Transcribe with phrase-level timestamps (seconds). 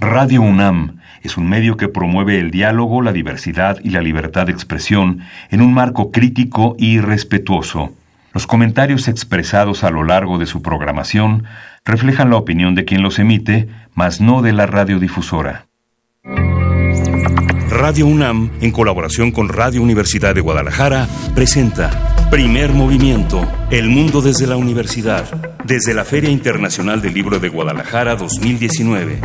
[0.00, 4.52] Radio UNAM es un medio que promueve el diálogo, la diversidad y la libertad de
[4.52, 7.92] expresión en un marco crítico y respetuoso.
[8.32, 11.44] Los comentarios expresados a lo largo de su programación
[11.84, 15.66] reflejan la opinión de quien los emite, mas no de la radiodifusora.
[17.68, 24.46] Radio UNAM, en colaboración con Radio Universidad de Guadalajara, presenta Primer Movimiento, El Mundo desde
[24.46, 25.24] la Universidad,
[25.64, 29.20] desde la Feria Internacional del Libro de Guadalajara 2019.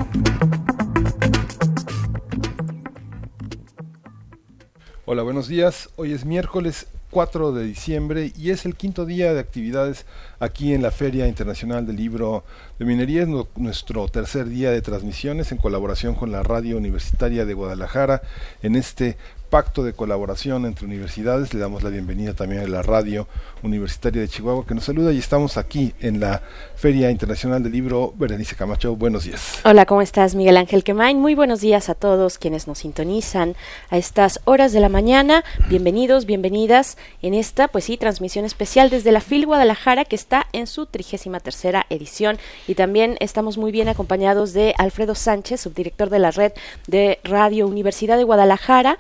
[5.08, 5.90] Hola, buenos días.
[5.98, 10.08] Hoy es miércoles 4 de diciembre y es el quinto día de actividades
[10.40, 12.44] aquí en la Feria Internacional del Libro
[12.80, 13.22] de Minería.
[13.22, 18.24] Es nuestro tercer día de transmisiones en colaboración con la Radio Universitaria de Guadalajara
[18.64, 19.16] en este
[19.50, 21.54] pacto de colaboración entre universidades.
[21.54, 23.28] Le damos la bienvenida también a la Radio
[23.64, 26.42] Universitaria de Chihuahua que nos saluda y estamos aquí en la
[26.76, 28.14] Feria Internacional del Libro.
[28.16, 29.60] Berenice Camacho, buenos días.
[29.64, 31.20] Hola, ¿cómo estás, Miguel Ángel Quemain?
[31.20, 33.56] Muy buenos días a todos quienes nos sintonizan
[33.90, 35.44] a estas horas de la mañana.
[35.70, 40.68] Bienvenidos, bienvenidas en esta, pues sí, transmisión especial desde la FIL Guadalajara que está en
[40.68, 46.20] su trigésima tercera edición y también estamos muy bien acompañados de Alfredo Sánchez, subdirector de
[46.20, 46.54] la red
[46.88, 48.98] de Radio Universidad de Guadalajara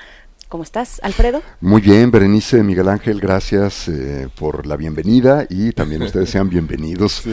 [0.56, 1.42] ¿Cómo estás, Alfredo?
[1.59, 7.23] Muy bien, Berenice, Miguel Ángel, gracias eh, por la bienvenida y también ustedes sean bienvenidos.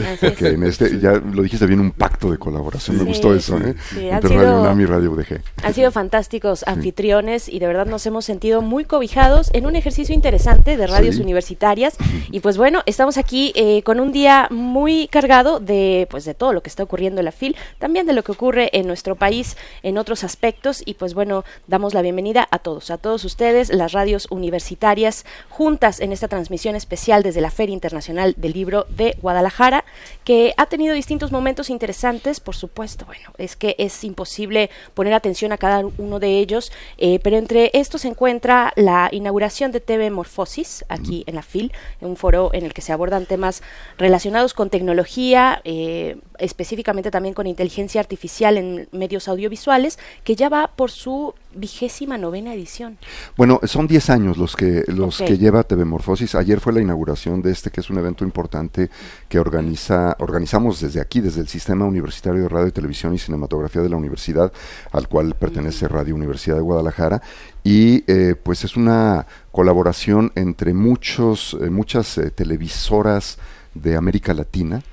[0.41, 2.97] En este, ya lo dijiste bien, un pacto de colaboración.
[2.97, 3.75] Me gustó eso, ¿eh?
[3.95, 5.41] Entre Radio UNAM y Radio UDG.
[5.63, 10.13] Han sido fantásticos anfitriones y de verdad nos hemos sentido muy cobijados en un ejercicio
[10.13, 11.95] interesante de radios universitarias.
[12.29, 16.51] Y pues bueno, estamos aquí eh, con un día muy cargado de, pues, de todo
[16.51, 19.55] lo que está ocurriendo en la FIL, también de lo que ocurre en nuestro país
[19.81, 20.83] en otros aspectos.
[20.85, 25.99] Y pues bueno, damos la bienvenida a todos, a todos ustedes, las radios universitarias, juntas
[25.99, 29.85] en esta transmisión especial desde la Feria Internacional del Libro de Guadalajara,
[30.23, 35.51] que ha tenido distintos momentos interesantes, por supuesto, bueno, es que es imposible poner atención
[35.51, 40.09] a cada uno de ellos, eh, pero entre estos se encuentra la inauguración de TV
[40.09, 41.71] Morfosis, aquí en la FIL,
[42.01, 43.61] un foro en el que se abordan temas
[43.97, 50.67] relacionados con tecnología, eh, específicamente también con inteligencia artificial en medios audiovisuales, que ya va
[50.75, 52.97] por su vigésima novena edición.
[53.37, 56.35] Bueno, son 10 años los que los que lleva TV Morfosis.
[56.35, 58.89] Ayer fue la inauguración de este, que es un evento importante
[59.29, 63.89] que organiza organizamos desde aquí, desde el Sistema Universitario de Radio, Televisión y Cinematografía de
[63.89, 64.51] la Universidad,
[64.91, 67.21] al cual pertenece Radio Universidad de Guadalajara.
[67.63, 73.37] Y eh, pues es una colaboración entre muchos, eh, muchas eh, televisoras
[73.73, 74.83] de América Latina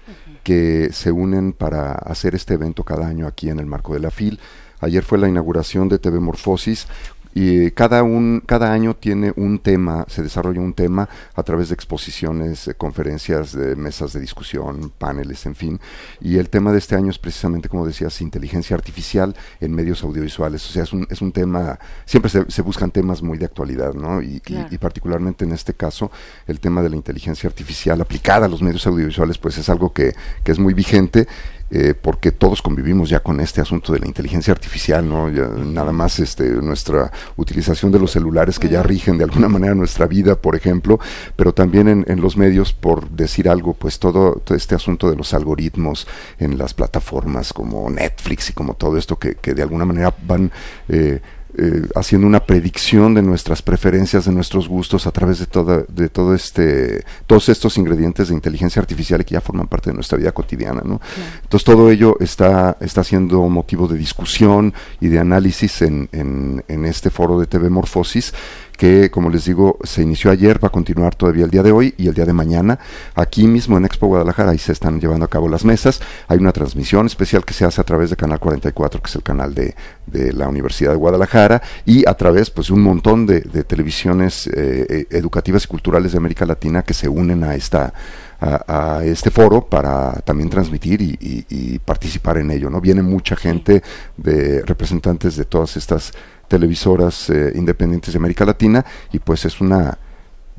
[0.43, 4.11] que se unen para hacer este evento cada año aquí en el marco de la
[4.11, 4.39] FIL.
[4.81, 6.87] Ayer fue la inauguración de TV Morfosis,
[7.35, 11.75] y cada un cada año tiene un tema se desarrolla un tema a través de
[11.75, 15.81] exposiciones conferencias de mesas de discusión paneles en fin.
[16.21, 20.69] Y el tema de este año es precisamente como decías inteligencia artificial en medios audiovisuales.
[20.69, 24.23] O sea es un, es un tema siempre se, buscan temas muy de actualidad no
[24.23, 26.11] y, y, particularmente en este caso
[26.47, 30.15] el tema de la inteligencia artificial aplicada a los medios audiovisuales pues es algo que,
[30.45, 31.27] que es muy vigente
[31.71, 35.31] eh, porque todos convivimos ya con este asunto de la inteligencia artificial, ¿no?
[35.31, 40.07] nada más este, nuestra utilización de los celulares que ya rigen de alguna manera nuestra
[40.07, 40.99] vida, por ejemplo,
[41.37, 46.07] pero también en, los medios, por decir algo, pues todo, este asunto de los algoritmos
[46.39, 50.51] en las plataformas como Netflix y como todo esto que, que de alguna manera van...
[50.89, 51.21] Eh,
[51.57, 56.09] eh, haciendo una predicción de nuestras preferencias, de nuestros gustos a través de toda, de
[56.09, 60.33] todo este, todos estos ingredientes de inteligencia artificial que ya forman parte de nuestra vida
[60.33, 61.01] cotidiana, ¿no?
[61.43, 66.85] Entonces todo ello está, está siendo motivo de discusión y de análisis en, en, en
[66.85, 68.33] este foro de TV Morfosis
[68.81, 71.93] que, como les digo, se inició ayer, va a continuar todavía el día de hoy
[71.99, 72.79] y el día de mañana.
[73.15, 76.01] Aquí mismo en Expo Guadalajara, ahí se están llevando a cabo las mesas.
[76.29, 79.23] Hay una transmisión especial que se hace a través de Canal 44, que es el
[79.23, 79.75] canal de,
[80.07, 85.07] de la Universidad de Guadalajara, y a través pues, un montón de, televisiones eh, eh,
[85.11, 87.93] educativas y culturales de América Latina que se unen a esta
[88.41, 92.71] a, este foro para también transmitir y, y, participar en ello.
[92.71, 92.81] ¿no?
[92.81, 93.83] Viene mucha gente
[94.17, 96.15] de representantes de todas estas
[96.51, 99.97] televisoras eh, independientes de América Latina y pues es una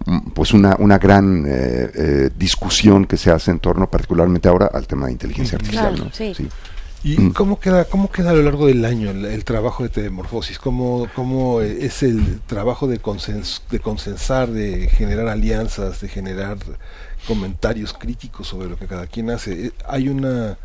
[0.06, 4.68] mm, pues una, una gran eh, eh, discusión que se hace en torno particularmente ahora
[4.74, 6.12] al tema de inteligencia artificial.
[7.04, 7.34] ¿Y mm.
[7.34, 10.60] cómo queda cómo queda a lo largo del año el, trabajo de Telemorfosis?
[10.60, 16.58] ¿Cómo, ¿Cómo es el trabajo de, consens, de consensar, de generar alianzas, de generar
[17.28, 19.74] comentarios críticos sobre lo que cada quien hace?
[19.90, 20.58] ¿Hay una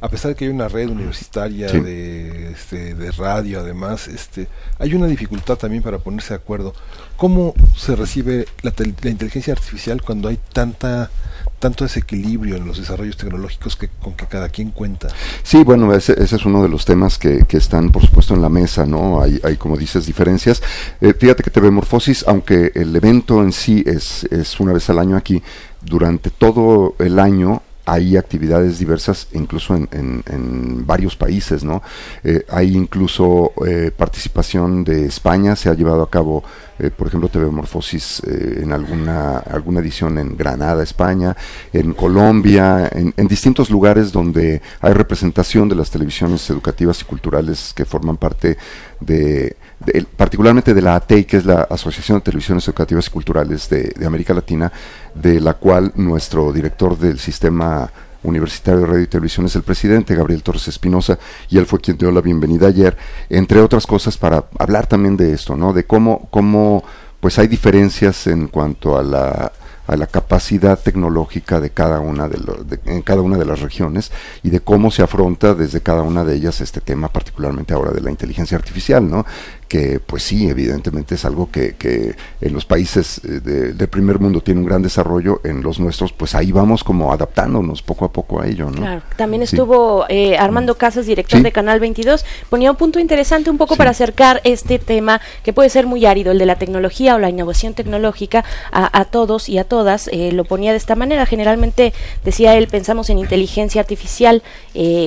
[0.00, 4.48] a pesar de que hay una red universitaria de este, de radio además, este,
[4.78, 6.74] hay una dificultad también para ponerse de acuerdo.
[7.16, 8.72] ¿Cómo se recibe la,
[9.02, 11.10] la inteligencia artificial cuando hay tanta
[11.58, 15.08] tanto desequilibrio en los desarrollos tecnológicos que, con que cada quien cuenta.
[15.42, 18.42] Sí, bueno, ese, ese es uno de los temas que, que, están, por supuesto, en
[18.42, 19.22] la mesa, ¿no?
[19.22, 20.62] Hay, hay como dices, diferencias.
[21.00, 24.98] Eh, fíjate que TV Morfosis, aunque el evento en sí es, es una vez al
[24.98, 25.42] año aquí,
[25.80, 31.82] durante todo el año hay actividades diversas incluso en, en, varios países, ¿no?
[32.24, 36.42] Eh, hay incluso eh, participación de España, se ha llevado a cabo,
[36.78, 41.36] eh, por ejemplo, TV Morfosis en alguna, alguna edición en Granada, España,
[41.72, 47.84] en Colombia, en, distintos lugares donde hay representación de las televisiones educativas y culturales que
[47.84, 48.56] forman parte
[49.00, 49.56] de,
[50.16, 54.34] particularmente de la ATEI, que es la Asociación de Televisiones Educativas y Culturales de, América
[54.34, 54.72] Latina,
[55.14, 57.90] de la cual nuestro director del sistema
[58.26, 61.18] universitario de radio y televisión es el presidente, Gabriel Torres Espinosa,
[61.48, 62.96] y él fue quien dio la bienvenida ayer,
[63.30, 65.72] entre otras cosas para hablar también de esto, ¿no?
[65.72, 66.84] De cómo, cómo
[67.20, 69.52] pues hay diferencias en cuanto a la
[69.86, 72.38] a la capacidad tecnológica de cada una de,
[72.86, 74.10] en cada una de las regiones
[74.42, 78.00] y de cómo se afronta desde cada una de ellas este tema, particularmente ahora de
[78.00, 79.24] la inteligencia artificial, ¿no?
[79.68, 83.40] Que pues sí, evidentemente es algo que, que en los países eh,
[83.74, 87.82] del primer mundo tiene un gran desarrollo, en los nuestros pues ahí vamos como adaptándonos
[87.82, 88.66] poco a poco a ello.
[88.66, 88.76] ¿no?
[88.76, 89.02] Claro.
[89.16, 90.76] También estuvo eh, Armando.
[90.76, 95.20] Casas, director de Canal 22, ponía un punto interesante un poco para acercar este tema
[95.42, 99.48] que puede ser muy árido, el de la tecnología o la innovación tecnológica a, todos
[99.48, 103.80] y a todas, eh, lo ponía de esta manera, generalmente decía él, pensamos en inteligencia
[103.80, 104.42] artificial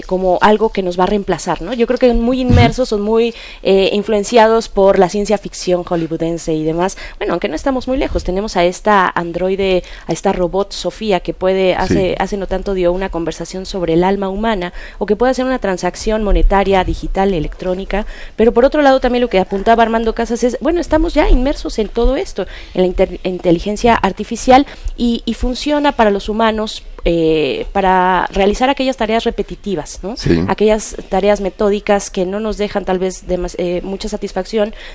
[0.08, 1.74] como algo que nos va a reemplazar, ¿no?
[1.74, 6.98] Yo creo que muy inmersos, son muy influenciados por la ciencia ficción hollywoodense y demás.
[7.18, 11.34] Bueno, aunque no estamos muy lejos, tenemos a esta androide, a esta robot Sofía que
[11.34, 15.31] puede, hace, hace no tanto dio una conversación sobre el alma humana o que puede
[15.31, 18.06] hacer una transacción monetaria, digital, electrónica.
[18.36, 21.80] Pero por otro lado también lo que apuntaba Armando Casas es, bueno, estamos ya inmersos
[21.80, 24.66] en todo esto, en la inteligencia artificial
[24.98, 30.16] y, y funciona para los humanos eh, para realizar aquellas tareas repetitivas, ¿no?
[30.50, 34.38] aquellas tareas metódicas que no nos dejan tal vez de, eh, mucha satisfacción,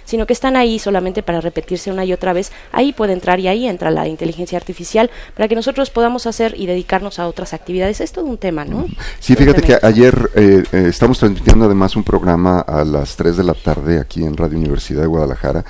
[0.04, 2.52] sino que están ahí solamente para repetirse una y otra vez.
[2.72, 6.66] Ahí puede entrar y ahí entra la inteligencia artificial para que nosotros podamos hacer y
[6.66, 8.00] dedicarnos a otras actividades.
[8.00, 8.86] Es todo un tema, ¿no?
[9.20, 13.54] Sí, fíjate que ayer eh, estamos transmitiendo además un programa a las 3 de la
[13.54, 15.64] tarde aquí en Radio Universidad de Guadalajara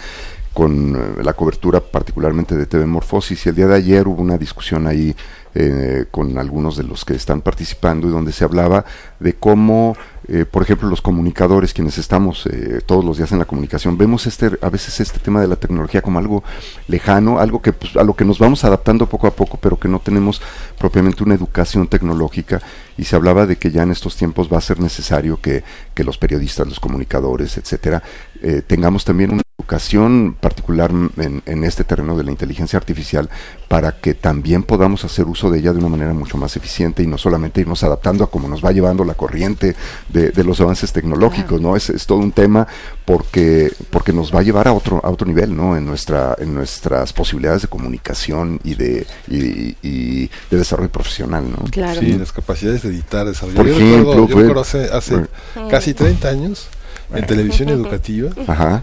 [0.52, 4.86] con la cobertura particularmente de TV Morfosis y el día de ayer hubo una discusión
[4.86, 5.14] ahí
[5.56, 8.84] eh, con algunos de los que están participando y donde se hablaba
[9.20, 9.96] de cómo,
[10.26, 14.26] eh, por ejemplo, los comunicadores, quienes estamos eh, todos los días en la comunicación, vemos
[14.26, 16.42] este, a veces este tema de la tecnología como algo
[16.88, 19.86] lejano, algo que pues, a lo que nos vamos adaptando poco a poco, pero que
[19.86, 20.42] no tenemos
[20.78, 22.60] propiamente una educación tecnológica.
[22.96, 25.62] Y se hablaba de que ya en estos tiempos va a ser necesario que,
[25.94, 28.02] que los periodistas, los comunicadores, etcétera,
[28.66, 33.30] tengamos también una educación particular en, en, este terreno de la inteligencia artificial
[33.68, 37.06] para que también podamos hacer uso de ella de una manera mucho más eficiente y
[37.06, 39.74] no solamente irnos adaptando a cómo nos va llevando la corriente
[40.08, 41.76] de, los avances tecnológicos, ¿no?
[41.76, 42.66] Es, es, todo un tema
[43.04, 45.76] porque, porque nos va a llevar a otro, a otro nivel, ¿no?
[45.76, 51.64] En nuestra, en nuestras posibilidades de comunicación y de, y, de desarrollo profesional, ¿no?
[51.70, 52.00] Claro.
[52.00, 53.56] Sí, las capacidades de editar, desarrollar.
[53.56, 55.26] Por ejemplo, yo recuerdo, hace, hace
[55.70, 56.68] casi 30 años
[57.12, 58.30] en televisión educativa,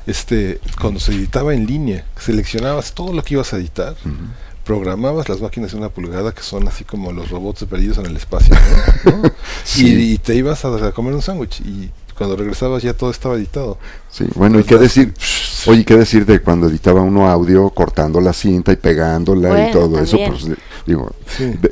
[0.06, 3.95] este cuando se editaba en línea, seleccionabas todo lo que ibas a editar
[4.63, 8.15] programabas las máquinas de una pulgada que son así como los robots perdidos en el
[8.15, 8.56] espacio
[9.77, 13.79] y, te ibas a, comer un sándwich y cuando regresabas ya todo estaba editado.
[14.12, 15.13] Sí bueno y qué decir
[15.65, 20.00] oye qué decir de cuando editaba uno audio cortando la cinta y pegándola y todo
[20.00, 20.48] eso pues,
[20.86, 21.12] digo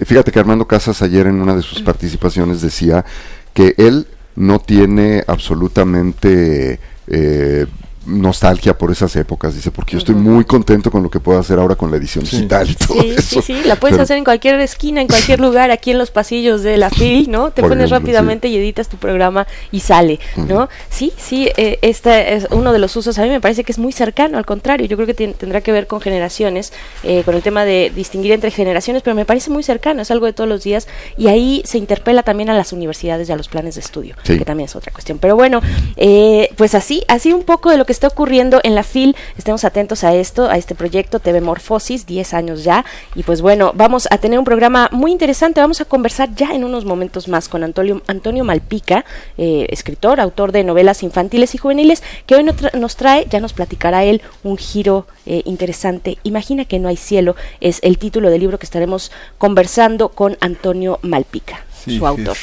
[0.06, 3.06] fíjate que Armando Casas ayer en una de sus participaciones decía
[3.54, 4.08] que él
[4.40, 7.68] no tiene absolutamente eh,
[8.10, 11.60] nostalgia por esas épocas, dice, porque yo estoy muy contento con lo que puedo hacer
[11.60, 13.42] ahora con la edición digital y todo sí, eso.
[13.42, 16.64] Sí, sí, la puedes hacer en cualquier esquina, en cualquier lugar, aquí en los pasillos
[16.64, 17.52] de la FIL, ¿no?
[17.52, 20.70] Te pones rápidamente y editas tu programa y sale, ¿no?
[20.90, 23.80] Sí, sí, eh, este es uno de los usos, a mí me parece que es
[23.80, 26.74] muy cercano, al contrario, yo creo que tendrá que ver con generaciones,
[27.04, 30.26] eh, con el tema de distinguir entre generaciones, pero me parece muy cercano, es algo
[30.26, 30.88] de todos los días
[31.18, 34.46] y ahí se interpela también a las universidades y a los planes de estudio, que
[34.46, 35.20] también es otra cuestión.
[35.20, 35.62] Pero bueno,
[35.98, 39.16] eh, pues así, así un poco de lo que está ocurriendo en la FIL.
[39.38, 42.86] Estemos atentos a esto, a este proyecto TV Morfosis, 10 años ya.
[43.14, 45.60] Y pues bueno, vamos a tener un programa muy interesante.
[45.60, 49.04] Vamos a conversar ya en unos momentos más con Antonio, Antonio Malpica,
[49.38, 54.06] eh, escritor, autor de novelas infantiles y juveniles, que hoy nos trae, ya nos platicará
[54.06, 56.20] él, un giro eh, interesante.
[56.24, 61.00] Imagina que no hay cielo, es el título del libro que estaremos conversando con Antonio
[61.02, 62.38] Malpica, su autor.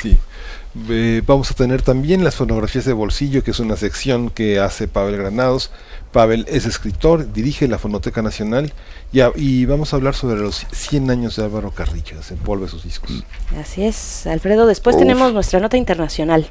[0.89, 4.89] Eh, vamos a tener también las fonografías de bolsillo, que es una sección que hace
[4.89, 5.71] Pavel Granados.
[6.13, 8.73] Pavel es escritor, dirige la Fonoteca Nacional
[9.13, 13.25] y, y, vamos a hablar sobre los 100 años de Álvaro Carrillo, desenvolve sus discos.
[13.59, 14.67] Así es, Alfredo.
[14.67, 16.51] Después tenemos nuestra nota internacional.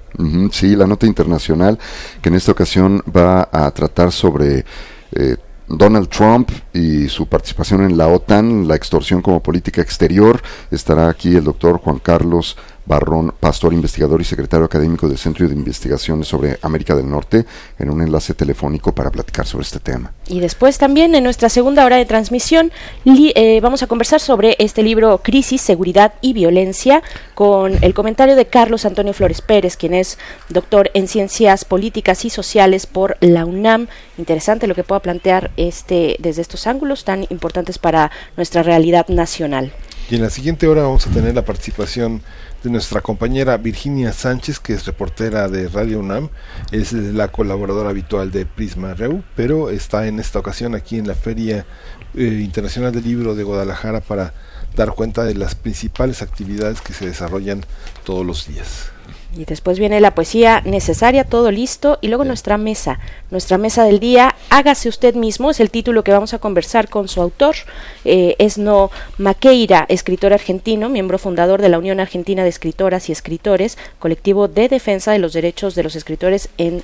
[0.52, 1.80] sí, la nota internacional,
[2.22, 4.66] que en esta ocasión va a tratar sobre...
[5.12, 10.40] Eh, Donald Trump y su participación en la OTAN, la extorsión como política exterior.
[10.70, 12.56] Estará aquí el doctor Juan Carlos
[12.86, 17.46] Barrón, pastor, investigador y secretario académico del Centro de Investigaciones sobre América del Norte,
[17.80, 20.14] en un enlace telefónico para platicar sobre este tema.
[20.28, 22.72] Y después también en nuestra segunda hora de transmisión
[23.06, 27.02] eh, vamos a conversar sobre este libro Crisis, Seguridad y Violencia
[27.34, 30.18] con el comentario de Carlos Antonio Flores Pérez, quien es
[30.50, 33.88] doctor en Ciencias Políticas y Sociales por la UNAM.
[34.18, 39.74] Interesante lo que pueda plantear este desde estos ángulos tan importantes para nuestra realidad nacional.
[40.10, 42.22] Y en la siguiente hora vamos a tener la participación
[42.66, 46.30] de nuestra compañera Virginia Sánchez, que es reportera de Radio UNAM,
[46.72, 51.14] es la colaboradora habitual de Prisma Reu, pero está en esta ocasión aquí en la
[51.14, 51.68] Feria
[52.16, 54.34] eh, Internacional del Libro de Guadalajara para
[54.76, 57.64] dar cuenta de las principales actividades que se desarrollan
[58.04, 58.95] todos los días.
[59.38, 63.00] Y después viene la poesía necesaria, todo listo, y luego nuestra mesa,
[63.32, 67.10] nuestra mesa del día, hágase usted mismo, es el título que vamos a conversar con
[67.10, 67.56] su autor,
[68.06, 73.78] eh, Esno Maqueira, escritor argentino, miembro fundador de la Unión Argentina de Escritoras y Escritores,
[74.00, 76.84] colectivo de defensa de los derechos de los escritores en,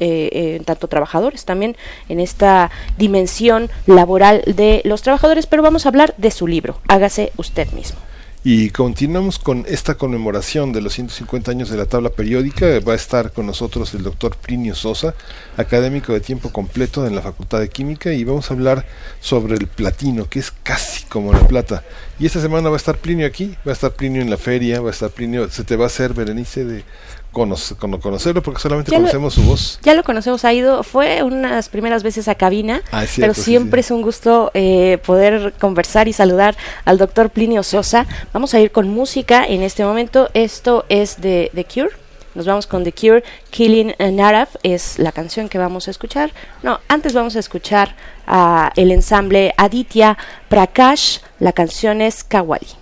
[0.00, 1.76] eh, en tanto trabajadores, también
[2.08, 7.32] en esta dimensión laboral de los trabajadores, pero vamos a hablar de su libro, hágase
[7.36, 7.98] usted mismo.
[8.44, 12.80] Y continuamos con esta conmemoración de los 150 años de la tabla periódica.
[12.80, 15.14] Va a estar con nosotros el doctor Plinio Sosa,
[15.56, 18.84] académico de tiempo completo en la Facultad de Química, y vamos a hablar
[19.20, 21.84] sobre el platino, que es casi como la plata.
[22.18, 24.80] Y esta semana va a estar Plinio aquí, va a estar Plinio en la feria,
[24.80, 26.84] va a estar Plinio, se te va a hacer, Berenice, de
[27.32, 29.78] conocerlo porque solamente conocemos su voz.
[29.82, 33.90] Ya lo conocemos, ha ido, fue unas primeras veces a cabina, ah, pero siempre es
[33.90, 38.06] un gusto eh, poder conversar y saludar al doctor Plinio Sosa.
[38.32, 42.02] Vamos a ir con música en este momento, esto es de The Cure.
[42.34, 46.32] Nos vamos con The Cure, Killing an Arab es la canción que vamos a escuchar.
[46.62, 47.94] No, antes vamos a escuchar
[48.26, 50.16] a el ensamble Aditya
[50.48, 52.81] Prakash, la canción es Kawali.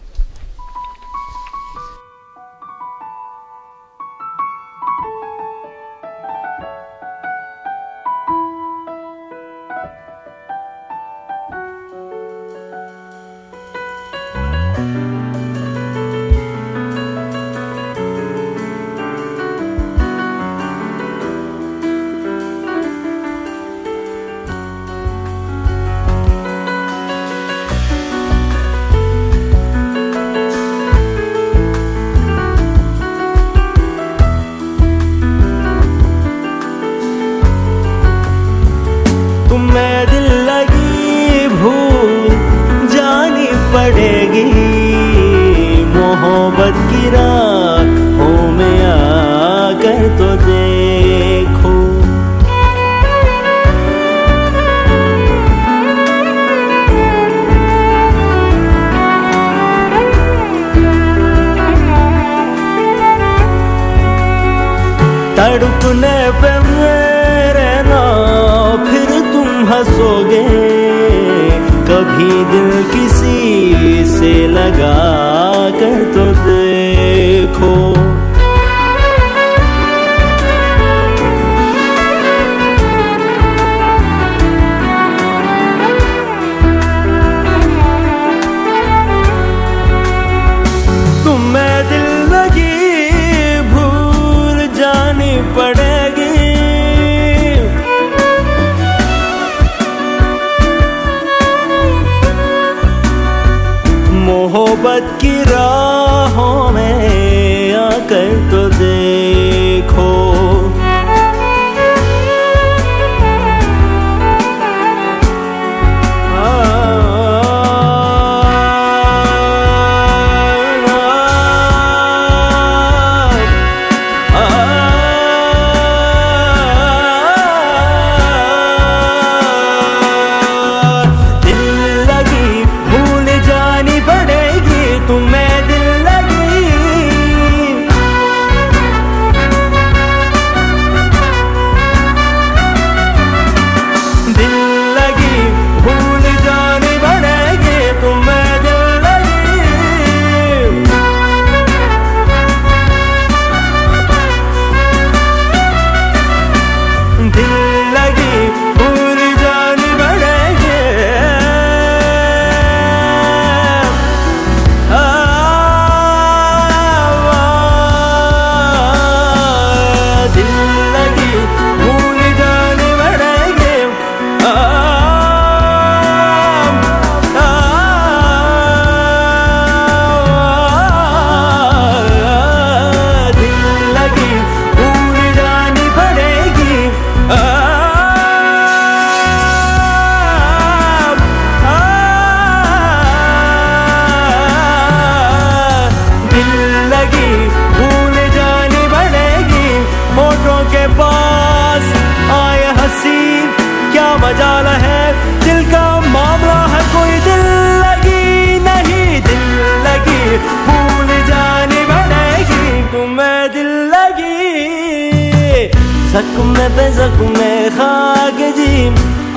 [216.13, 217.35] जख्म पे जख्म
[217.75, 218.73] खाक जी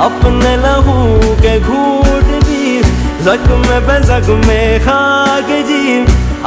[0.05, 0.95] अपने लहू
[1.41, 2.63] के घूट भी
[3.25, 5.83] जख्म पे जख्म खाक जी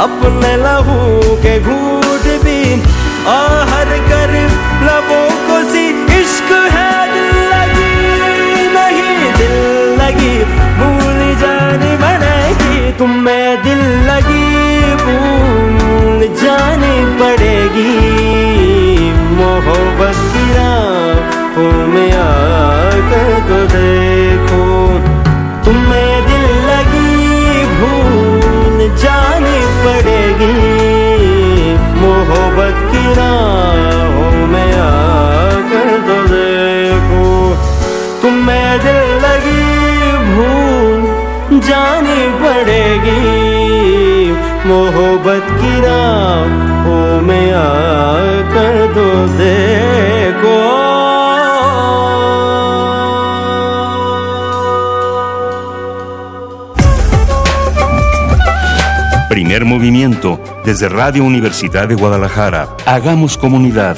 [0.04, 2.58] अपने लहू के घूट भी
[3.34, 4.34] आहर कर
[4.88, 5.84] लबों को सी
[6.18, 9.56] इश्क है, दिल लगी नहीं, दिल
[10.00, 10.34] लगी
[10.80, 14.44] भूल जानी पड़ेगी तुम्हें दिल लगी,
[15.04, 18.75] भूल जानी पड़ेगी।
[19.36, 24.64] मोहब्बत की राहों में आकर तो देखो।
[25.64, 30.54] तुम्हें दिल लगी भूल जानी पड़ेगी।
[32.00, 37.26] मोहब्बत की राहों में आकर तो देखो।
[38.22, 39.66] तुम्हें दिल लगी
[40.32, 43.46] भूल जानी पड़ेगी।
[44.68, 48.85] मोहब्बत की राहों में आकर
[59.28, 62.68] Primer movimiento desde Radio Universidad de Guadalajara.
[62.86, 63.96] Hagamos comunidad.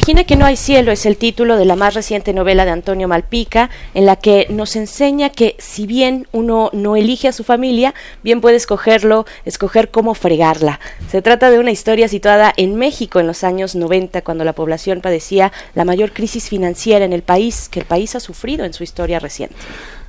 [0.00, 3.06] Imagina que no hay cielo es el título de la más reciente novela de Antonio
[3.06, 7.92] Malpica, en la que nos enseña que si bien uno no elige a su familia,
[8.24, 10.80] bien puede escogerlo, escoger cómo fregarla.
[11.10, 15.02] Se trata de una historia situada en México en los años 90, cuando la población
[15.02, 18.82] padecía la mayor crisis financiera en el país que el país ha sufrido en su
[18.82, 19.54] historia reciente.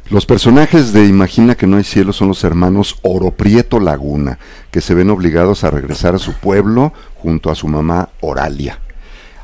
[0.09, 4.39] Los personajes de Imagina que no hay cielo son los hermanos Oro Prieto Laguna,
[4.71, 8.79] que se ven obligados a regresar a su pueblo junto a su mamá Oralia.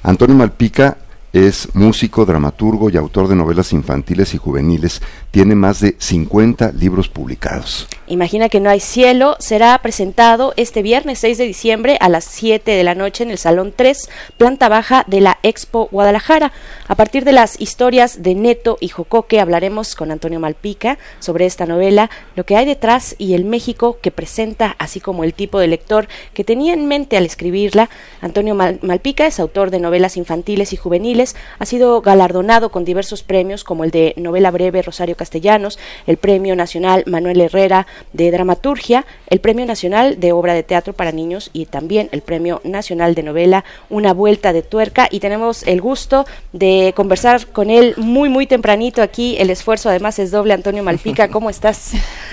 [0.07, 0.95] Antonio Malpica
[1.33, 5.01] es músico, dramaturgo y autor de novelas infantiles y juveniles.
[5.31, 7.87] Tiene más de 50 libros publicados.
[8.07, 12.71] Imagina que no hay cielo será presentado este viernes 6 de diciembre a las 7
[12.71, 16.53] de la noche en el Salón 3, planta baja de la Expo Guadalajara.
[16.87, 21.65] A partir de las historias de Neto y Jocoque hablaremos con Antonio Malpica sobre esta
[21.65, 25.67] novela, lo que hay detrás y el México que presenta, así como el tipo de
[25.67, 27.89] lector que tenía en mente al escribirla.
[28.21, 31.16] Antonio Malpica es autor de novelas infantiles y juveniles,
[31.59, 36.55] ha sido galardonado con diversos premios como el de novela breve Rosario Castellanos, el Premio
[36.55, 41.65] Nacional Manuel Herrera, de Dramaturgia, el Premio Nacional de Obra de Teatro para Niños y
[41.65, 45.07] también el Premio Nacional de Novela Una Vuelta de Tuerca.
[45.09, 49.37] Y tenemos el gusto de conversar con él muy, muy tempranito aquí.
[49.39, 50.53] El esfuerzo además es doble.
[50.53, 51.91] Antonio Malpica, ¿cómo estás?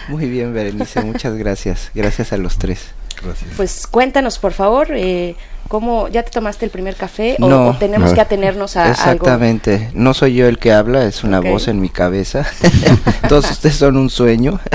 [0.09, 1.91] Muy bien, Berenice, muchas gracias.
[1.95, 2.93] Gracias a los tres.
[3.23, 3.51] Gracias.
[3.57, 5.37] Pues cuéntanos, por favor, eh,
[5.69, 9.91] ¿cómo ya te tomaste el primer café o, tenemos que atenernos a Exactamente.
[9.95, 12.47] No soy yo el que habla, es una voz en mi cabeza.
[13.29, 14.61] Todos ustedes son un sueño.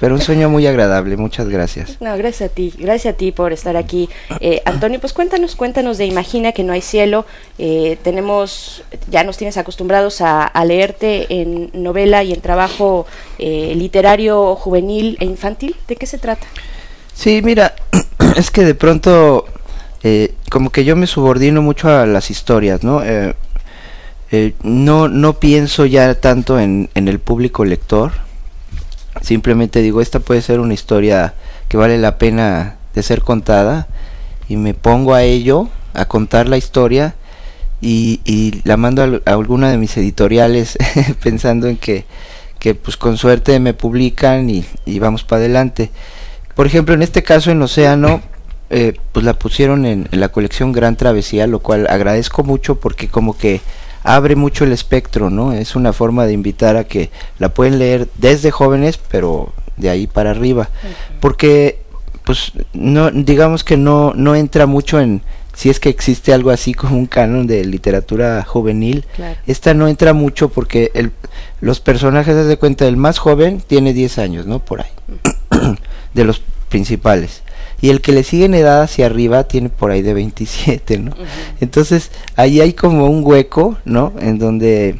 [0.00, 1.98] Pero un sueño muy agradable, muchas gracias.
[2.00, 4.08] No, gracias a ti, gracias a ti por estar aquí.
[4.40, 7.26] Eh, Antonio, pues cuéntanos, cuéntanos de Imagina que no hay cielo.
[7.58, 13.06] Eh, tenemos, ya nos tienes acostumbrados a, leerte en novela y en trabajo
[13.38, 15.76] eh, literario juvenil e infantil.
[15.86, 16.46] ¿De qué se trata?
[17.12, 17.74] Sí, mira,
[18.36, 19.44] es que de pronto
[20.50, 23.02] como que yo me subordino mucho a las historias, ¿no?
[24.62, 28.12] no, no pienso ya tanto en, en el público lector,
[29.22, 31.34] simplemente digo, esta puede ser una historia
[31.68, 33.86] que vale la pena de ser contada
[34.48, 37.14] y me pongo a ello, a contar la historia
[37.80, 40.76] y, y la mando a, alguna de mis editoriales
[41.22, 42.04] pensando en que,
[42.58, 45.90] que pues con suerte me publican y, y vamos para adelante.
[46.54, 48.22] Por ejemplo, en este caso en Océano,
[48.70, 53.08] eh, pues la pusieron en, en la colección Gran Travesía, lo cual agradezco mucho porque
[53.08, 53.60] como que
[54.02, 55.52] abre mucho el espectro, ¿no?
[55.52, 60.06] Es una forma de invitar a que la pueden leer desde jóvenes, pero de ahí
[60.06, 60.70] para arriba.
[61.20, 61.80] Porque,
[62.24, 66.72] pues, no, digamos que no, no entra mucho en si es que existe algo así
[66.72, 69.04] como un canon de literatura juvenil.
[69.46, 71.10] Esta no entra mucho porque el,
[71.60, 74.60] los personajes, de cuenta, el más joven tiene 10 años, ¿no?
[74.60, 74.90] Por ahí.
[76.14, 77.42] de los principales
[77.80, 81.12] y el que le sigue en edad hacia arriba tiene por ahí de 27, ¿no?
[81.60, 84.12] Entonces, ahí hay como un hueco, ¿no?
[84.20, 84.98] En donde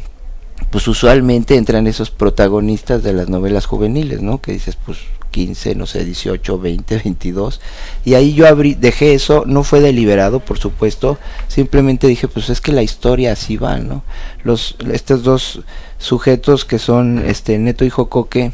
[0.71, 4.41] pues usualmente entran esos protagonistas de las novelas juveniles, ¿no?
[4.41, 4.99] Que dices, pues
[5.31, 7.61] 15, no sé, 18, 20, 22.
[8.05, 12.61] Y ahí yo abrí, dejé eso, no fue deliberado, por supuesto, simplemente dije, pues es
[12.61, 14.03] que la historia así va, ¿no?
[14.45, 15.63] Los, estos dos
[15.99, 18.53] sujetos que son este Neto y Jocoque,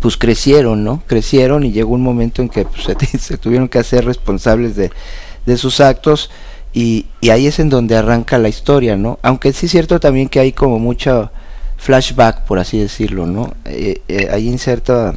[0.00, 1.02] pues crecieron, ¿no?
[1.06, 2.86] Crecieron y llegó un momento en que pues,
[3.20, 4.90] se, tuvieron que hacer responsables de,
[5.44, 6.30] de sus actos
[6.72, 9.18] Y, y, ahí es en donde arranca la historia, ¿no?
[9.22, 11.30] Aunque sí es cierto también que hay como mucho
[11.78, 13.54] flashback, por así decirlo, ¿no?
[13.64, 15.14] Eh, eh, ahí inserta,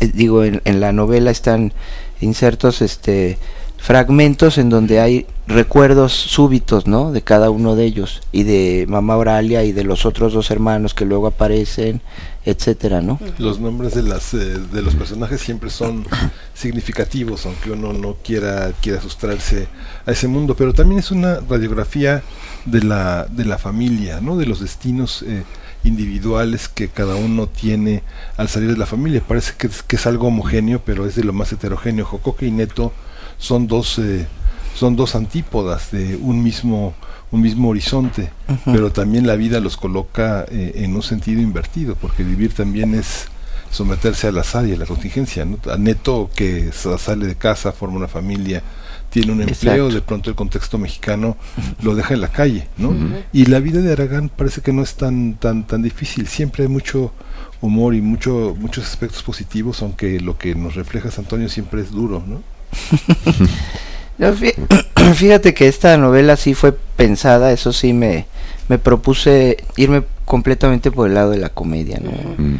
[0.00, 1.72] eh, digo, en, en, la novela están
[2.20, 3.38] insertos este
[3.84, 7.12] fragmentos en donde hay recuerdos súbitos, ¿no?
[7.12, 10.94] De cada uno de ellos y de mamá Oralia y de los otros dos hermanos
[10.94, 12.00] que luego aparecen,
[12.44, 13.18] etcétera, ¿no?
[13.38, 16.06] Los nombres de las eh, de los personajes siempre son
[16.54, 19.68] significativos, aunque uno no quiera quiera sustraerse
[20.04, 22.22] a ese mundo, pero también es una radiografía
[22.66, 24.36] de la de la familia, ¿no?
[24.36, 25.42] De los destinos eh,
[25.84, 28.02] individuales que cada uno tiene
[28.36, 29.22] al salir de la familia.
[29.26, 32.04] Parece que es, que es algo homogéneo, pero es de lo más heterogéneo.
[32.04, 32.92] Jocoque y Neto
[33.38, 34.26] son dos eh,
[34.74, 36.94] son dos antípodas de un mismo
[37.34, 38.72] un mismo horizonte, uh -huh.
[38.72, 43.26] pero también la vida los coloca eh, en un sentido invertido, porque vivir también es
[43.70, 45.44] someterse al azar y a la contingencia.
[45.44, 45.58] ¿no?
[45.70, 48.62] A Neto que sale de casa, forma una familia,
[49.10, 49.94] tiene un empleo, Exacto.
[49.94, 51.36] de pronto el contexto mexicano
[51.82, 52.88] lo deja en la calle, ¿no?
[52.88, 53.22] Uh -huh.
[53.32, 56.68] Y la vida de Aragán parece que no es tan tan tan difícil, siempre hay
[56.68, 57.12] mucho
[57.60, 62.22] humor y mucho muchos aspectos positivos, aunque lo que nos refleja Antonio siempre es duro,
[62.26, 62.42] ¿no?
[65.14, 68.26] Fíjate que esta novela sí fue pensada, eso sí me,
[68.68, 72.10] me propuse irme completamente por el lado de la comedia, ¿no?
[72.38, 72.56] Mm.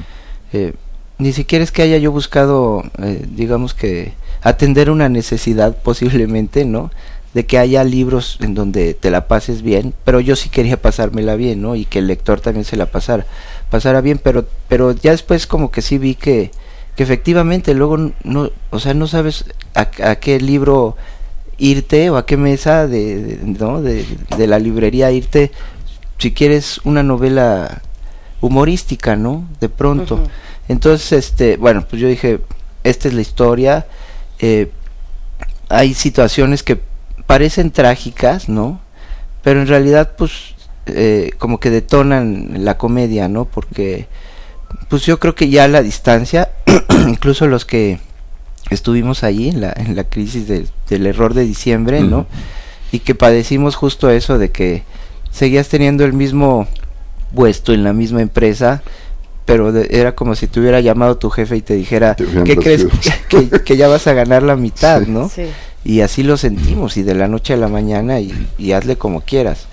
[0.53, 0.73] Eh,
[1.19, 4.13] ni siquiera es que haya yo buscado, eh, digamos que,
[4.43, 6.91] atender una necesidad posiblemente, ¿no?
[7.33, 11.35] De que haya libros en donde te la pases bien, pero yo sí quería pasármela
[11.35, 11.75] bien, ¿no?
[11.75, 13.27] Y que el lector también se la pasara,
[13.71, 16.53] pasara bien, pero, pero ya después como que sí vi que,
[16.95, 20.97] que efectivamente luego no, o sea, no sabes a, a qué libro
[21.59, 23.81] irte o a qué mesa de, de ¿no?
[23.83, 24.05] de,
[24.37, 25.53] de, la librería irte
[26.19, 27.83] si quieres una novela
[28.41, 29.47] humorística, ¿no?
[29.61, 30.17] De pronto.
[30.17, 30.29] Uh -huh.
[30.69, 32.41] Entonces, este, bueno, pues yo dije,
[32.83, 33.87] esta es la historia.
[34.39, 34.71] Eh,
[35.69, 36.81] hay situaciones que
[37.27, 38.81] parecen trágicas, ¿no?
[39.43, 40.55] Pero en realidad, pues,
[40.87, 43.45] eh, como que detonan la comedia, ¿no?
[43.45, 44.07] Porque,
[44.89, 46.51] pues yo creo que ya a la distancia,
[47.09, 48.01] incluso los que
[48.71, 52.19] estuvimos allí en la, en la crisis de, del error de diciembre, ¿no?
[52.19, 52.93] Uh -huh.
[52.93, 54.83] Y que padecimos justo eso de que
[55.31, 56.67] seguías teniendo el mismo
[57.35, 58.83] puesto en la misma empresa,
[59.45, 62.87] pero de, era como si te hubiera llamado tu jefe y te dijera, ¿qué crees?
[63.29, 65.11] Que, que, ya vas a ganar la mitad, sí.
[65.11, 65.29] ¿no?
[65.29, 65.47] Sí.
[65.85, 69.23] Y así lo sentimos, y de la noche a la mañana, y, y hazle como
[69.23, 69.67] quieras.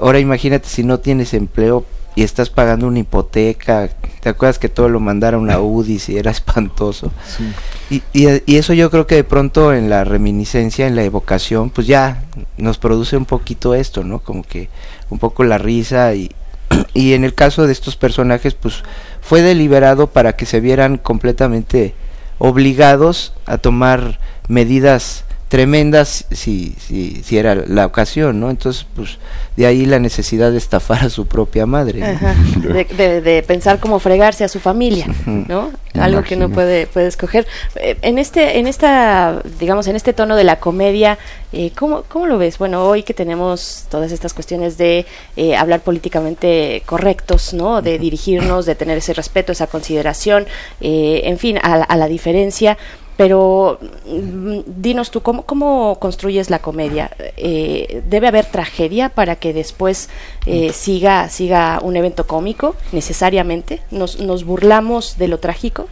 [0.00, 3.88] Ahora imagínate si no tienes empleo, y estás pagando una hipoteca,
[4.20, 7.12] ¿te acuerdas que todo lo mandaron a UDIs y era espantoso?
[7.26, 8.02] Sí.
[8.12, 11.70] Y, y, y, eso yo creo que de pronto en la reminiscencia, en la evocación,
[11.70, 12.24] pues ya
[12.56, 14.20] nos produce un poquito esto, ¿no?
[14.20, 14.68] Como que
[15.10, 16.30] un poco la risa y,
[16.94, 18.82] y en el caso de estos personajes, pues
[19.20, 21.94] fue deliberado para que se vieran completamente
[22.38, 25.23] obligados a tomar medidas
[25.54, 28.50] tremendas si, si, si era la ocasión, ¿no?
[28.50, 29.18] Entonces, pues
[29.56, 32.00] de ahí la necesidad de estafar a su propia madre.
[32.00, 32.06] ¿no?
[32.06, 35.70] Ajá, de, de, de, pensar cómo fregarse a su familia, ¿no?
[35.92, 37.46] Algo que no puede, puede escoger.
[37.76, 41.18] Eh, en este, en esta, digamos, en este tono de la comedia,
[41.52, 42.58] eh, ¿cómo, ¿cómo lo ves?
[42.58, 47.80] Bueno, hoy que tenemos todas estas cuestiones de eh, hablar políticamente correctos, ¿no?
[47.80, 50.46] De dirigirnos, de tener ese respeto, esa consideración,
[50.80, 52.76] eh, en fin, a, a la diferencia
[53.16, 57.10] pero mm, dinos tú, ¿cómo, cómo construyes la comedia?
[57.36, 60.08] Eh, ¿Debe haber tragedia para que después
[60.46, 63.82] eh, siga, siga un evento cómico, necesariamente?
[63.90, 65.86] ¿Nos, ¿Nos burlamos de lo trágico?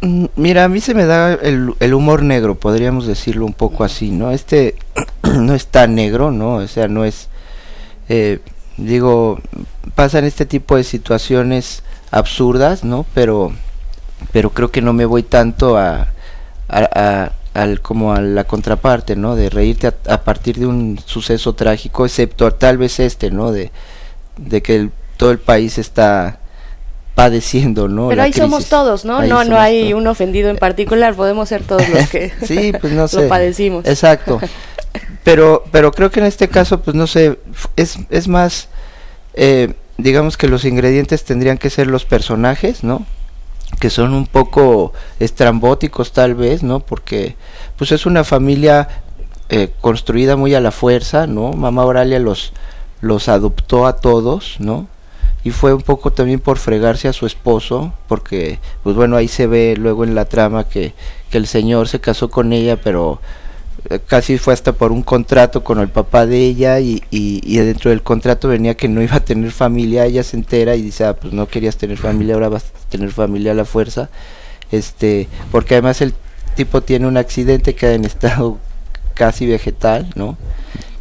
[0.00, 3.84] Mm, mira, a mí se me da el, el, humor negro, podríamos decirlo un poco
[3.84, 4.32] así, ¿no?
[4.32, 4.74] Este
[5.22, 6.56] no es tan negro, ¿no?
[6.56, 7.28] O sea, no es...
[8.08, 8.40] Eh,
[8.76, 9.38] digo,
[9.94, 13.06] pasan este tipo de situaciones absurdas, ¿no?
[13.14, 13.52] Pero,
[14.32, 16.08] pero creo que no me voy tanto a
[16.68, 16.88] a,
[17.54, 19.36] a, al, como a la contraparte, ¿no?
[19.36, 23.52] De reírte a, a, partir de un suceso trágico, excepto tal vez este, ¿no?
[23.52, 23.70] De,
[24.36, 26.38] de que el, todo el país está
[27.14, 28.08] padeciendo, ¿no?
[28.08, 28.42] Pero la ahí crisis.
[28.42, 29.18] somos todos, ¿no?
[29.18, 30.00] Ahí no, no hay todos.
[30.00, 33.22] un ofendido en particular, podemos ser todos los que sí, pues no sé.
[33.22, 33.86] lo padecimos.
[33.86, 34.40] Exacto.
[35.24, 37.38] Pero, pero creo que en este caso, pues no sé,
[37.76, 38.68] es, es más,
[39.32, 43.04] eh, digamos que los ingredientes tendrían que ser los personajes, ¿no?
[43.80, 46.80] Que son un poco estrambóticos tal vez, ¿no?
[46.80, 47.36] Porque
[47.76, 48.88] pues es una familia
[49.48, 51.52] eh, construida muy a la fuerza, ¿no?
[51.52, 52.52] Mamá Auralia los
[53.00, 54.88] los adoptó a todos, ¿no?
[55.44, 59.46] Y fue un poco también por fregarse a su esposo, porque pues bueno, ahí se
[59.46, 60.94] ve luego en la trama que,
[61.30, 63.20] que el señor se casó con ella, pero
[64.06, 68.02] casi fue hasta por un contrato con el papá de ella y, y, dentro del
[68.02, 71.32] contrato venía que no iba a tener familia, ella se entera y dice, ah, pues
[71.32, 74.08] no querías tener familia, ahora vas a tener familia a la fuerza,
[74.70, 76.14] este, porque además el
[76.56, 78.58] tipo tiene un accidente, queda en estado
[79.14, 80.36] casi vegetal, ¿no?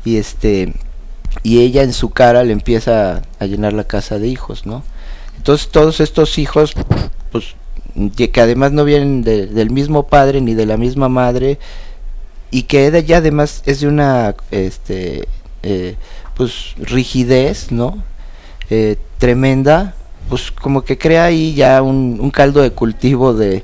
[0.06, 0.74] y este
[1.42, 4.84] y ella en su cara le empieza a llenar la casa de hijos, ¿no?
[5.38, 6.74] Entonces todos estos hijos,
[7.32, 7.56] pues
[8.16, 11.60] que además no vienen del mismo padre ni de la misma madre
[12.54, 15.28] y que ella además es de una este
[15.64, 15.96] eh,
[16.36, 18.04] pues rigidez no
[18.70, 19.96] eh, tremenda
[20.30, 23.64] pues como que crea ahí ya un, caldo de cultivo de,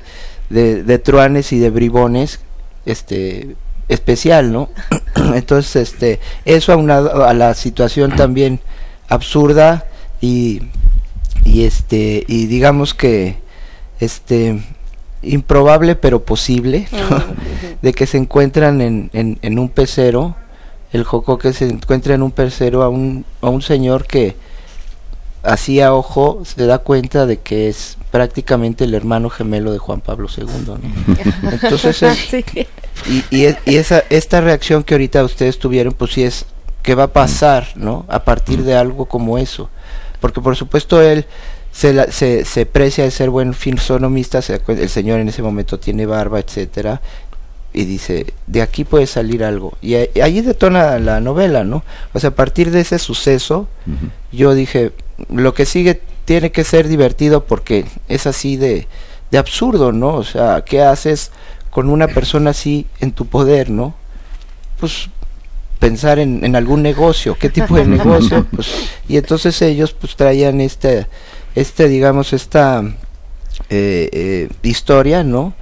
[0.50, 2.40] de, truanes y de bribones
[2.84, 3.54] este
[3.88, 4.68] especial no
[5.34, 8.58] entonces este eso aunado a la situación también
[9.08, 9.86] absurda
[10.20, 10.62] y
[11.44, 13.36] y este y digamos que
[14.00, 14.60] este
[15.22, 16.88] improbable pero posible
[17.82, 20.36] de que se encuentran en, en, un pecero
[20.92, 21.06] el
[21.40, 24.36] que se encuentra en un pecero a un, a un señor que
[25.42, 30.00] así a ojo se da cuenta de que es prácticamente el hermano gemelo de Juan
[30.00, 30.44] Pablo II
[31.62, 32.02] entonces
[33.06, 36.44] y, y, y, esa esta reacción que ahorita ustedes tuvieron pues sí es
[36.82, 39.70] qué va a pasar no a partir de algo como eso.
[40.20, 41.26] Porque por supuesto él
[41.72, 46.40] se, se, se precia de ser buen fisonomista, el señor en ese momento tiene barba,
[46.40, 47.00] etcétera,
[47.72, 49.76] y dice, de aquí puede salir algo.
[49.80, 51.84] Y allí detona la novela, ¿no?
[52.12, 53.68] O sea, a partir de ese suceso,
[54.32, 54.92] yo dije,
[55.28, 58.88] lo que sigue tiene que ser divertido porque es así de,
[59.30, 60.14] de absurdo, ¿no?
[60.16, 61.30] O sea, ¿qué haces
[61.70, 63.94] con una persona así en tu poder, ¿no?
[64.78, 65.08] Pues
[65.78, 70.60] pensar en, en algún negocio, qué tipo de negocio, pues, y entonces ellos pues traían
[70.60, 71.06] este
[71.54, 72.82] este digamos esta
[73.70, 75.54] eh, eh, historia no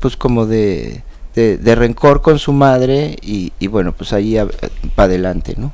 [0.00, 1.02] pues como de,
[1.38, 4.36] de, rencor con su madre y, bueno pues ahí
[4.94, 5.72] para adelante no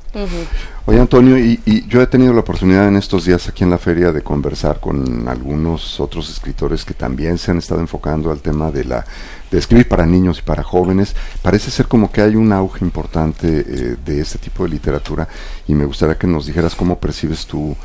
[0.86, 3.78] Oye Antonio, y, y, yo he tenido la oportunidad en estos días aquí en la
[3.78, 8.70] feria de conversar con algunos otros escritores que también se han estado enfocando al tema
[8.70, 9.06] de la
[9.50, 11.14] de escribir para niños y para jóvenes.
[11.40, 15.28] Parece ser como que hay un auge importante eh, de este tipo de literatura
[15.68, 17.76] y me gustaría que nos dijeras cómo percibes tú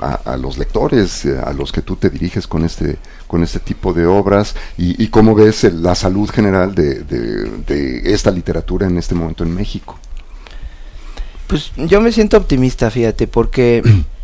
[0.00, 3.92] a, los lectores, eh, a los que tú te diriges con este, con este tipo
[3.92, 9.44] de obras y, cómo ves la salud general de, de, esta literatura en este momento
[9.44, 9.98] en México.
[11.46, 13.82] Pues yo me siento optimista, fíjate, porque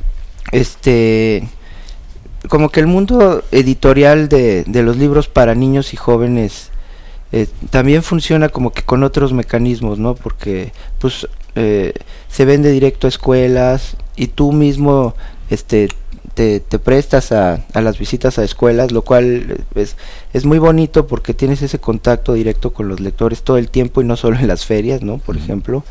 [0.52, 1.48] este
[2.48, 6.70] como que el mundo editorial de, de los libros para niños y jóvenes
[7.30, 10.14] eh, también funciona como que con otros mecanismos, ¿no?
[10.14, 11.92] Porque pues eh,
[12.28, 15.14] se vende directo a escuelas y tú mismo
[15.50, 15.88] este
[16.34, 19.96] te, te prestas a, a, las visitas a escuelas, lo cual es,
[20.32, 24.04] es muy bonito porque tienes ese contacto directo con los lectores todo el tiempo y
[24.04, 25.18] no solo en las ferias, ¿no?
[25.18, 25.84] Por ejemplo.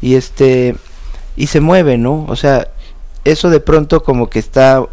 [0.00, 0.74] Y este
[1.36, 2.26] y se mueve, ¿no?
[2.28, 2.68] O sea,
[3.24, 4.84] eso de pronto como que está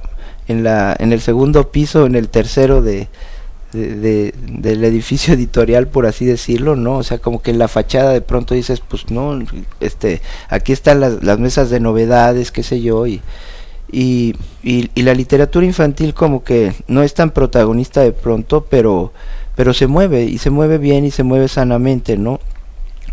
[0.47, 3.07] en la en el segundo piso, en el tercero de,
[3.73, 8.11] de, del edificio editorial por así decirlo no o sea como que en la fachada
[8.11, 9.39] de pronto dices pues no
[9.79, 13.21] este aquí están las, las mesas de novedades qué sé yo y
[13.91, 19.11] y, y, la literatura infantil como que no es tan protagonista de pronto, pero,
[19.55, 22.39] pero se mueve y se mueve bien y se mueve sanamente, ¿no?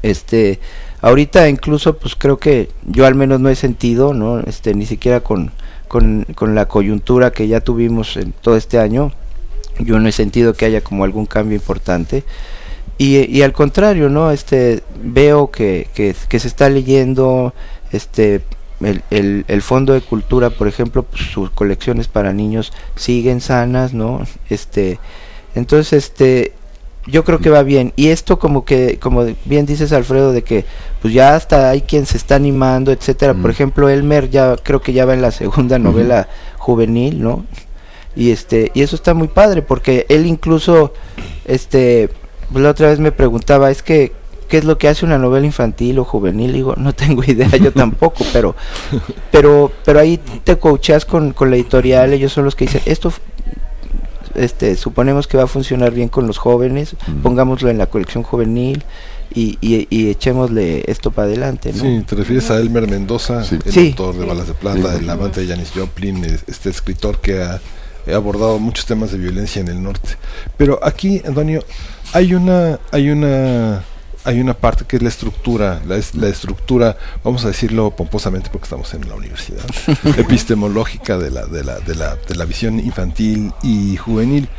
[0.03, 0.61] Este,
[1.01, 4.41] ahorita incluso pues creo que yo al menos no he sentido, ¿no?
[4.41, 5.51] Este, ni siquiera con,
[5.89, 9.13] con, con la coyuntura que ya tuvimos en todo este año,
[9.81, 12.25] yo no he sentido que haya como algún cambio importante.
[12.99, 14.33] Y, y al contrario, ¿no?
[14.33, 17.55] Este, veo que, que se está leyendo,
[17.93, 18.43] este,
[18.81, 24.23] el, el, Fondo de Cultura, por ejemplo, pues, sus colecciones para niños siguen sanas, ¿no?
[24.49, 24.99] Este,
[25.55, 26.53] entonces, este,
[27.07, 27.93] yo creo que va bien.
[27.97, 30.65] Y esto como que, como bien dices Alfredo, de que
[31.01, 33.35] pues ya hasta hay quien se está animando, etcétera.
[33.35, 37.45] Por ejemplo, Elmer ya creo que ya va en la segunda novela juvenil, ¿no?
[38.15, 40.93] Y este, y eso está muy padre, porque él incluso,
[41.45, 42.11] este,
[42.53, 44.13] pues, la otra vez me preguntaba, es que
[44.49, 47.73] qué es lo que hace una novela infantil o juvenil, digo, no tengo idea, yo
[47.73, 48.57] tampoco, pero
[49.31, 53.13] pero pero ahí te coacheas con, con la editorial, ellos son los que dicen, esto
[54.35, 58.85] este suponemos que va a funcionar bien con los jóvenes, pongámoslo en la colección juvenil.
[59.35, 61.71] Y, y, echémosle esto para adelante.
[61.75, 61.83] ¿no?
[61.83, 65.49] Sí, te refieres a Elmer Mendoza, el autor de Balas de Plata, el amante de
[65.49, 67.61] Janis Joplin, este escritor que ha,
[68.11, 70.17] ha abordado muchos temas de violencia en el norte.
[70.57, 71.63] Pero aquí, Antonio,
[72.15, 73.85] hay una, hay una
[74.29, 78.65] hay una parte que es la estructura, la, la, estructura, vamos a decirlo pomposamente porque
[78.65, 79.65] estamos en la universidad,
[80.19, 84.51] epistemológica de la, de, la, de, la, de la visión infantil y juvenil,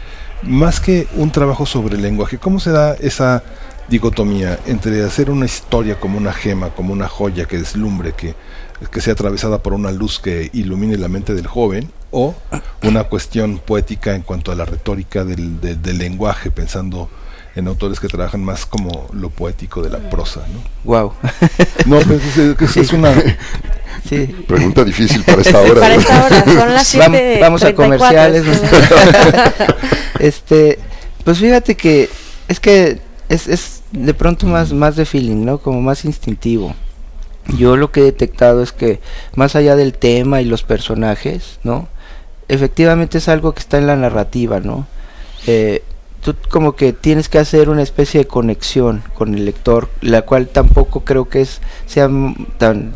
[0.41, 2.39] más que un trabajo sobre el lenguaje.
[2.39, 3.43] ¿Cómo se da esa
[3.89, 8.33] dicotomía entre hacer una historia como una gema, como una joya que deslumbre, que,
[8.91, 12.33] que sea atravesada por una luz que ilumine la mente del joven, o
[12.81, 17.07] una cuestión poética en cuanto a la retórica del, del lenguaje, pensando
[17.55, 20.59] en autores que trabajan más como lo poético de la prosa, ¿no?
[20.83, 21.13] Wow.
[21.85, 23.13] no, pues es, es, una
[24.07, 24.27] sí.
[24.47, 25.81] pregunta difícil para esta hora.
[25.81, 28.45] Para esta hora, son las siete Vamos, a comerciales.
[30.19, 30.79] este,
[31.23, 32.09] pues fíjate que
[32.47, 35.57] es que es, es de pronto más más de feeling, ¿no?
[35.57, 36.75] Como más instintivo.
[37.57, 38.99] Yo lo que he detectado es que
[39.35, 41.87] más allá del tema y los personajes, ¿no?
[42.47, 44.87] Efectivamente es algo que está en la narrativa, ¿no?
[45.47, 45.83] Eh,
[46.21, 50.47] tú como que tienes que hacer una especie de conexión con el lector, la cual
[50.47, 52.09] tampoco creo que es sea
[52.57, 52.95] tan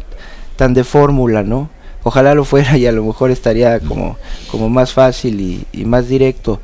[0.55, 1.69] tan de fórmula, ¿no?
[2.03, 4.17] Ojalá lo fuera y a lo mejor estaría como
[4.51, 6.59] como más fácil y, más directo.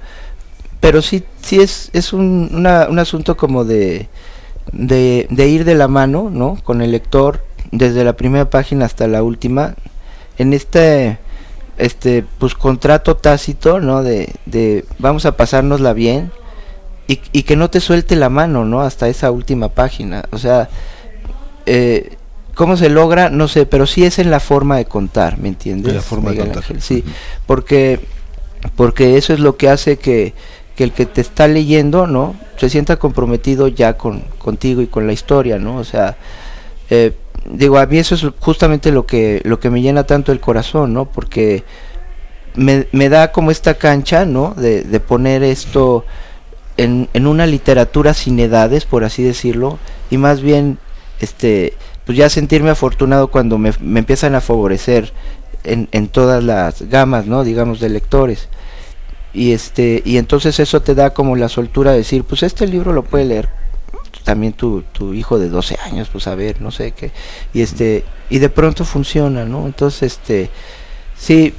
[0.79, 4.09] Pero sí sí es es un, un asunto como de,
[4.71, 6.57] de de ir de la mano, ¿no?
[6.63, 9.75] Con el lector desde la primera página hasta la última
[10.37, 11.19] en este
[11.77, 16.31] este pues contrato tácito no de, de vamos a pasárnosla bien
[17.09, 20.23] y, y, que no te suelte la mano no hasta esa última página.
[20.31, 20.69] O sea
[21.65, 22.15] eh,
[22.53, 25.93] cómo se logra no sé pero sí es en la forma de contar me entiendes
[25.93, 27.03] la forma de contar sí.
[27.45, 27.99] Porque
[28.75, 30.33] porque eso es lo que hace que,
[30.75, 35.07] que el que te está leyendo no se sienta comprometido ya con contigo y con
[35.07, 36.15] la historia no o sea
[36.89, 37.13] eh,
[37.45, 40.93] digo, a mí eso es justamente lo que, lo que me llena tanto el corazón,
[40.93, 41.05] ¿no?
[41.05, 41.63] Porque
[42.55, 44.53] me, me da como esta cancha, ¿no?
[44.55, 46.05] De, de poner esto
[46.83, 50.77] en, en, una literatura sin edades, por así decirlo, y más bien,
[51.19, 51.73] este,
[52.05, 55.13] pues ya sentirme afortunado cuando me, me empiezan a favorecer
[55.63, 57.43] en, en todas las gamas, ¿no?
[57.43, 58.49] Digamos, de lectores
[59.31, 62.93] y este y entonces eso te da como la soltura de decir pues este libro
[62.93, 63.49] lo puede leer
[64.23, 67.11] también tu, tu hijo de 12 años, pues a ver, no sé qué,
[67.53, 69.65] y este, y de pronto funciona, ¿no?
[69.65, 70.49] Entonces, este,
[71.17, 71.53] sí,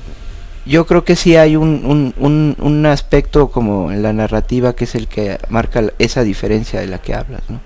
[0.70, 4.84] yo creo que sí hay un, un, un, un, aspecto como en la narrativa que
[4.84, 7.60] es el que marca esa diferencia de la que hablas, ¿no?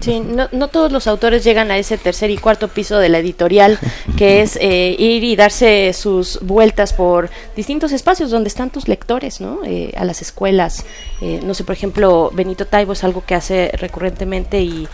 [0.00, 3.18] Sí, no, no, todos los autores llegan a ese tercer y cuarto piso de la
[3.18, 3.78] editorial,
[4.16, 9.40] que es eh, ir y darse sus vueltas por distintos espacios donde están tus lectores,
[9.40, 9.60] ¿no?
[9.64, 10.84] Eh, a las escuelas.
[11.20, 14.88] Eh, no sé, por ejemplo, Benito Taibo es algo que hace recurrentemente y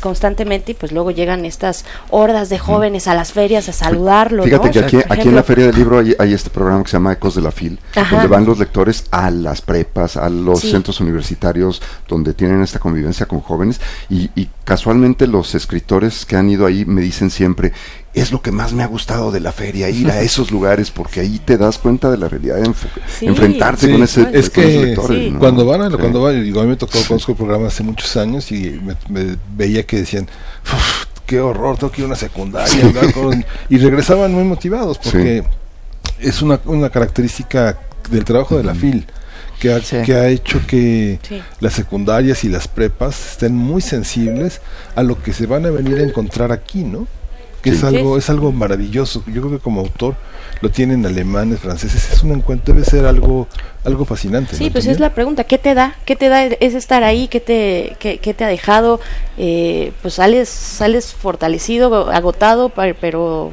[0.00, 4.44] constantemente y pues luego llegan estas hordas de jóvenes a las ferias a saludarlo.
[4.44, 7.34] Fíjate que aquí, en la Feria del Libro hay, este programa que se llama Ecos
[7.34, 7.78] de la Fil,
[8.10, 13.26] donde van los lectores a las prepas, a los centros universitarios donde tienen esta convivencia
[13.26, 17.72] con jóvenes y, y casualmente los escritores que han ido ahí me dicen siempre,
[18.20, 21.20] es lo que más me ha gustado de la feria, ir a esos lugares, porque
[21.20, 25.34] ahí te das cuenta de la realidad, de enfrentarse con, ese, es que, lectores.
[25.38, 28.16] Cuando van, a, cuando van, digo, a mí me tocó, conozco el programa hace muchos
[28.16, 30.28] años y me, veía que decían,
[31.26, 32.92] qué horror, tengo que ir a una secundaria,
[33.68, 35.44] y regresaban muy motivados, porque
[36.18, 37.78] es una, una característica
[38.10, 39.06] del trabajo de la FIL.
[39.60, 41.18] Que ha, que ha, hecho que
[41.58, 44.60] las secundarias y las prepas estén muy sensibles
[44.94, 47.08] a lo que se van a venir a encontrar aquí, ¿no?
[47.62, 49.22] Que es algo es algo maravilloso.
[49.26, 50.16] Yo creo que como autor
[50.60, 53.46] lo tienen alemanes, franceses, es un encuentro debe ser algo
[53.84, 54.56] algo fascinante.
[54.56, 55.94] Sí, pues es la pregunta, ¿qué te da?
[56.04, 57.28] ¿Qué te da es estar ahí?
[57.28, 59.00] ¿Qué te qué, te ha dejado?
[59.36, 63.52] Eh, pues sales sales fortalecido, agotado, pero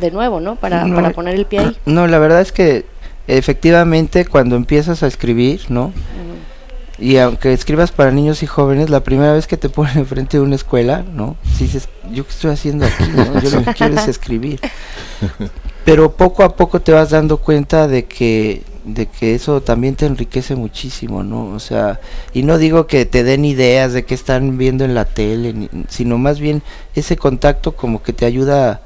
[0.00, 0.56] de nuevo, ¿no?
[0.56, 1.76] Para, para poner el pie ahí.
[1.86, 2.84] No, la verdad es que
[3.26, 5.92] efectivamente cuando empiezas a escribir, ¿no?
[6.98, 10.42] Y aunque escribas para niños y jóvenes, la primera vez que te ponen enfrente de
[10.42, 11.36] una escuela, ¿no?
[11.56, 13.04] Si dices, ¿yo qué estoy haciendo aquí?
[13.14, 13.40] ¿no?
[13.40, 14.60] Yo lo que quiero es escribir.
[15.84, 20.06] Pero poco a poco te vas dando cuenta de que de que eso también te
[20.06, 21.46] enriquece muchísimo, ¿no?
[21.46, 21.98] O sea,
[22.32, 26.18] y no digo que te den ideas de qué están viendo en la tele, sino
[26.18, 26.62] más bien
[26.94, 28.82] ese contacto como que te ayuda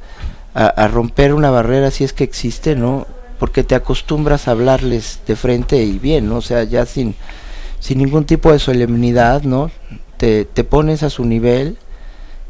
[0.55, 3.07] a, a romper una barrera si es que existe, ¿no?
[3.39, 6.37] Porque te acostumbras a hablarles de frente y bien, ¿no?
[6.37, 7.15] O sea, ya sin
[7.81, 9.71] sin ningún tipo de solemnidad, ¿no?
[10.19, 11.79] Te, te pones a su nivel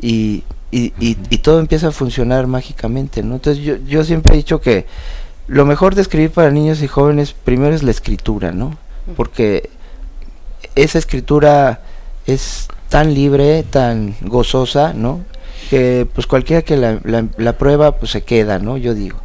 [0.01, 3.37] y, y, y, todo empieza a funcionar mágicamente, ¿no?
[3.37, 4.87] Entonces yo, yo siempre he dicho que
[5.47, 8.77] lo mejor de escribir para niños y jóvenes primero es la escritura, ¿no?
[9.17, 9.71] Porque
[10.75, 11.83] esa escritura
[12.27, 15.25] es tan libre, tan gozosa, ¿no?
[15.71, 18.77] Que pues cualquiera que la, la, la prueba pues se queda, ¿no?
[18.77, 19.19] Yo digo.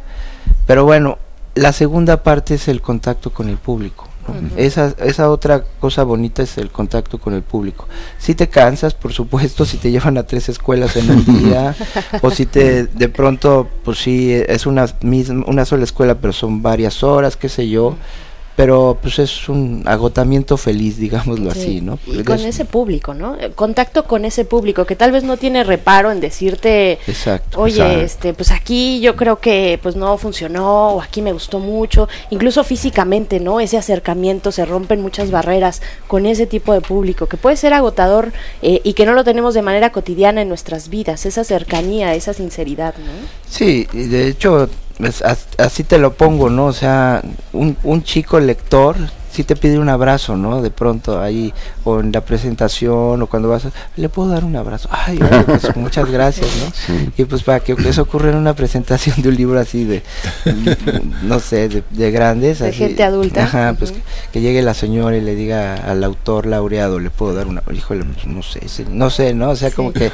[0.66, 1.18] Pero bueno,
[1.56, 4.08] la segunda parte es el contacto con el público
[4.56, 7.88] esa, esa otra cosa bonita es el contacto con el público.
[8.18, 11.74] Si te cansas, por supuesto, si te llevan a tres escuelas en un día,
[12.22, 16.62] o si te de pronto, pues sí, es una, misma, una sola escuela, pero son
[16.62, 17.96] varias horas, qué sé yo.
[18.56, 21.98] Pero pues es un agotamiento feliz, digámoslo así, ¿no?
[22.06, 23.36] Y con ese público, ¿no?
[23.54, 28.32] Contacto con ese público que tal vez no tiene reparo en decirte, Exacto, oye, este,
[28.32, 33.38] pues aquí yo creo que pues no funcionó o aquí me gustó mucho, incluso físicamente,
[33.38, 33.60] ¿no?
[33.60, 38.32] Ese acercamiento se rompen muchas barreras con ese tipo de público que puede ser agotador
[38.62, 42.32] eh, y que no lo tenemos de manera cotidiana en nuestras vidas, esa cercanía, esa
[42.32, 43.12] sinceridad, ¿no?
[43.48, 44.68] Sí, de hecho
[44.98, 45.22] pues,
[45.58, 46.66] así te lo pongo, ¿no?
[46.66, 47.22] O sea,
[47.52, 48.96] un, un chico lector
[49.36, 50.62] si te pide un abrazo, ¿no?
[50.62, 51.52] De pronto ahí,
[51.84, 54.88] o en la presentación, o cuando vas, a, le puedo dar un abrazo.
[54.90, 57.12] Ay, pues muchas gracias, ¿no?
[57.18, 60.02] Y pues para que eso ocurra en una presentación de un libro así de,
[61.22, 62.60] no sé, de, grandes.
[62.60, 63.44] De gente adulta.
[63.44, 63.92] Ajá, pues
[64.32, 68.06] que llegue la señora y le diga al autor laureado, le puedo dar una, híjole,
[68.06, 69.50] pues, no sé, no sé, ¿no?
[69.50, 70.12] O sea, como que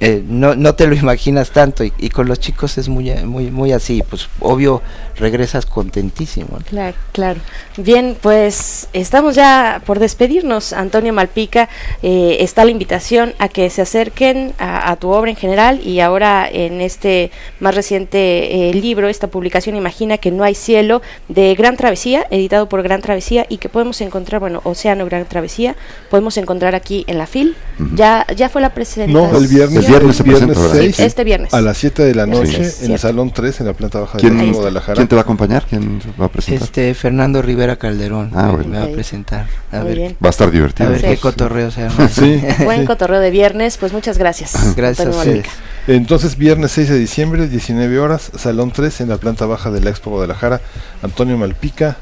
[0.00, 3.72] eh, no, no te lo imaginas tanto y, con los chicos es muy, muy, muy
[3.72, 4.82] así, pues obvio
[5.16, 6.58] regresas contentísimo.
[6.68, 7.40] Claro, claro.
[7.76, 11.68] Bien, pues estamos ya por despedirnos, Antonio Malpica.
[12.02, 16.48] Eh, está la invitación a que se acerquen a, tu obra en general y ahora
[16.50, 17.30] en este
[17.60, 22.68] más reciente eh, libro, esta publicación Imagina que no hay cielo de Gran Travesía, editado
[22.68, 25.76] por Gran Travesía y que podemos encontrar, bueno, Océano Gran Travesía,
[26.10, 27.54] podemos encontrar aquí en la FIL.
[27.94, 29.30] Ya ya fue la presentación.
[29.30, 31.52] No, el viernes, viernes, viernes 6, este viernes.
[31.52, 34.50] a las 7 de la noche en el Salón 3 en la planta baja de
[34.52, 35.64] Guadalajara te va a acompañar?
[35.68, 36.62] ¿Quién va a presentar?
[36.62, 38.30] Este, Fernando Rivera Calderón.
[38.32, 39.46] Ah, Me va a presentar.
[39.72, 40.88] A ver, Va a estar divertido.
[40.88, 42.40] A ver qué cotorreo se Sí.
[42.64, 43.76] Buen cotorreo de viernes.
[43.76, 44.76] Pues muchas gracias.
[44.76, 45.46] Gracias a ustedes.
[45.88, 49.90] Entonces, viernes 6 de diciembre, 19 horas, Salón 3 en la planta baja de la
[49.90, 50.60] Expo Guadalajara.
[51.02, 51.96] Antonio Malpica.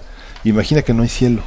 [0.44, 1.42] Imagina que no hay cielo.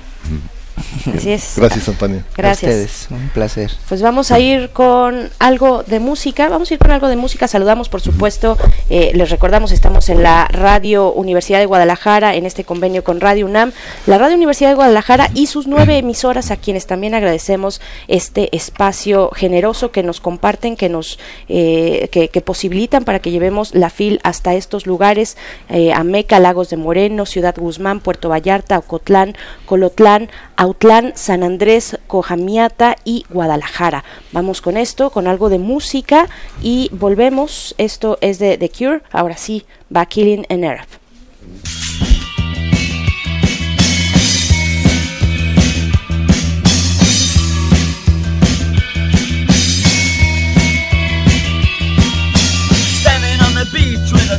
[1.16, 1.54] Así es.
[1.58, 2.24] Gracias, Antonio.
[2.36, 3.08] Gracias.
[3.10, 3.72] un placer.
[3.88, 6.50] Pues vamos a ir con algo de música.
[6.50, 7.48] Vamos a ir con algo de música.
[7.48, 8.58] Saludamos, por supuesto.
[8.90, 13.46] Eh, les recordamos, estamos en la Radio Universidad de Guadalajara, en este convenio con Radio
[13.46, 13.72] UNAM.
[14.06, 19.30] La Radio Universidad de Guadalajara y sus nueve emisoras, a quienes también agradecemos este espacio
[19.32, 24.54] generoso que nos comparten, que nos eh, que, posibilitan para que llevemos la FIL hasta
[24.54, 25.38] estos lugares:
[25.70, 30.30] eh, Ameca, Lagos de Moreno, Ciudad Guzmán, Puerto Vallarta, Ocotlán, Colotlán,
[30.62, 34.04] Autlán, San Andrés, Cojamiata y Guadalajara.
[34.32, 36.30] Vamos con esto, con algo de música
[36.62, 37.74] y volvemos.
[37.80, 39.02] Esto es de The Cure.
[39.12, 40.78] Ahora sí, va Killing an a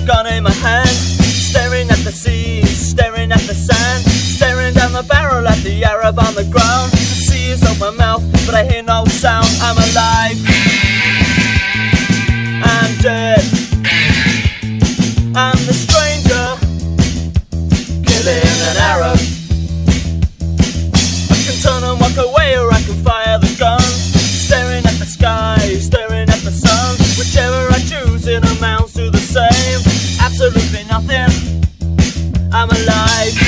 [0.07, 4.12] gun in my hand, staring at the sea, staring at the sand.
[5.03, 6.93] Barrel at the Arab on the ground.
[6.93, 9.49] The sea is open mouth, but I hear no sound.
[9.61, 10.39] I'm alive.
[12.65, 13.43] I'm dead.
[15.35, 16.47] I'm the stranger,
[18.05, 19.19] killing an Arab.
[21.31, 23.81] I can turn and walk away, or I can fire the gun.
[23.81, 26.97] Staring at the sky, staring at the sun.
[27.19, 29.81] Whichever I choose, it amounts to the same.
[30.21, 31.31] Absolutely nothing.
[32.53, 33.42] I'm alive.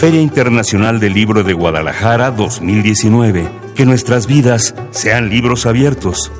[0.00, 3.50] Feria Internacional del Libro de Guadalajara 2019.
[3.74, 6.32] Que nuestras vidas sean libros abiertos.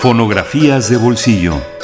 [0.00, 1.77] Fonografías de bolsillo.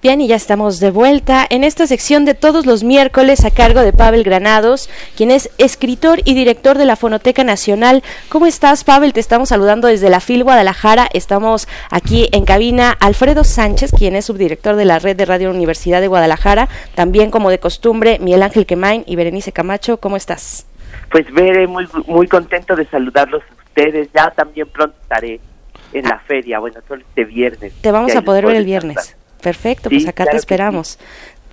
[0.00, 3.80] Bien, y ya estamos de vuelta en esta sección de todos los miércoles a cargo
[3.80, 8.04] de Pavel Granados, quien es escritor y director de la Fonoteca Nacional.
[8.28, 9.12] ¿Cómo estás, Pavel?
[9.12, 11.08] Te estamos saludando desde la FIL Guadalajara.
[11.12, 16.00] Estamos aquí en cabina Alfredo Sánchez, quien es subdirector de la Red de Radio Universidad
[16.00, 16.68] de Guadalajara.
[16.94, 19.96] También, como de costumbre, Miguel Ángel Quemain y Berenice Camacho.
[19.96, 20.64] ¿Cómo estás?
[21.10, 24.08] Pues, Bere, muy, muy contento de saludarlos a ustedes.
[24.14, 25.40] Ya también pronto estaré
[25.92, 26.60] en la feria.
[26.60, 27.72] Bueno, solo este viernes.
[27.80, 29.16] Te vamos a poder ver el viernes.
[29.42, 30.98] Perfecto, pues acá te esperamos.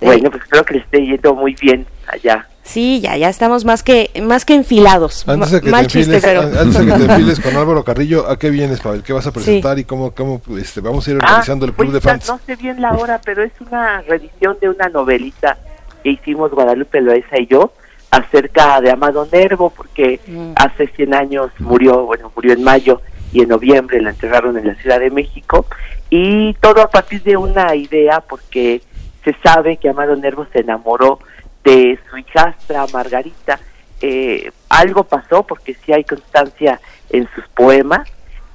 [0.00, 2.46] Bueno, pues espero que le esté yendo muy bien allá.
[2.62, 5.26] Sí, ya, ya estamos más que más que enfilados.
[5.28, 8.50] Antes de que, te, enfiles, antes de que te enfiles con Álvaro Carrillo, ¿a qué
[8.50, 9.04] vienes, Pavel?
[9.04, 11.94] ¿Qué vas a presentar y cómo, cómo este, vamos a ir organizando el club pues
[11.94, 12.28] de fans?
[12.28, 15.56] No sé bien la hora, pero es una revisión de una novelita
[16.02, 17.72] que hicimos Guadalupe Loesa y yo
[18.10, 20.52] acerca de Amado Nervo, porque mm.
[20.56, 23.00] hace 100 años murió, bueno, murió en mayo
[23.32, 25.66] y en noviembre la enterraron en la Ciudad de México
[26.10, 28.82] y todo a partir de una idea porque
[29.24, 31.18] se sabe que Amado Nervo se enamoró
[31.64, 33.58] de su hijastra Margarita.
[34.00, 36.80] Eh, algo pasó porque sí hay constancia
[37.10, 38.08] en sus poemas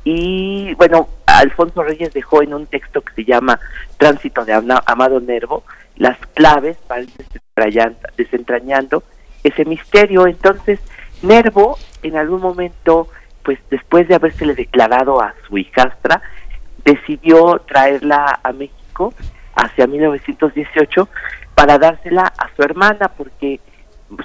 [0.04, 3.60] y bueno, Alfonso Reyes dejó en un texto que se llama
[3.98, 4.54] Tránsito de
[4.86, 5.64] Amado Nervo
[5.98, 7.10] las claves para ir
[8.18, 9.04] desentrañando
[9.44, 10.26] ese misterio.
[10.26, 10.80] Entonces,
[11.22, 13.08] Nervo en algún momento,
[13.44, 16.22] pues después de habérsele declarado a su hijastra,
[16.84, 19.14] decidió traerla a México
[19.56, 21.08] hacia 1918
[21.56, 23.60] para dársela a su hermana porque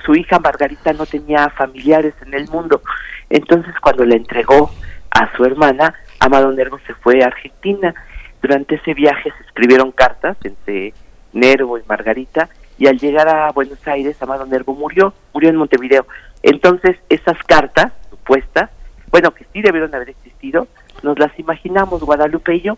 [0.04, 2.82] su hija Margarita no tenía familiares en el mundo.
[3.30, 4.70] Entonces cuando le entregó
[5.11, 7.94] a su hermana, Amado Nervo se fue a Argentina.
[8.42, 10.94] Durante ese viaje se escribieron cartas entre
[11.32, 12.48] Nervo y Margarita
[12.78, 16.07] y al llegar a Buenos Aires, Amado Nervo murió, murió en Montevideo.
[16.42, 18.70] Entonces esas cartas supuestas,
[19.16, 20.68] bueno, que sí debieron haber existido,
[21.02, 22.76] nos las imaginamos Guadalupe y yo.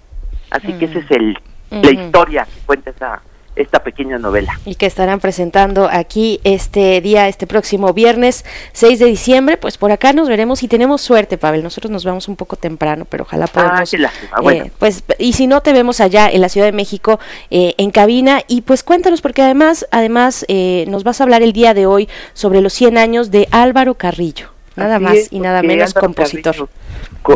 [0.52, 1.36] Así que esa es el,
[1.68, 3.22] la historia que cuenta esa,
[3.56, 4.52] esta pequeña novela.
[4.64, 9.56] Y que estarán presentando aquí este día, este próximo viernes 6 de diciembre.
[9.56, 11.64] Pues por acá nos veremos y tenemos suerte, Pavel.
[11.64, 13.92] Nosotros nos vamos un poco temprano, pero ojalá ah, podamos.
[14.30, 14.66] Ah, bueno.
[14.78, 17.18] pues, y si no, te vemos allá en la Ciudad de México
[17.50, 18.42] eh, en cabina.
[18.46, 22.08] Y pues cuéntanos, porque además, además eh, nos vas a hablar el día de hoy
[22.32, 24.56] sobre los 100 años de Álvaro Carrillo.
[24.78, 26.68] Nada más y nada menos compositor.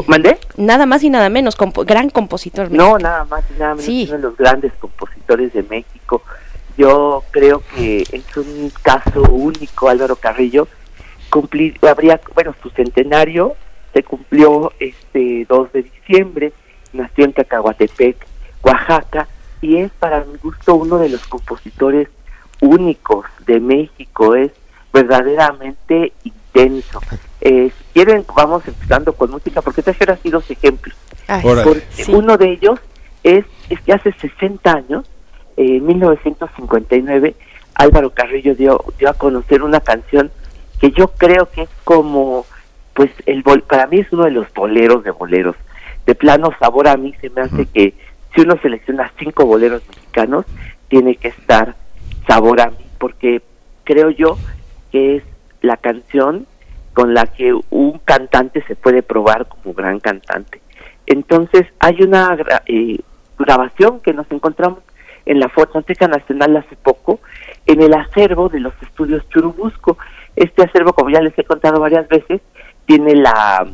[0.06, 0.38] ¿Mandé?
[0.56, 2.70] Nada más y nada menos, gran compositor.
[2.70, 6.22] No, nada más y nada menos, uno de los grandes compositores de México.
[6.78, 10.68] Yo creo que es un caso único, Álvaro Carrillo.
[11.30, 13.56] Cumplir, habría, bueno, su centenario
[13.92, 16.52] se cumplió este 2 de diciembre,
[16.92, 18.16] nació en Cacahuatepec,
[18.62, 19.28] Oaxaca,
[19.60, 22.08] y es para mi gusto uno de los compositores
[22.60, 24.50] únicos de México, es
[24.92, 27.00] verdaderamente intenso.
[27.44, 30.96] Eh, si quieren, vamos empezando con música, porque traje así dos ejemplos.
[32.08, 32.78] Uno de ellos
[33.24, 35.04] es, es, que hace 60 años,
[35.56, 37.34] eh, en 1959,
[37.74, 40.30] Álvaro Carrillo dio, dio a conocer una canción
[40.80, 42.46] que yo creo que es como,
[42.94, 45.56] pues, el para mí es uno de los boleros de boleros.
[46.06, 47.94] De plano, sabor a mí se me hace que
[48.32, 50.46] si uno selecciona cinco boleros mexicanos,
[50.86, 51.74] tiene que estar
[52.28, 53.42] sabor a mí, porque
[53.82, 54.38] creo yo
[54.92, 55.24] que es
[55.60, 56.46] la canción
[56.92, 60.60] con la que un cantante se puede probar como gran cantante.
[61.06, 62.36] Entonces hay una
[62.66, 62.98] eh,
[63.38, 64.80] grabación que nos encontramos
[65.24, 67.20] en la Fonoteca Nacional hace poco,
[67.66, 69.96] en el acervo de los estudios Churubusco.
[70.36, 72.40] Este acervo, como ya les he contado varias veces,
[72.86, 73.66] tiene la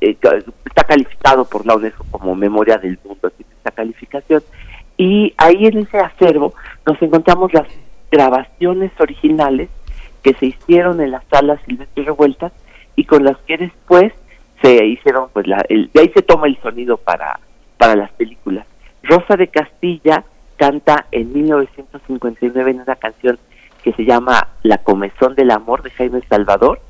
[0.00, 0.16] eh,
[0.64, 4.42] está calificado por la UNESCO como Memoria del Mundo, tiene esta calificación.
[4.96, 6.54] Y ahí en ese acervo
[6.84, 7.66] nos encontramos las
[8.10, 9.68] grabaciones originales
[10.22, 12.52] que se hicieron en las salas Silvestre Revueltas
[12.96, 14.12] y con las que después
[14.62, 17.38] se hicieron, pues la, el, de ahí se toma el sonido para,
[17.76, 18.66] para las películas.
[19.02, 20.24] Rosa de Castilla
[20.56, 23.38] canta en 1959 en una canción
[23.82, 26.80] que se llama La Comezón del Amor de Jaime Salvador,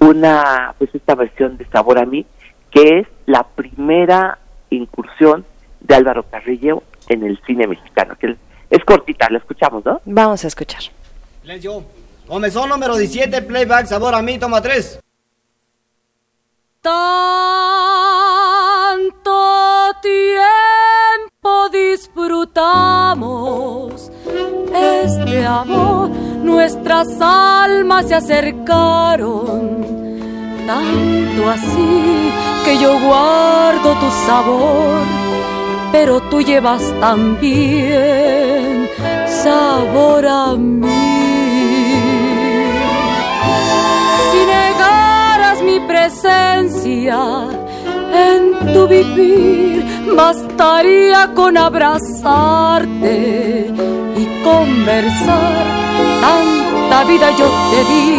[0.00, 2.26] una, pues esta versión de Sabor a mí,
[2.70, 4.38] que es la primera
[4.70, 5.46] incursión
[5.80, 8.36] de Álvaro Carrillo en el cine mexicano, que
[8.70, 10.00] es cortita, la escuchamos, ¿no?
[10.04, 10.82] Vamos a escuchar.
[12.26, 15.03] Comezón número 17, playback, sabor a mí, toma 3.
[16.84, 17.00] Tanto
[20.02, 22.92] tiempo disfrutamos
[24.70, 26.10] este amor,
[26.42, 29.86] nuestras almas se acercaron,
[30.66, 32.30] tanto así
[32.66, 35.06] que yo guardo tu sabor,
[35.90, 38.90] pero tú llevas también
[39.42, 41.23] sabor a mí.
[48.12, 49.84] En tu vivir,
[50.16, 53.14] bastaría con abrazarte
[54.44, 55.64] conversar.
[56.20, 58.10] Tanta vida yo te di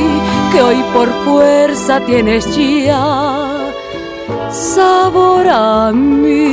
[0.52, 3.46] que hoy por fuerza tienes ya
[4.52, 6.46] sabor a mí.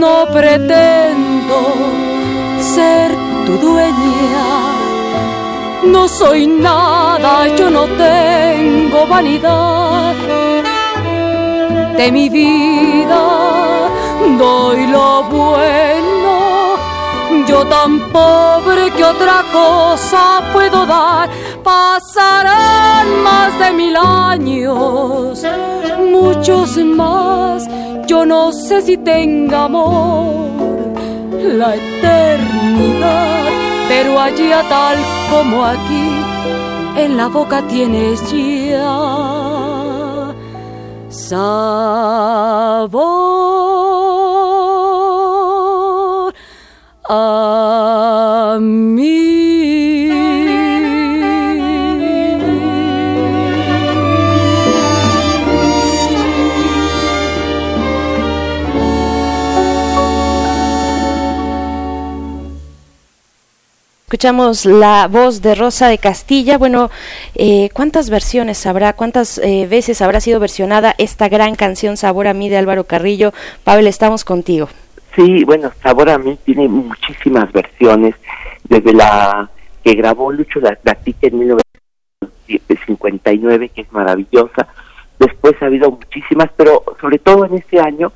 [0.00, 1.58] No pretendo
[2.74, 3.10] ser
[3.46, 4.73] tu dueña,
[5.86, 10.14] no soy nada, yo no tengo vanidad.
[11.96, 13.22] De mi vida,
[14.38, 16.76] doy lo bueno,
[17.46, 21.28] yo tan pobre que otra cosa puedo dar,
[21.62, 25.42] pasarán más de mil años,
[26.10, 27.68] muchos más,
[28.06, 30.54] yo no sé si tenga amor
[31.52, 34.98] la eternidad, pero allá tal
[35.30, 36.10] como aquí,
[36.96, 38.84] en la boca tienes ya
[41.08, 43.14] sabor.
[47.06, 47.43] A
[64.14, 66.56] Escuchamos la voz de Rosa de Castilla.
[66.56, 66.88] Bueno,
[67.34, 68.92] eh, ¿cuántas versiones habrá?
[68.92, 73.32] ¿Cuántas eh, veces habrá sido versionada esta gran canción Sabor a mí de Álvaro Carrillo?
[73.64, 74.68] Pavel, estamos contigo.
[75.16, 78.14] Sí, bueno, Sabor a mí tiene muchísimas versiones,
[78.68, 79.50] desde la
[79.82, 84.68] que grabó Lucho Gatita en 1959, que es maravillosa.
[85.18, 88.12] Después ha habido muchísimas, pero sobre todo en este año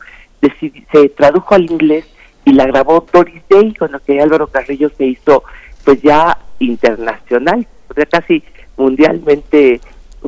[0.92, 2.06] se tradujo al inglés
[2.44, 5.42] y la grabó Doris Day, con lo que Álvaro Carrillo se hizo
[5.88, 7.66] pues ya internacional,
[7.96, 8.44] ya casi
[8.76, 9.80] mundialmente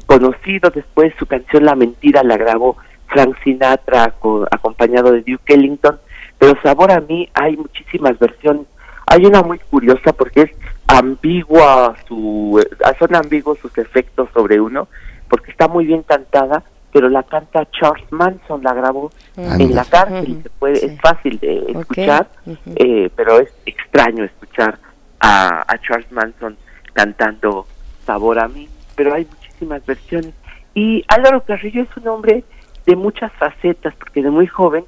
[0.07, 0.71] conocido.
[0.71, 4.15] Después su canción La Mentira la grabó Frank Sinatra
[4.51, 6.01] acompañado de Duke Ellington,
[6.39, 8.63] pero Sabor a mí hay muchísimas versiones.
[9.07, 10.51] Hay una muy curiosa porque es
[10.87, 12.59] ambigua, su,
[12.99, 14.89] son ambiguos sus efectos sobre uno,
[15.29, 20.41] porque está muy bien cantada, pero la canta Charles Manson, la grabó en la cárcel,
[20.43, 22.29] se puede, es fácil de escuchar,
[22.77, 24.79] eh, pero es extraño escuchar
[25.21, 26.57] a, Charles Manson
[26.93, 27.67] cantando
[28.07, 30.35] Sabor a mí, pero hay muchísimas versiones.
[30.75, 32.45] Y Álvaro Carrillo es un hombre
[32.87, 34.85] de muchas facetas, porque de muy joven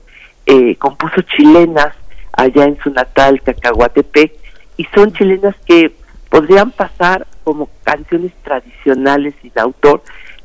[0.47, 1.95] eh, compuso chilenas
[2.33, 4.33] allá en su natal Cacahuatepec,
[4.77, 5.95] y son chilenas que
[6.31, 10.03] podrían pasar como canciones tradicionales y de autor,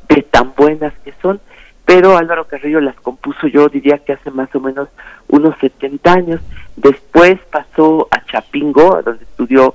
[0.10, 1.40] de tan buenas que son,
[1.88, 4.90] pero Álvaro Carrillo las compuso yo diría que hace más o menos
[5.30, 6.42] unos 70 años.
[6.76, 9.74] Después pasó a Chapingo, donde estudió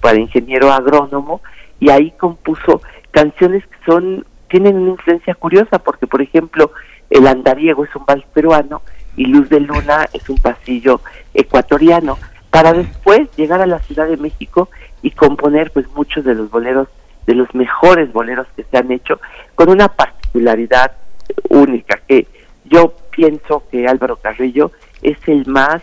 [0.00, 1.40] para ingeniero agrónomo,
[1.78, 6.72] y ahí compuso canciones que son tienen una influencia curiosa, porque por ejemplo,
[7.08, 8.82] El Andariego es un vals peruano
[9.16, 11.00] y Luz de Luna es un pasillo
[11.32, 12.18] ecuatoriano,
[12.50, 14.68] para después llegar a la Ciudad de México
[15.00, 16.88] y componer pues muchos de los boleros,
[17.28, 19.20] de los mejores boleros que se han hecho,
[19.54, 20.90] con una particularidad
[21.48, 22.26] única, que
[22.64, 24.72] yo pienso que Álvaro Carrillo
[25.02, 25.82] es el más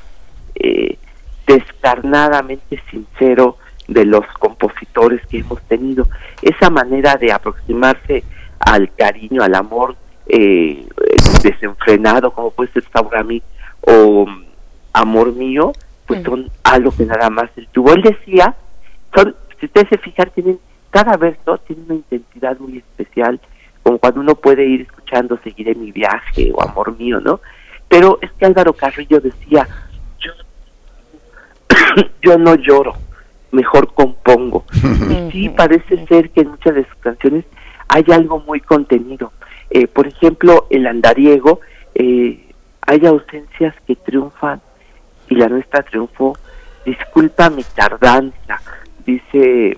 [0.55, 0.97] eh,
[1.45, 6.07] descarnadamente sincero de los compositores que hemos tenido.
[6.41, 8.23] Esa manera de aproximarse
[8.59, 9.95] al cariño, al amor
[10.27, 10.85] eh,
[11.43, 12.83] desenfrenado, como puede ser
[13.25, 13.41] mí
[13.81, 14.25] o
[14.93, 15.71] Amor Mío,
[16.05, 17.93] pues son algo que nada más él tuvo.
[17.93, 18.55] Él decía,
[19.15, 23.39] son, si ustedes se fijan, tienen, cada verso tiene una intensidad muy especial,
[23.87, 27.39] como cuando uno puede ir escuchando Seguiré mi viaje o Amor Mío, ¿no?
[27.87, 29.65] Pero es que Álvaro Carrillo decía,
[32.21, 32.95] yo no lloro,
[33.51, 34.65] mejor compongo.
[34.73, 37.45] y sí, parece ser que en muchas de sus canciones
[37.87, 39.31] hay algo muy contenido.
[39.69, 41.61] Eh, por ejemplo, el andariego,
[41.95, 42.45] eh,
[42.81, 44.59] hay ausencias que triunfan
[45.29, 46.37] y la nuestra triunfó.
[46.85, 48.59] Disculpa mi tardanza,
[49.05, 49.77] dice,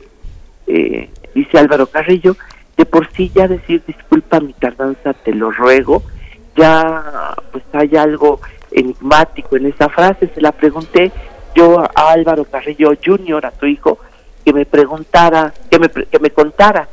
[0.66, 2.36] eh, dice Álvaro Carrillo,
[2.80, 6.02] de por sí ya decir disculpa mi tardanza, te lo ruego,
[6.56, 8.40] ya pues hay algo
[8.72, 11.12] enigmático en esa frase, se la pregunté
[11.54, 13.98] yo a Álvaro Carrillo Jr., a su hijo,
[14.46, 16.88] que me preguntara, que me, que me contara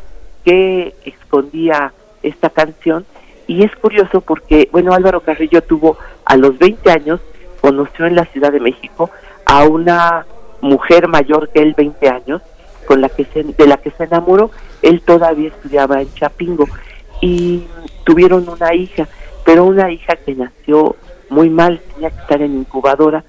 [0.44, 3.06] qué escondía esta canción.
[3.46, 7.20] Y es curioso porque, bueno, Álvaro Carrillo tuvo a los 20 años,
[7.60, 9.08] conoció en la Ciudad de México
[9.44, 10.26] a una
[10.60, 12.42] mujer mayor que él, 20 años,
[12.86, 14.50] con la que se, de la que se enamoró.
[14.82, 16.66] Él todavía estudiaba en Chapingo
[17.20, 17.66] y
[18.04, 19.08] tuvieron una hija,
[19.44, 20.96] pero una hija que nació
[21.28, 23.24] muy mal, tenía que estar en incubadora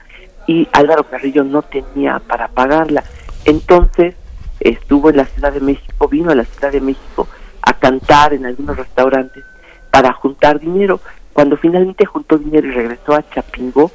[0.46, 3.04] y Álvaro Carrillo no tenía para pagarla.
[3.46, 4.16] Entonces
[4.60, 7.28] estuvo en la Ciudad de México, vino a la Ciudad de México
[7.62, 9.44] a cantar en algunos restaurantes
[9.92, 11.02] para juntar dinero.
[11.34, 13.92] Cuando finalmente juntó dinero y regresó a Chapingo,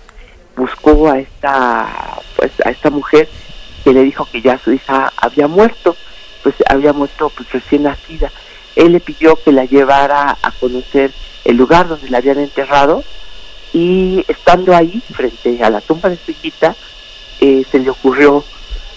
[0.57, 1.89] buscó a esta
[2.37, 3.29] pues a esta mujer
[3.85, 5.97] que le dijo que ya su hija había muerto,
[6.43, 8.31] pues había muerto pues recién nacida.
[8.77, 11.13] Él le pidió que la llevara a conocer
[11.45, 13.05] el lugar donde la habían enterrado
[13.73, 16.75] y estando ahí frente a la tumba de su hijita
[17.41, 18.45] eh, se le ocurrió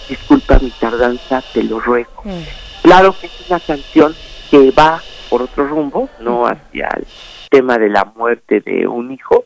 [0.08, 2.22] disculpa mi tardanza, te lo ruego.
[2.24, 2.42] Mm.
[2.82, 4.14] Claro que es una canción
[4.50, 7.06] que va por otro rumbo, no hacia el
[7.50, 9.44] tema de la muerte de un hijo.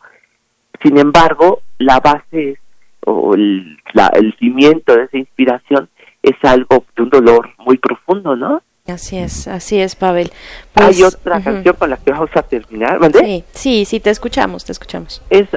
[0.83, 2.59] Sin embargo, la base
[3.07, 3.79] o el,
[4.15, 5.89] el cimiento de esa inspiración
[6.23, 8.63] es algo de un dolor muy profundo, ¿no?
[8.87, 10.31] Así es, así es, Pavel.
[10.75, 14.65] Hay pues, otra canción con la que vamos a terminar, Sí, sí, sí, te escuchamos,
[14.65, 15.23] te escuchamos.
[15.31, 15.49] Es,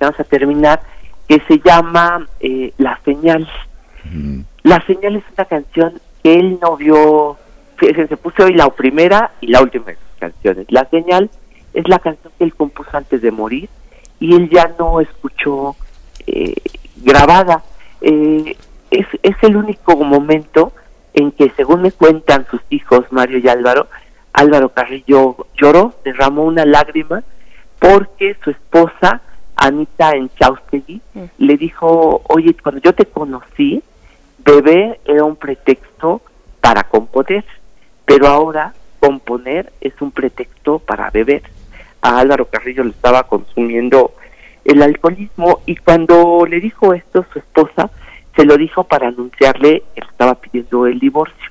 [0.00, 0.80] vamos a terminar,
[1.28, 3.48] que se llama eh, La Señal.
[4.62, 7.36] La Señal es una canción que él no vio,
[7.80, 10.66] se, se puso hoy la primera y la última de sus canciones.
[10.70, 11.30] La Señal
[11.74, 13.68] es la canción que él compuso antes de morir
[14.20, 15.76] y él ya no escuchó
[16.28, 16.54] eh,
[16.96, 17.62] grabada.
[18.00, 18.56] Eh,
[18.90, 20.72] es, es el único momento
[21.14, 23.88] en que, según me cuentan sus hijos, Mario y Álvaro,
[24.32, 27.22] Álvaro Carrillo lloró, derramó una lágrima,
[27.78, 29.20] porque su esposa,
[29.56, 31.24] Anita Enchaustegui, mm.
[31.38, 33.82] le dijo, oye, cuando yo te conocí,
[34.44, 36.22] beber era un pretexto
[36.60, 37.44] para componer,
[38.04, 41.42] pero ahora componer es un pretexto para beber.
[42.00, 44.12] A Álvaro Carrillo le estaba consumiendo
[44.64, 47.90] el alcoholismo y cuando le dijo esto su esposa,
[48.36, 51.50] se lo dijo para anunciarle que estaba pidiendo el divorcio.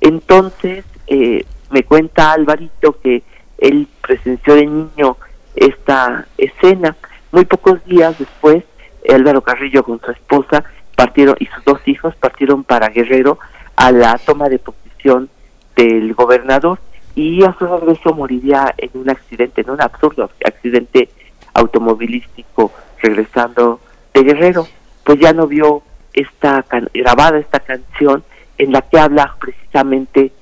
[0.00, 3.22] Entonces, eh, me cuenta Alvarito que
[3.58, 5.16] él presenció de niño
[5.54, 6.96] esta escena.
[7.32, 8.64] Muy pocos días después,
[9.08, 10.64] Álvaro Carrillo con su esposa
[10.96, 13.38] partieron y sus dos hijos partieron para Guerrero
[13.76, 15.28] a la toma de posición
[15.76, 16.78] del gobernador
[17.14, 21.08] y a su regreso moriría en un accidente, en un absurdo accidente
[21.54, 23.80] automovilístico regresando
[24.12, 24.66] de Guerrero.
[25.04, 25.82] Pues ya no vio
[26.12, 28.22] esta grabada esta canción
[28.58, 30.32] en la que habla precisamente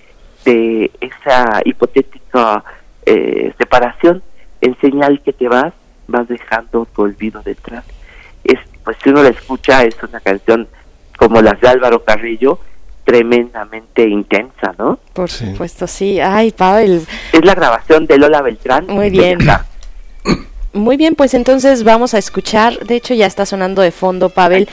[0.45, 2.63] de esa hipotética
[3.07, 4.23] eh, separación
[4.61, 5.73] en señal que te vas
[6.09, 7.85] vas dejando tu olvido detrás
[8.45, 10.69] es pues si uno la escucha es una canción
[11.17, 12.59] como las de Álvaro Carrillo
[13.05, 14.99] tremendamente intensa, ¿no?
[15.13, 16.21] Por supuesto, sí.
[16.21, 17.05] Ay, Pavel.
[17.33, 18.87] Es la grabación de Lola Beltrán.
[18.87, 19.39] Muy bien.
[20.73, 22.79] Muy bien, pues entonces vamos a escuchar.
[22.81, 24.69] De hecho, ya está sonando de fondo, Pavel.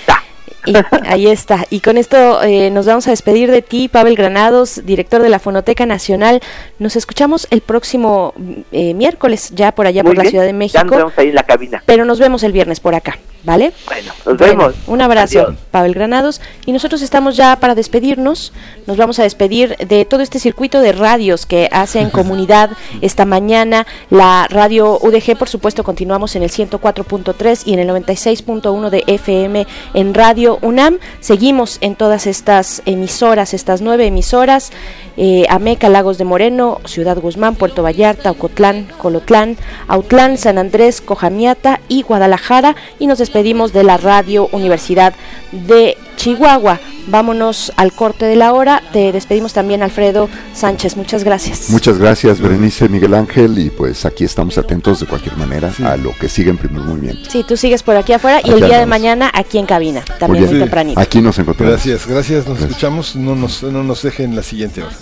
[0.66, 0.74] Y
[1.08, 1.66] ahí está.
[1.70, 5.40] Y con esto eh, nos vamos a despedir de ti, Pavel Granados, director de la
[5.40, 6.42] Fonoteca Nacional.
[6.80, 8.34] Nos escuchamos el próximo
[8.72, 10.84] eh, miércoles, ya por allá por la Ciudad de México.
[10.84, 11.84] nos vemos ahí en la cabina.
[11.86, 13.74] Pero nos vemos el viernes por acá, ¿vale?
[13.86, 14.76] Bueno, nos vemos.
[14.88, 16.42] Un abrazo, Pavel Granados.
[16.66, 18.54] Y nosotros estamos ya para despedirnos.
[18.86, 22.72] Nos vamos a despedir de todo este circuito de radios que hacen comunidad
[23.02, 23.86] esta mañana.
[24.10, 29.68] La radio UDG, por supuesto, continuamos en el 104.3 y en el 96.1 de FM
[29.94, 31.00] en radio UNAM.
[31.20, 34.72] Seguimos en todas estas emisoras, estas nueve emisoras,
[35.18, 41.82] eh, Ameca, Lagos de Moreno, Ciudad Guzmán, Puerto Vallarta, Ocotlán, Colotlán, Autlán, San Andrés, Cojamiata
[41.88, 42.76] y Guadalajara.
[43.00, 45.14] Y nos despedimos de la Radio Universidad
[45.52, 46.80] de Chihuahua.
[47.08, 48.84] Vámonos al corte de la hora.
[48.92, 50.98] Te despedimos también, Alfredo Sánchez.
[50.98, 51.70] Muchas gracias.
[51.70, 53.58] Muchas gracias, Berenice, Miguel Ángel.
[53.58, 57.30] Y pues aquí estamos atentos de cualquier manera a lo que sigue en primer movimiento.
[57.30, 60.48] Sí, tú sigues por aquí afuera y el día de mañana aquí en cabina, también
[60.50, 61.00] tempranito.
[61.00, 61.74] Aquí nos encontramos.
[61.74, 62.46] Gracias, gracias.
[62.46, 63.16] Nos escuchamos.
[63.16, 64.96] No nos, no nos dejen la siguiente hora.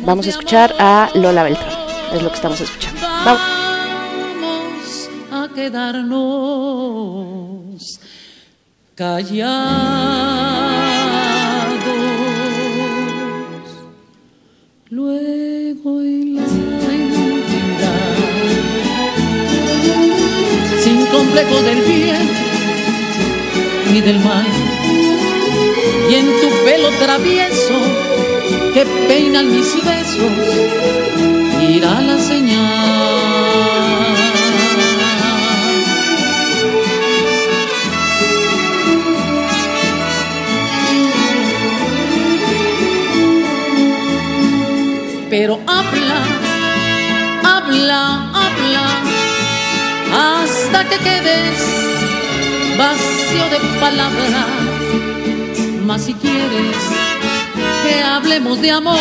[0.00, 1.70] Vamos a escuchar a Lola Beltrán.
[2.12, 3.00] Es lo que estamos escuchando.
[3.24, 3.65] Vamos
[5.56, 6.20] quedarnos
[8.94, 9.56] callados.
[14.90, 18.16] Luego en la intimidad,
[20.84, 22.28] sin complejo del bien
[23.92, 24.46] ni del mal,
[26.10, 27.78] y en tu pelo travieso
[28.74, 30.32] que peinan mis besos,
[31.70, 33.05] irá la señal.
[45.38, 46.20] Pero habla,
[47.44, 48.02] habla,
[48.42, 48.86] habla,
[50.24, 51.58] hasta que quedes
[52.78, 54.46] vacío de palabras.
[55.84, 56.76] Mas si quieres
[57.82, 58.96] que hablemos de amor,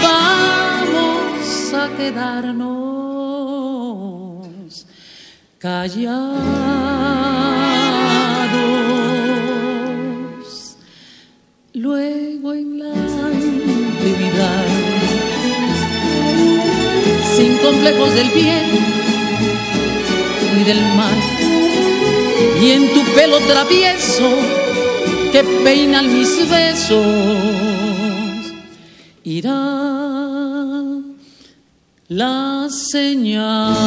[0.00, 2.68] vamos a quedarnos
[5.58, 6.38] callados.
[11.72, 12.97] Luego en la
[17.36, 18.98] sin complejos del bien
[20.68, 21.14] del mar.
[22.60, 24.28] Y en tu pelo travieso
[25.32, 27.06] que peinan mis besos
[29.24, 29.62] irá
[32.08, 33.78] la señal.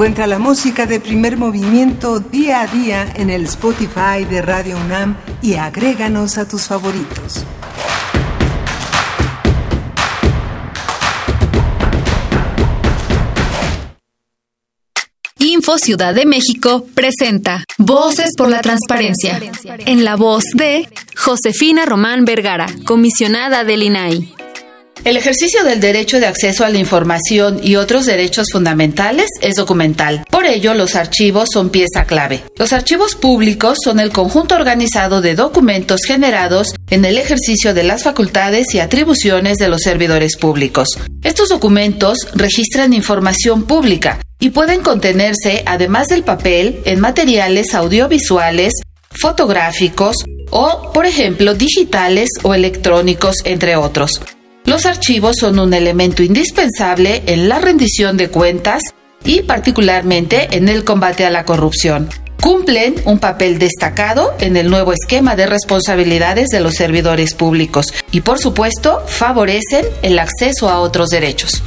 [0.00, 5.18] Encuentra la música de primer movimiento día a día en el Spotify de Radio UNAM
[5.42, 7.44] y agréganos a tus favoritos.
[15.38, 19.38] Info Ciudad de México presenta Voces por la Transparencia.
[19.80, 24.34] En la voz de Josefina Román Vergara, comisionada del INAI.
[25.02, 30.24] El ejercicio del derecho de acceso a la información y otros derechos fundamentales es documental.
[30.30, 32.44] Por ello, los archivos son pieza clave.
[32.58, 38.02] Los archivos públicos son el conjunto organizado de documentos generados en el ejercicio de las
[38.02, 40.88] facultades y atribuciones de los servidores públicos.
[41.22, 48.74] Estos documentos registran información pública y pueden contenerse, además del papel, en materiales audiovisuales,
[49.10, 50.16] fotográficos
[50.50, 54.20] o, por ejemplo, digitales o electrónicos, entre otros.
[54.70, 58.84] Los archivos son un elemento indispensable en la rendición de cuentas
[59.24, 62.08] y particularmente en el combate a la corrupción.
[62.40, 68.20] Cumplen un papel destacado en el nuevo esquema de responsabilidades de los servidores públicos y
[68.20, 71.64] por supuesto favorecen el acceso a otros derechos.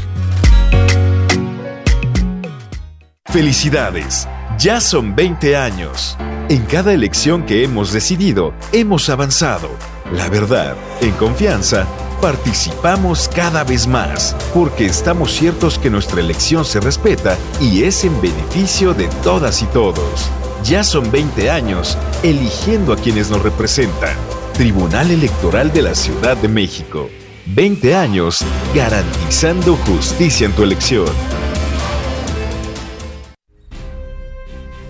[3.26, 6.18] Felicidades, ya son 20 años.
[6.48, 9.93] En cada elección que hemos decidido, hemos avanzado.
[10.12, 11.88] La verdad, en confianza,
[12.22, 18.22] participamos cada vez más, porque estamos ciertos que nuestra elección se respeta y es en
[18.22, 20.30] beneficio de todas y todos.
[20.64, 24.16] Ya son 20 años eligiendo a quienes nos representan.
[24.54, 27.10] Tribunal Electoral de la Ciudad de México.
[27.48, 28.40] 20 años
[28.76, 31.08] garantizando justicia en tu elección.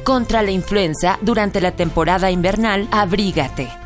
[0.04, 3.83] Contra la influenza, durante la temporada invernal, abrígate.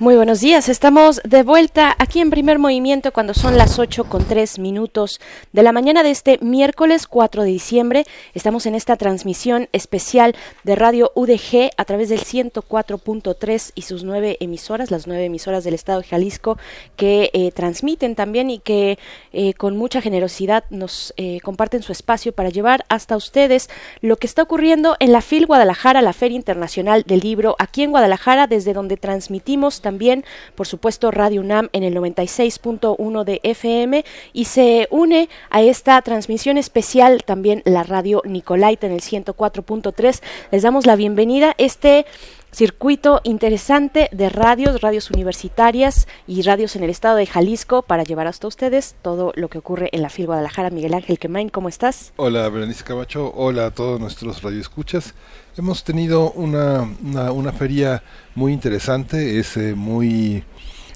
[0.00, 4.24] Muy buenos días, estamos de vuelta aquí en primer movimiento cuando son las 8 con
[4.24, 5.20] 3 minutos
[5.52, 8.04] de la mañana de este miércoles 4 de diciembre.
[8.34, 10.34] Estamos en esta transmisión especial
[10.64, 15.74] de Radio UDG a través del 104.3 y sus nueve emisoras, las nueve emisoras del
[15.74, 16.58] estado de Jalisco
[16.96, 18.98] que eh, transmiten también y que
[19.32, 23.70] eh, con mucha generosidad nos eh, comparten su espacio para llevar hasta ustedes
[24.00, 27.92] lo que está ocurriendo en la FIL Guadalajara, la Feria Internacional del Libro, aquí en
[27.92, 30.24] Guadalajara, desde donde transmitimos también,
[30.54, 36.56] por supuesto, Radio UNAM en el 96.1 de FM y se une a esta transmisión
[36.56, 40.22] especial también la Radio Nicolaita en el 104.3.
[40.50, 41.54] Les damos la bienvenida.
[41.58, 42.06] Este
[42.54, 48.26] circuito interesante de radios, radios universitarias y radios en el estado de Jalisco para llevar
[48.26, 50.70] hasta ustedes todo lo que ocurre en la FIL Guadalajara.
[50.70, 52.12] Miguel Ángel Quemain, ¿cómo estás?
[52.16, 53.32] Hola, Berenice Camacho.
[53.34, 55.14] Hola a todos nuestros radioescuchas.
[55.56, 58.02] Hemos tenido una, una, feria
[58.34, 60.44] muy interesante, es eh, muy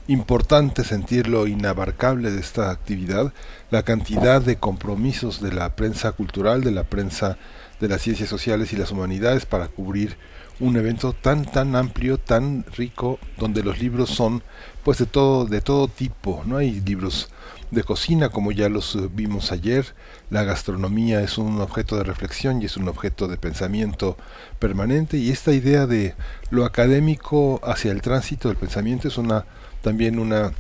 [0.07, 3.33] importante sentir lo inabarcable de esta actividad,
[3.71, 7.37] la cantidad de compromisos de la prensa cultural, de la prensa
[7.81, 10.17] de las ciencias sociales y las humanidades para cubrir
[10.61, 14.43] un evento tan tan amplio, tan rico, donde los libros son
[14.85, 17.31] pues de todo de todo tipo, no hay libros
[17.71, 19.95] de cocina como ya los vimos ayer,
[20.31, 24.17] la gastronomía es un objeto de reflexión y es un objeto de pensamiento
[24.59, 25.19] permanente.
[25.19, 26.15] Y esta idea de
[26.51, 29.45] lo académico hacia el tránsito del pensamiento es una
[29.83, 30.53] también una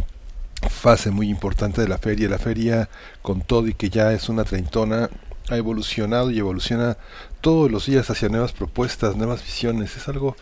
[0.70, 2.88] fase muy importante de la feria, la feria
[3.22, 5.08] con todo y que ya es una treintona
[5.50, 6.96] ha evolucionado y evoluciona
[7.40, 9.96] todos los días hacia nuevas propuestas, nuevas visiones.
[9.96, 10.36] Es algo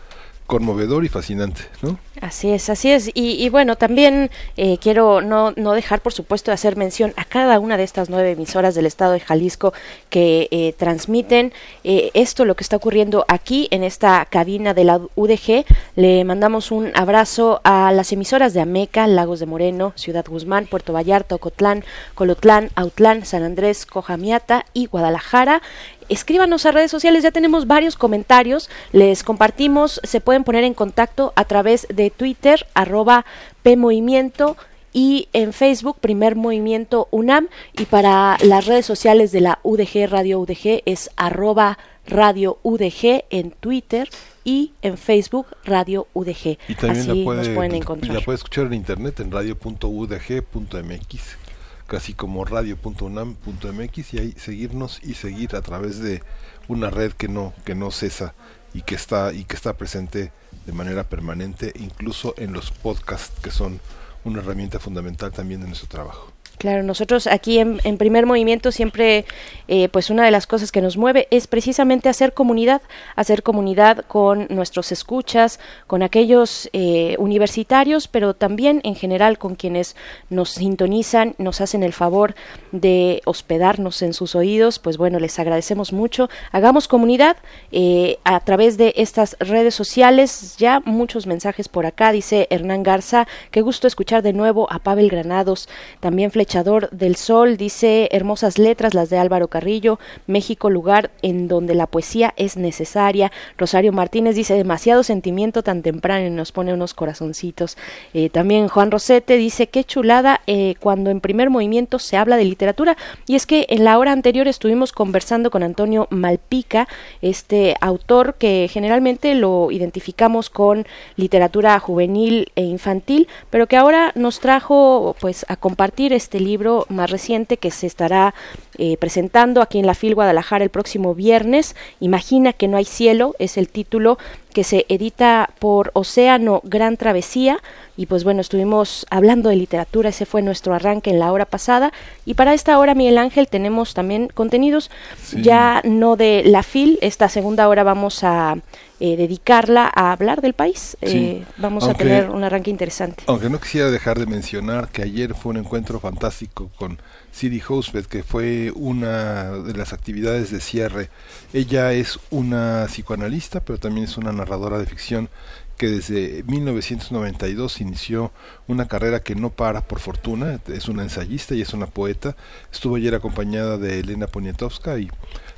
[0.47, 1.99] conmovedor y fascinante, ¿no?
[2.21, 3.11] Así es, así es.
[3.13, 7.59] Y, bueno, también eh, quiero no, no dejar, por supuesto, de hacer mención a cada
[7.59, 9.73] una de estas nueve emisoras del estado de Jalisco
[10.09, 14.99] que eh, transmiten eh, esto, lo que está ocurriendo aquí en esta cabina de la
[15.15, 15.65] UDG.
[15.95, 20.93] Le mandamos un abrazo a las emisoras de Ameca, Lagos de Moreno, Ciudad Guzmán, Puerto
[20.93, 21.83] Vallarta, Ocotlán,
[22.15, 25.61] Colotlán, Autlán, San Andrés, Cojamiata y Guadalajara
[26.09, 31.33] escríbanos a redes sociales, ya tenemos varios comentarios, les compartimos, se pueden poner en contacto
[31.35, 33.25] a través de Twitter, arroba
[33.63, 34.57] PMovimiento
[34.93, 40.39] y en Facebook Primer Movimiento UNAM y para las redes sociales de la UDG Radio
[40.39, 41.77] UDG es arroba
[42.07, 44.09] Radio UDG en Twitter
[44.43, 46.57] y en Facebook Radio UDG.
[46.69, 48.15] Y también Así la pueden encontrar.
[48.15, 51.46] la puede escuchar en internet en radio.udg.mx
[51.87, 56.21] casi como radio.unam.mx y ahí seguirnos y seguir a través de
[56.67, 58.35] una red que no que no cesa
[58.73, 60.31] y que está y que está presente
[60.65, 63.79] de manera permanente incluso en los podcasts que son
[64.25, 66.36] una herramienta fundamental también de nuestro trabajo.
[66.57, 69.25] Claro, nosotros aquí en, primer movimiento siempre,
[69.67, 72.81] eh, pues una de las cosas que nos mueve es precisamente hacer comunidad,
[73.15, 79.95] hacer comunidad con nuestros escuchas, con aquellos eh, universitarios, pero también en general con quienes
[80.31, 82.33] nos sintonizan, nos hacen el favor
[82.71, 84.79] de hospedarnos en sus oídos.
[84.79, 86.27] Pues bueno, les agradecemos mucho.
[86.51, 87.37] Hagamos comunidad
[87.71, 90.55] eh, a través de estas redes sociales.
[90.57, 93.27] Ya muchos mensajes por acá, dice Hernán Garza.
[93.51, 98.93] Qué gusto escuchar de nuevo a Pavel Granados, también Echador del Sol dice hermosas letras
[98.93, 103.33] las de Álvaro Carrillo, México lugar en donde la poesía es necesaria.
[103.57, 107.77] Rosario Martínez dice demasiado sentimiento tan temprano y nos pone unos corazoncitos.
[108.13, 112.45] Eh, también Juan Rosete dice qué chulada eh, cuando en primer movimiento se habla de
[112.45, 112.95] literatura
[113.27, 116.87] y es que en la hora anterior estuvimos conversando con Antonio Malpica,
[117.21, 120.87] este autor que generalmente lo identificamos con
[121.17, 127.09] literatura juvenil e infantil, pero que ahora nos trajo pues a compartir este libro más
[127.09, 128.33] reciente que se estará
[128.77, 131.75] eh, presentando aquí en la FIL Guadalajara el próximo viernes.
[131.99, 134.17] Imagina que no hay cielo, es el título
[134.57, 137.59] que se edita por Océano Gran Travesía.
[137.95, 141.93] Y pues bueno, estuvimos hablando de literatura, ese fue nuestro arranque en la hora pasada.
[142.25, 144.89] Y para esta hora, Miguel Ángel, tenemos también contenidos
[145.31, 146.97] ya no de la FIL.
[147.01, 148.57] Esta segunda hora vamos a
[148.99, 150.97] eh, dedicarla a hablar del país.
[151.01, 153.25] Eh, vamos a tener un arranque interesante.
[153.27, 156.99] Aunque no quisiera dejar de mencionar que ayer fue un encuentro fantástico con
[157.37, 161.11] Siri Housebeth, que fue una de las actividades de cierre.
[161.53, 165.29] Ella es una psicoanalista, pero también es una narradora de ficción
[165.77, 168.31] que desde 1992 inició
[168.67, 172.35] una carrera que no para por fortuna, es una ensayista y es una poeta.
[172.71, 175.11] Estuvo ayer acompañada de Elena Poniatowska y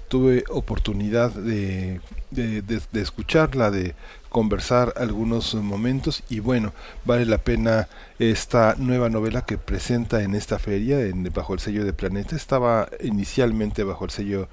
[0.10, 2.02] tuve oportunidad de,
[2.32, 3.96] de, de, escucharla, de
[4.30, 6.74] conversar algunos momentos y bueno,
[7.06, 7.88] vale la pena
[8.20, 12.36] esta nueva novela que presenta en esta feria en, bajo el sello de Planeta.
[12.36, 14.48] Estaba inicialmente bajo el sello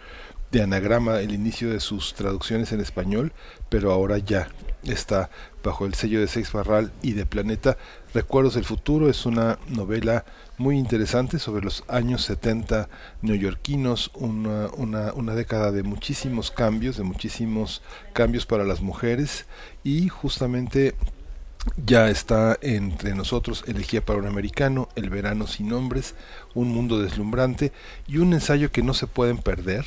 [0.51, 3.33] de Anagrama el inicio de sus traducciones en español,
[3.69, 4.49] pero ahora ya
[4.85, 5.31] está
[5.63, 7.77] bajo el sello de Sex Barral y de Planeta.
[8.15, 10.25] Recuerdos del futuro es una novela
[10.59, 12.89] muy interesante sobre los años 70
[13.23, 17.83] neoyorquinos, una, una, una década de muchísimos cambios, de muchísimos
[18.13, 19.47] cambios para las mujeres
[19.85, 20.95] y justamente
[21.85, 26.15] ya está entre nosotros Elegía para un americano, El verano sin nombres,
[26.55, 27.73] Un mundo deslumbrante
[28.07, 29.85] y un ensayo que no se pueden perder.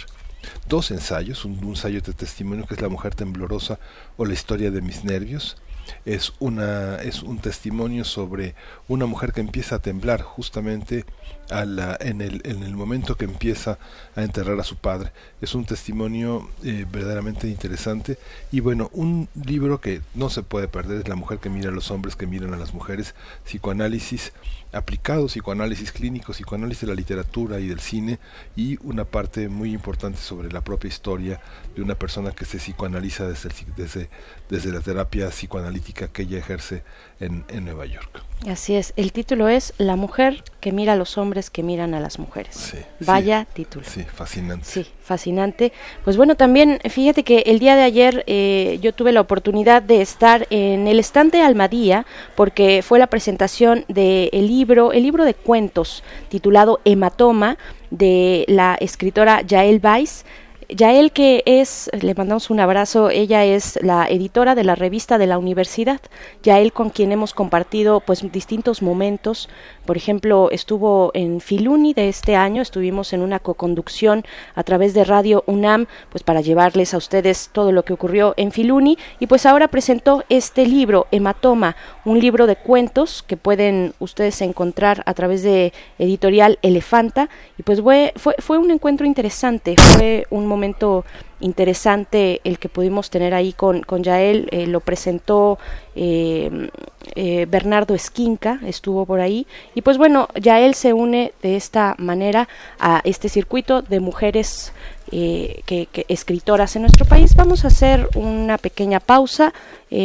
[0.68, 3.80] Dos ensayos, un, un ensayo de testimonio que es La mujer temblorosa
[4.18, 5.58] o La historia de mis nervios,
[6.06, 8.56] es una es un testimonio sobre
[8.88, 11.06] una mujer que empieza a temblar justamente
[11.50, 13.78] a la, en, el, en el momento que empieza
[14.16, 15.12] a enterrar a su padre.
[15.42, 18.18] Es un testimonio eh, verdaderamente interesante
[18.52, 21.74] y bueno, un libro que no se puede perder es La mujer que mira a
[21.74, 24.34] los hombres que miran a las mujeres, psicoanálisis
[24.72, 28.20] aplicado, psicoanálisis clínico, psicoanálisis de la literatura y del cine
[28.56, 31.42] y una parte muy importante sobre la propia historia
[31.76, 34.10] de una persona que se psicoanaliza desde, desde,
[34.50, 36.84] desde la terapia psicoanalítica que ella ejerce
[37.20, 38.29] en, en Nueva York.
[38.48, 42.00] Así es, el título es La mujer que mira a los hombres que miran a
[42.00, 42.74] las mujeres.
[43.02, 43.86] Vaya título.
[43.86, 44.66] Sí, fascinante.
[44.66, 45.74] Sí, fascinante.
[46.06, 50.02] Pues bueno, también fíjate que el día de ayer eh, yo tuve la oportunidad de
[50.02, 56.04] estar en el estante Almadía porque fue la presentación del libro, el libro de cuentos
[56.30, 57.58] titulado Hematoma
[57.92, 60.24] de la escritora Yael Weiss
[60.70, 65.26] Yael, que es, le mandamos un abrazo, ella es la editora de la revista de
[65.26, 66.00] la universidad.
[66.44, 69.50] Yael, con quien hemos compartido pues distintos momentos.
[69.88, 75.06] Por ejemplo, estuvo en Filuni de este año, estuvimos en una coconducción a través de
[75.06, 79.00] Radio UNAM, pues para llevarles a ustedes todo lo que ocurrió en Filuni.
[79.20, 85.02] Y pues ahora presentó este libro, Hematoma, un libro de cuentos que pueden ustedes encontrar
[85.08, 87.28] a través de editorial Elefanta.
[87.58, 91.06] Y pues fue, fue, fue un encuentro interesante, fue un momento momento
[91.40, 95.58] interesante el que pudimos tener ahí con, con Yael, eh, lo presentó
[95.96, 96.70] eh,
[97.16, 102.50] eh, Bernardo Esquinca, estuvo por ahí, y pues bueno, Yael se une de esta manera
[102.78, 104.74] a este circuito de mujeres
[105.10, 107.36] que, escritoras en nuestro país.
[107.36, 109.54] Vamos a hacer una pequeña pausa,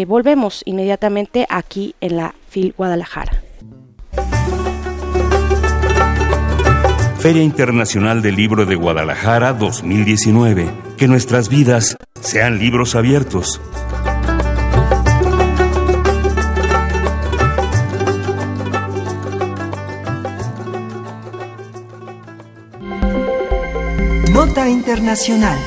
[0.07, 3.43] volvemos inmediatamente aquí en la FIL Guadalajara.
[7.25, 10.71] Feria Internacional del Libro de Guadalajara 2019.
[10.99, 13.63] Que nuestras vidas sean libros abiertos.
[24.31, 25.59] Nota Internacional.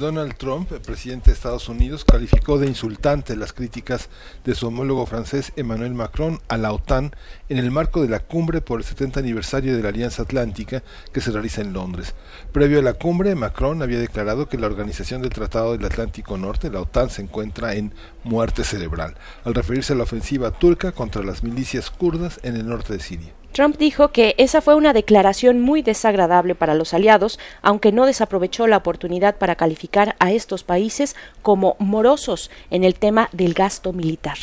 [0.00, 4.08] Donald Trump, el presidente de Estados Unidos, calificó de insultante las críticas
[4.44, 7.14] de su homólogo francés Emmanuel Macron a la OTAN
[7.50, 10.82] en el marco de la cumbre por el 70 aniversario de la Alianza Atlántica
[11.12, 12.14] que se realiza en Londres.
[12.50, 16.70] Previo a la cumbre, Macron había declarado que la Organización del Tratado del Atlántico Norte,
[16.70, 17.92] la OTAN, se encuentra en
[18.24, 22.94] muerte cerebral, al referirse a la ofensiva turca contra las milicias kurdas en el norte
[22.94, 23.39] de Siria.
[23.52, 28.66] Trump dijo que esa fue una declaración muy desagradable para los aliados, aunque no desaprovechó
[28.66, 34.38] la oportunidad para calificar a estos países como morosos en el tema del gasto militar.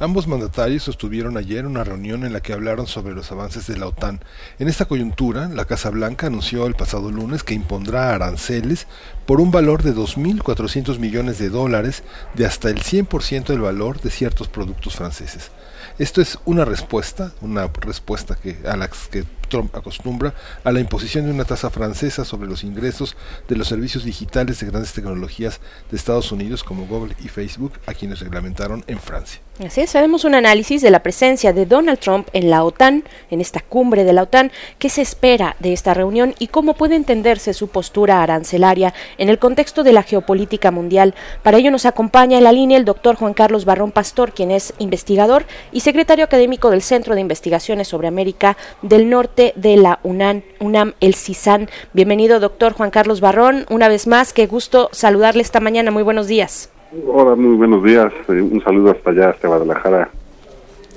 [0.00, 3.88] Ambos mandatarios sostuvieron ayer una reunión en la que hablaron sobre los avances de la
[3.88, 4.20] OTAN.
[4.60, 8.86] En esta coyuntura, la Casa Blanca anunció el pasado lunes que impondrá aranceles
[9.26, 12.04] por un valor de 2.400 millones de dólares
[12.34, 15.50] de hasta el 100% del valor de ciertos productos franceses.
[15.98, 21.24] Esto es una respuesta, una respuesta que a la que Trump acostumbra a la imposición
[21.24, 23.16] de una tasa francesa sobre los ingresos
[23.48, 25.60] de los servicios digitales de grandes tecnologías
[25.90, 29.40] de Estados Unidos como Google y Facebook, a quienes reglamentaron en Francia.
[29.66, 33.58] Así es, un análisis de la presencia de Donald Trump en la OTAN, en esta
[33.58, 37.66] cumbre de la OTAN, qué se espera de esta reunión y cómo puede entenderse su
[37.66, 41.16] postura arancelaria en el contexto de la geopolítica mundial.
[41.42, 44.74] Para ello nos acompaña en la línea el doctor Juan Carlos Barrón Pastor, quien es
[44.78, 50.42] investigador y secretario académico del Centro de Investigaciones sobre América del Norte de la UNAM,
[50.60, 51.68] UNAM el CISAN.
[51.92, 53.66] Bienvenido, doctor Juan Carlos Barrón.
[53.70, 55.90] Una vez más, qué gusto saludarle esta mañana.
[55.90, 56.70] Muy buenos días.
[57.06, 58.12] Hola, muy buenos días.
[58.28, 60.10] Eh, un saludo hasta allá, hasta Guadalajara.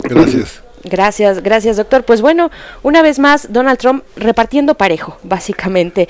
[0.04, 0.64] Gracias.
[0.84, 2.04] Gracias, gracias doctor.
[2.04, 2.50] Pues bueno,
[2.82, 6.08] una vez más Donald Trump repartiendo parejo, básicamente.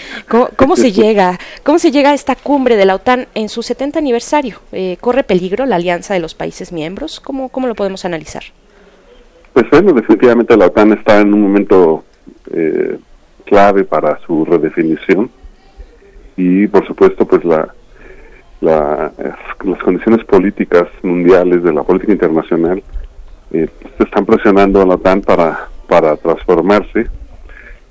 [0.56, 1.40] ¿Cómo, se llega?
[1.64, 4.60] ¿Cómo se llega a esta cumbre de la OTAN en su 70 aniversario?
[4.72, 7.20] Eh, ¿Corre peligro la alianza de los países miembros?
[7.20, 8.44] ¿Cómo, ¿Cómo lo podemos analizar?
[9.52, 12.06] Pues bueno, definitivamente la OTAN está en un momento
[12.54, 12.98] eh,
[13.46, 15.30] clave para su redefinición
[16.38, 17.74] y por supuesto pues la
[18.62, 19.12] la,
[19.64, 22.82] las condiciones políticas mundiales de la política internacional
[23.52, 23.68] eh,
[24.00, 27.08] están presionando a la OTAN para, para transformarse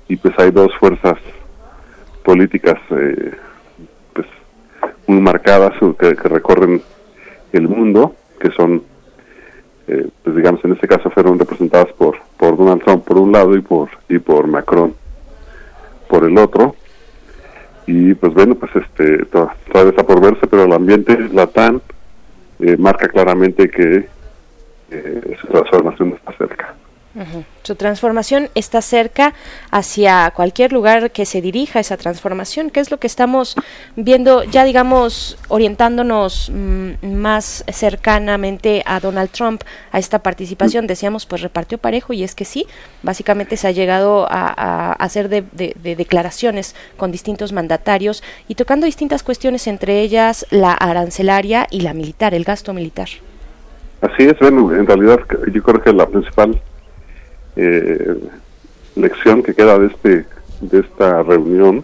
[0.07, 1.17] y pues hay dos fuerzas
[2.23, 3.31] políticas eh,
[4.13, 4.27] pues
[5.07, 6.81] muy marcadas que, recorren
[7.53, 8.83] el mundo, que son,
[9.87, 13.55] eh, pues digamos, en este caso fueron representadas por, por Donald Trump por un lado
[13.55, 14.95] y por, y por Macron
[16.07, 16.75] por el otro.
[17.87, 21.81] Y pues bueno, pues este, todavía está por verse, pero el ambiente latán
[22.59, 24.07] eh, marca claramente que
[24.91, 26.75] eh, su transformación está cerca.
[27.63, 29.33] Su transformación está cerca
[29.69, 33.55] hacia cualquier lugar que se dirija esa transformación, que es lo que estamos
[33.97, 40.87] viendo, ya digamos, orientándonos mm, más cercanamente a Donald Trump, a esta participación.
[40.87, 42.65] Decíamos, pues repartió parejo y es que sí,
[43.03, 45.43] básicamente se ha llegado a, hacer de,
[45.83, 52.33] declaraciones con distintos mandatarios y tocando distintas cuestiones, entre ellas la arancelaria y la militar,
[52.33, 53.09] el gasto militar.
[54.01, 55.19] Así es, bueno, en realidad
[55.53, 56.59] yo creo que la principal
[57.55, 58.17] eh,
[58.95, 60.25] lección que queda de este
[60.61, 61.83] de esta reunión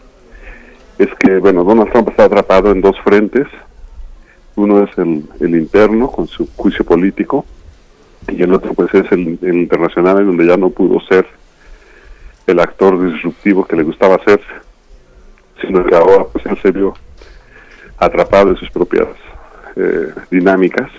[0.98, 3.48] es que bueno Donald Trump está atrapado en dos frentes.
[4.56, 7.46] Uno es el, interno con su juicio político
[8.28, 11.28] y el otro pues es el, internacional en donde ya no pudo ser
[12.48, 14.42] el actor disruptivo que le gustaba ser
[15.62, 16.94] sino que ahora pues él se vio
[17.98, 19.08] atrapado en sus propias
[19.76, 20.90] eh, dinámicas.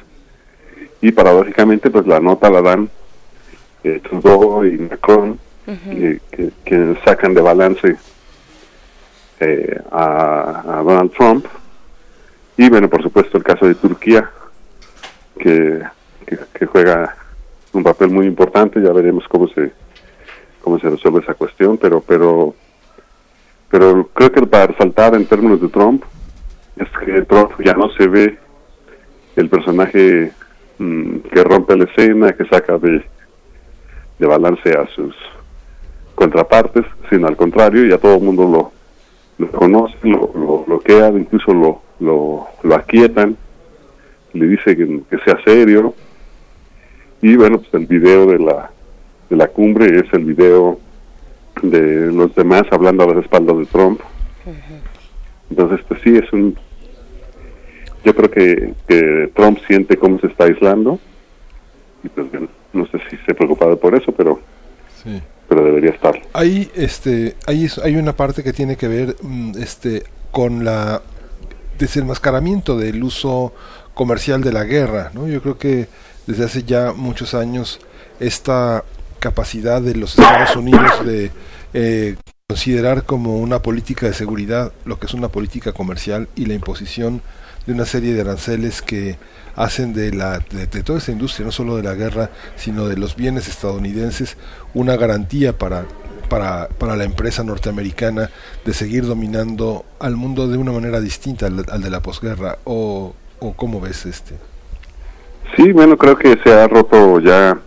[1.00, 2.90] Y paradójicamente pues la nota la dan
[3.88, 5.38] eh, Trudeau y Macron,
[6.64, 7.96] que, sacan de balance
[9.40, 11.46] eh, a, Donald Trump.
[12.56, 14.30] Y bueno, por supuesto el caso de Turquía,
[15.38, 15.82] que,
[16.26, 17.16] que, juega
[17.72, 19.72] un papel muy importante, ya veremos cómo se
[20.60, 22.54] cómo se resuelve esa cuestión, pero pero
[23.70, 26.02] pero creo que para resaltar en términos de Trump
[26.76, 28.38] es que Trump ya no se ve
[29.36, 30.32] el personaje
[30.78, 33.04] mm, que rompe la escena, que saca de
[34.18, 35.14] de balance a sus
[36.14, 38.72] contrapartes, sino al contrario, ya todo el mundo
[39.38, 43.36] lo, conoce, lo, lo bloquea, incluso lo, lo, lo aquietan,
[44.32, 45.94] le dice que, sea serio.
[47.22, 48.70] Y bueno, pues el video de la,
[49.30, 50.78] de la cumbre es el video
[51.62, 54.00] de los demás hablando a las espaldas de Trump.
[55.50, 56.56] Entonces, pues sí, es un...
[58.04, 60.98] Yo creo que, que Trump siente cómo se está aislando.
[62.04, 64.40] Y pues bueno, no sé si se preocupado por eso, pero
[65.48, 66.20] pero debería estar.
[66.34, 71.00] Ahí, este, hay una parte que tiene que ver, mm, este, con la
[71.78, 73.54] desenmascaramiento del uso
[73.94, 75.28] comercial de la guerra, ¿no?
[75.28, 75.88] Yo creo que
[76.26, 77.80] desde hace ya muchos años
[78.20, 78.84] esta
[79.20, 81.30] capacidad de los Estados Unidos de
[81.72, 82.16] eh,
[82.48, 87.22] considerar como una política de seguridad lo que es una política comercial y la imposición
[87.66, 89.16] de una serie de aranceles que
[89.58, 93.16] hacen de, la, de, toda esa industria, no solo de la guerra, sino de los
[93.16, 94.36] bienes estadounidenses,
[94.72, 95.84] una garantía para,
[96.28, 98.30] para, para la empresa norteamericana
[98.64, 102.58] de seguir dominando al mundo de una manera distinta al, de la posguerra.
[102.64, 104.34] O, ¿O cómo ves este?
[105.56, 107.58] Sí, bueno, creo que se ha roto ya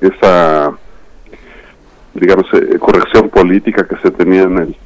[0.00, 0.72] esa,
[2.14, 4.76] digamos, eh, corrección política que se tenía en el,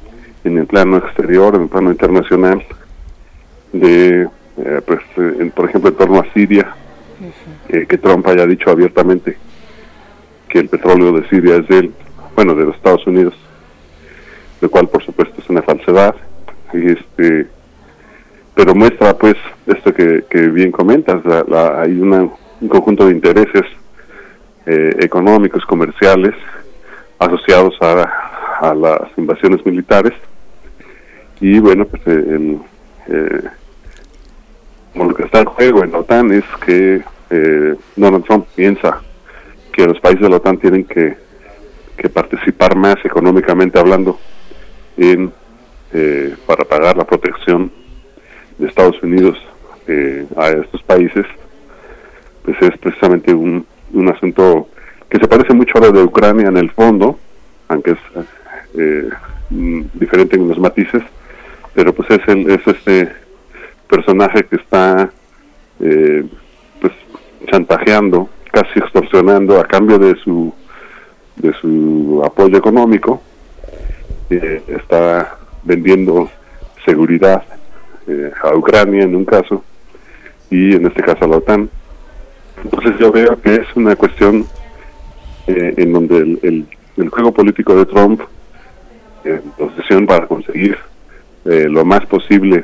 [0.45, 2.63] en el plano exterior, en el plano internacional,
[3.73, 6.75] de eh, pues, eh, por ejemplo, en torno a Siria,
[7.67, 9.37] que Trump haya dicho abiertamente
[10.53, 11.93] que el petróleo de Siria es de él,
[12.35, 13.33] bueno, de los Estados Unidos,
[14.61, 16.15] lo cual por supuesto es una falsedad,
[16.73, 17.47] y este,
[18.53, 19.35] pero muestra pues
[19.65, 22.29] esto que, bien comentas, hay un
[22.67, 23.63] conjunto de intereses
[24.67, 26.35] eh, económicos, comerciales,
[27.17, 28.03] asociados a,
[28.61, 30.13] a, las invasiones militares,
[31.41, 32.59] y bueno, pues el,
[34.95, 39.01] lo que está en juego en la OTAN es que eh, Donald Trump piensa
[39.71, 41.21] que los países de la OTAN tienen que,
[42.13, 44.19] participar más económicamente hablando
[44.97, 45.31] en
[45.93, 47.71] eh, para pagar la protección
[48.57, 49.37] de Estados Unidos
[49.87, 51.25] eh, a estos países
[52.43, 54.67] pues es precisamente un, un asunto
[55.07, 57.17] que se parece mucho a lo de Ucrania en el fondo
[57.69, 57.99] aunque es
[58.77, 59.09] eh,
[59.49, 61.03] mm, diferente en los matices
[61.73, 63.22] pero pues es el es este
[63.87, 65.11] personaje que está
[65.79, 66.25] eh,
[66.79, 66.93] pues
[67.51, 70.53] chantajeando, casi extorsionando a cambio de su
[71.35, 73.21] de su apoyo económico,
[74.29, 76.29] eh, está vendiendo
[76.85, 77.43] seguridad
[78.07, 79.63] eh, a Ucrania en un caso
[80.51, 81.69] y en este caso a la OTAN.
[82.63, 84.45] Entonces yo veo que es una cuestión
[85.47, 88.21] en donde el, el, juego político de Trump,
[89.25, 90.77] en posesión para conseguir
[91.43, 92.63] lo más posible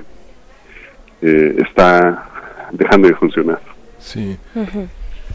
[1.21, 2.25] eh, está
[2.71, 3.59] dejando de funcionar.
[3.99, 4.37] Sí.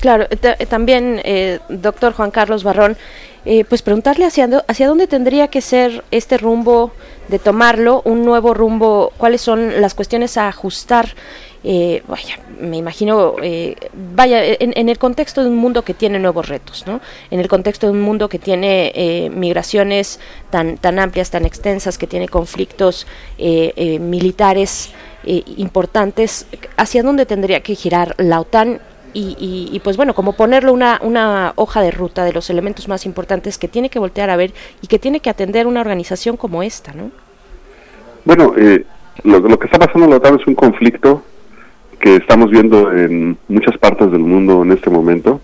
[0.01, 0.27] Claro,
[0.69, 2.97] también, eh, doctor Juan Carlos Barrón,
[3.45, 6.93] eh, pues preguntarle hacia, hacia dónde tendría que ser este rumbo
[7.29, 11.09] de tomarlo, un nuevo rumbo, cuáles son las cuestiones a ajustar
[11.67, 13.75] eh, vaya, me imagino, eh,
[14.15, 17.01] vaya, en, el contexto de un mundo que tiene nuevos retos, ¿no?
[17.31, 20.21] En el contexto de un mundo que tiene eh, migraciones
[20.51, 23.07] tan, tan amplias, tan extensas, que tiene conflictos
[23.39, 24.93] militares
[25.27, 26.47] importantes,
[26.77, 28.81] ¿hacia dónde tendría que girar la OTAN
[29.17, 33.59] y, pues bueno, como ponerle una, una hoja de ruta de los elementos más importantes
[33.59, 34.53] que tiene que voltear a ver
[34.83, 37.13] y que tiene que atender una organización como esta, ¿no?
[38.25, 38.85] Bueno, eh,
[39.23, 41.23] lo, que está pasando en la OTAN es un conflicto
[42.01, 45.41] que estamos viendo en muchas partes del mundo en este momento,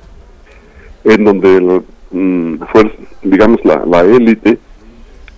[1.04, 2.54] en donde, mm,
[3.22, 4.58] digamos, la élite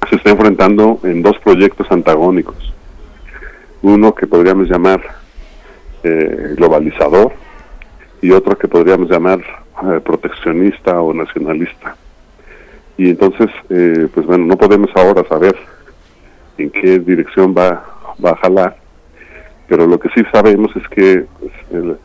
[0.09, 2.73] se está enfrentando en dos proyectos antagónicos.
[3.83, 5.03] Uno que podríamos llamar
[6.05, 7.33] eh, globalizador,
[8.23, 11.97] y otro que podríamos llamar eh, proteccionista o nacionalista.
[12.97, 15.57] Y entonces, eh, pues bueno, no podemos ahora saber
[16.57, 17.85] en qué dirección va,
[18.25, 18.77] va a jalar,
[19.69, 21.27] pero lo que sí sabemos es que
[21.73, 21.97] el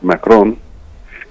[0.00, 0.56] Macron,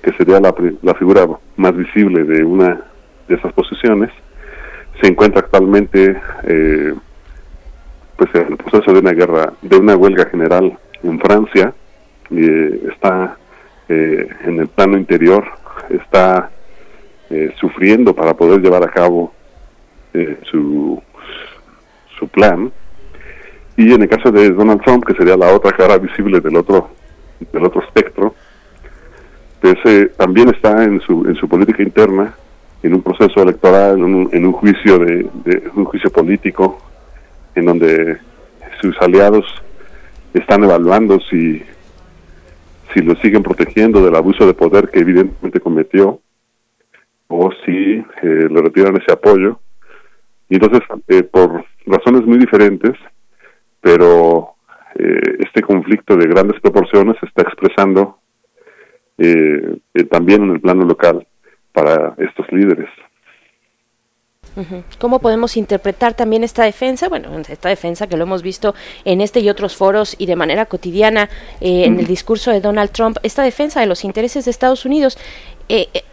[0.01, 1.25] que sería la, la figura
[1.55, 2.81] más visible de una
[3.29, 4.11] de esas posiciones,
[5.01, 6.93] se encuentra actualmente eh,
[8.15, 11.73] pues el proceso de una guerra, de una huelga general en Francia,
[12.29, 13.37] y está
[13.89, 15.45] eh, en el plano interior
[15.89, 16.49] está
[17.29, 19.33] eh, sufriendo para poder llevar a cabo
[20.13, 21.01] eh, su,
[22.17, 22.71] su plan.
[23.75, 26.89] Y en el caso de Donald Trump, que sería la otra cara visible del otro,
[27.51, 28.35] del otro espectro,
[29.59, 29.77] pues
[30.17, 32.33] también está en su, en su política interna,
[32.83, 36.77] en un proceso electoral, en un, en un juicio de un juicio político,
[37.55, 38.17] en donde
[38.81, 39.45] sus aliados
[40.33, 41.63] están evaluando si
[42.93, 46.21] si lo siguen protegiendo del abuso de poder que evidentemente cometió
[47.27, 49.59] o si eh, le retiran ese apoyo.
[50.49, 52.91] Y entonces, eh, por razones muy diferentes,
[53.81, 54.55] pero
[54.95, 58.19] eh, este conflicto de grandes proporciones se está expresando
[60.09, 61.25] también en el plano local
[61.71, 62.89] para estos líderes.
[64.99, 67.09] ¿Cómo podemos interpretar también esta defensa?
[67.09, 70.65] Bueno, esta defensa que lo hemos visto en este y otros foros y de manera
[70.65, 74.85] cotidiana eh, en el discurso de Donald Trump, esta defensa de los intereses de Estados
[74.85, 75.17] Unidos.
[75.69, 76.03] Eh, eh,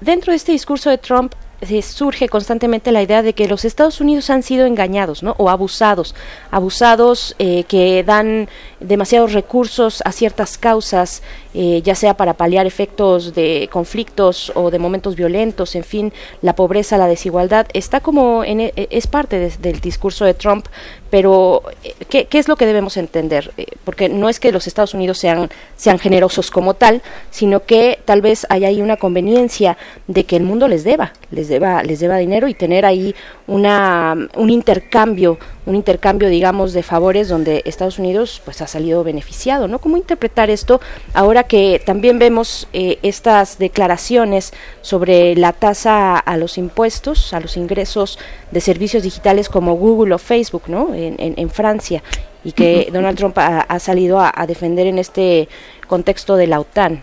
[0.00, 1.34] dentro de este discurso de Trump
[1.82, 5.34] surge constantemente la idea de que los Estados Unidos han sido engañados, ¿no?
[5.38, 6.14] O abusados,
[6.50, 8.48] abusados eh, que dan
[8.80, 11.22] demasiados recursos a ciertas causas,
[11.54, 16.12] eh, ya sea para paliar efectos de conflictos o de momentos violentos, en fin,
[16.42, 20.66] la pobreza, la desigualdad, está como en, e, es parte del discurso de Trump,
[21.10, 23.52] pero eh, ¿qué, es lo que debemos entender?
[23.84, 28.20] porque no es que los Estados Unidos sean, sean generosos como tal, sino que tal
[28.20, 29.76] vez hay ahí una conveniencia
[30.06, 33.14] de que el mundo les deba, les deba, les deba dinero y tener ahí
[33.46, 35.38] una, un intercambio,
[35.68, 39.80] un intercambio, digamos, de favores donde Estados Unidos pues ha salido beneficiado, ¿no?
[39.80, 40.80] ¿Cómo interpretar esto
[41.12, 47.58] ahora que también vemos eh, estas declaraciones sobre la tasa a los impuestos, a los
[47.58, 48.18] ingresos
[48.50, 50.94] de servicios digitales como Google o Facebook, ¿no?
[50.94, 52.02] En, en, Francia
[52.44, 55.48] y que Donald Trump ha, salido a, defender en este
[55.86, 57.02] contexto de la OTAN.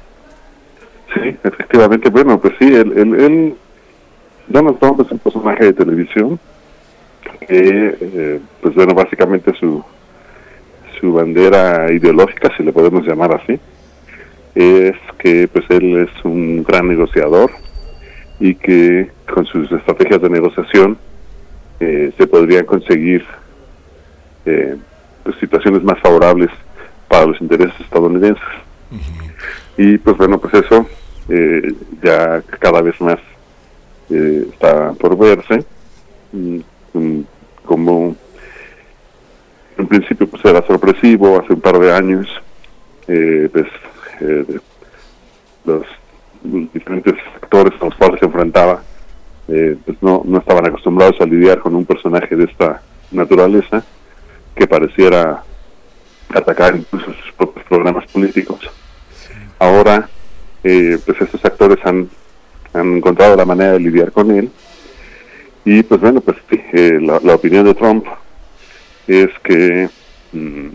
[1.13, 2.09] Sí, efectivamente.
[2.09, 3.55] Bueno, pues sí, él
[4.47, 6.39] Donald Trump es un personaje de televisión
[7.39, 9.83] que, eh, pues bueno, básicamente su,
[10.99, 13.59] su bandera ideológica, si le podemos llamar así,
[14.55, 17.51] es que pues él es un gran negociador
[18.39, 20.97] y que con sus estrategias de negociación
[21.79, 23.25] eh, se podrían conseguir
[24.45, 24.77] eh,
[25.23, 26.49] pues, situaciones más favorables
[27.07, 28.43] para los intereses estadounidenses.
[29.77, 30.87] Y pues bueno, pues eso
[32.01, 33.17] ya cada vez más
[34.09, 35.65] eh, está por verse
[36.31, 36.59] mm,
[37.65, 38.15] como
[39.77, 42.27] en principio pues era sorpresivo hace un par de años
[43.07, 43.67] eh, pues
[44.21, 44.59] eh,
[45.65, 45.85] los
[46.73, 48.81] diferentes actores con los cuales se enfrentaba
[49.47, 52.81] pues no, no estaban acostumbrados a lidiar con un personaje de esta
[53.11, 53.83] naturaleza
[54.55, 55.43] que pareciera
[56.33, 58.59] atacar incluso sus propios programas políticos
[59.59, 60.09] ahora
[60.61, 62.09] pues estos actores han
[62.75, 64.51] han encontrado la manera de lidiar con él.
[65.65, 68.05] Y pues bueno, pues eh, la, opinión de Trump
[69.07, 69.89] es que
[70.31, 70.67] mm,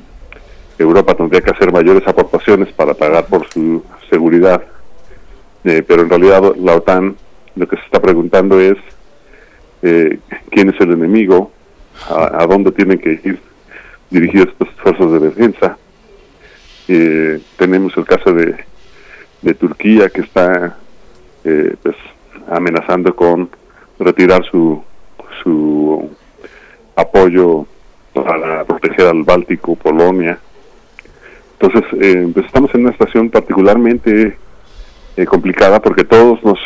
[0.78, 4.62] Europa tendría que hacer mayores aportaciones para pagar por su seguridad,
[5.64, 7.16] eh, pero en realidad la OTAN
[7.54, 8.76] lo que se está preguntando es
[9.82, 10.18] eh,
[10.50, 11.52] quién es el enemigo,
[12.08, 13.38] a, dónde tienen que ir
[14.10, 15.78] dirigidos estos esfuerzos de defensa.
[17.56, 18.56] tenemos el caso de,
[19.42, 20.76] de Turquía que está
[21.44, 21.96] eh, pues
[22.48, 23.50] amenazando con
[24.00, 24.82] retirar su
[25.42, 26.10] su
[26.96, 27.66] apoyo
[28.12, 30.38] para proteger al Báltico, Polonia.
[31.58, 34.36] Entonces, eh, pues estamos en una situación particularmente
[35.16, 36.58] eh, complicada porque todos los,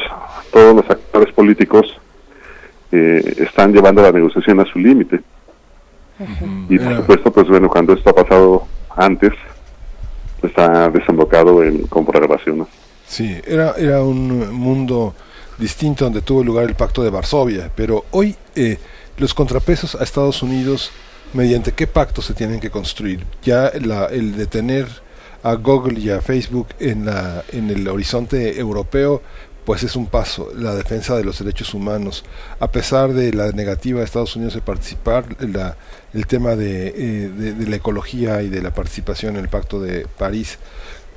[0.52, 1.98] todos los actores políticos
[2.92, 5.20] eh, están llevando la negociación a su límite.
[6.68, 9.32] Y por supuesto, pues bueno, cuando esto ha pasado antes,
[10.40, 12.68] está desembocado en comprobaciones.
[13.04, 15.12] Sí, era, era un mundo
[15.58, 18.78] distinto donde tuvo lugar el Pacto de Varsovia, pero hoy eh,
[19.18, 20.90] los contrapesos a Estados Unidos,
[21.32, 23.24] mediante qué pacto se tienen que construir.
[23.42, 24.88] Ya la, el detener
[25.42, 29.22] a Google y a Facebook en, la, en el horizonte europeo,
[29.64, 32.24] pues es un paso, la defensa de los derechos humanos.
[32.60, 35.76] A pesar de la negativa de Estados Unidos de participar, la,
[36.12, 40.06] el tema de, eh, de, la ecología y de la participación en el Pacto de
[40.18, 40.58] París,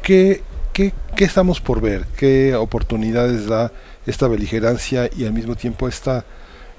[0.01, 2.05] ¿qué, qué, qué estamos por ver?
[2.15, 3.71] ¿Qué oportunidades da
[4.07, 6.25] esta beligerancia y al mismo tiempo esta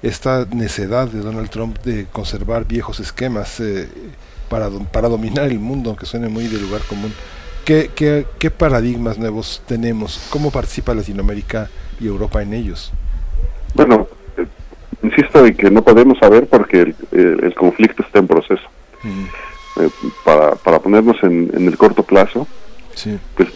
[0.02, 3.88] esta necedad de Donald Trump de conservar viejos esquemas eh,
[4.48, 7.12] para, para dominar el mundo, aunque suene muy de lugar común.
[7.64, 10.26] ¿Qué, qué, qué paradigmas nuevos tenemos?
[10.30, 11.68] ¿Cómo participa Latinoamérica
[12.00, 12.92] y Europa en ellos?
[13.74, 14.46] Bueno, eh,
[15.02, 16.94] insisto en que no podemos saber porque el,
[17.44, 18.68] el, conflicto está en proceso.
[19.04, 19.90] Eh,
[20.24, 22.46] para, para ponernos en, en el corto plazo,
[22.94, 23.18] sí.
[23.36, 23.48] pues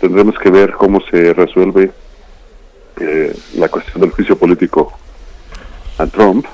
[0.00, 1.92] tendremos que ver cómo se resuelve
[3.00, 4.92] eh, la cuestión del juicio político
[5.98, 6.46] a Trump,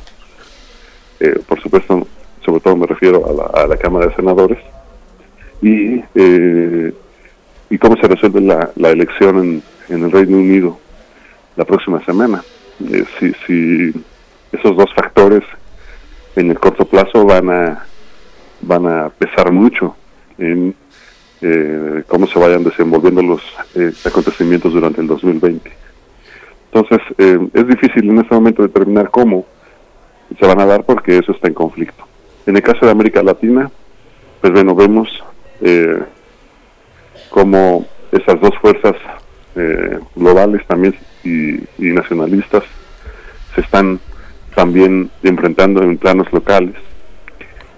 [1.21, 2.07] eh, por supuesto,
[2.45, 3.25] sobre todo me refiero
[3.55, 4.59] a la, Cámara de Senadores,
[5.61, 6.93] y, eh,
[7.71, 10.79] y cómo se resuelve la, elección en, en, el Reino Unido
[11.57, 12.43] la próxima semana.
[12.93, 14.05] Eh, si, si
[14.53, 15.43] esos dos factores
[16.37, 17.85] en el corto plazo van a
[18.61, 19.97] van a pesar mucho
[20.39, 20.75] en
[21.41, 23.43] eh, cómo se vayan desenvolviendo los
[23.75, 25.71] eh, acontecimientos durante el 2020.
[26.73, 29.47] Entonces, eh, es difícil en este momento determinar cómo
[30.39, 32.05] se van a dar porque eso está en conflicto.
[32.47, 33.71] En el caso de América Latina,
[34.41, 35.09] pues bueno, vemos
[35.61, 35.99] eh,
[37.31, 38.95] cómo esas dos fuerzas
[39.57, 42.63] eh, globales también y, y, nacionalistas
[43.55, 43.99] se están
[44.55, 46.77] también enfrentando en planos locales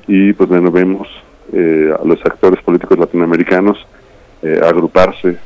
[0.07, 1.09] y pues bueno, vemos
[1.53, 3.79] eh, a los actores políticos latinoamericanos
[4.43, 5.39] eh, agruparse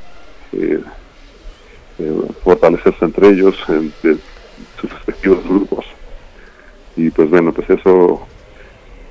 [1.98, 3.92] eh, eh, fortalecerse entre ellos, en,
[4.80, 5.86] sus respectivos grupos.
[6.96, 8.26] Y pues bueno, pues eso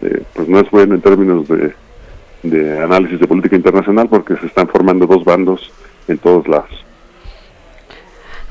[0.02, 1.74] eh, pues no es bueno en términos de,
[2.44, 5.72] de análisis de política internacional porque se están formando dos bandos
[6.08, 6.84] en todos lados.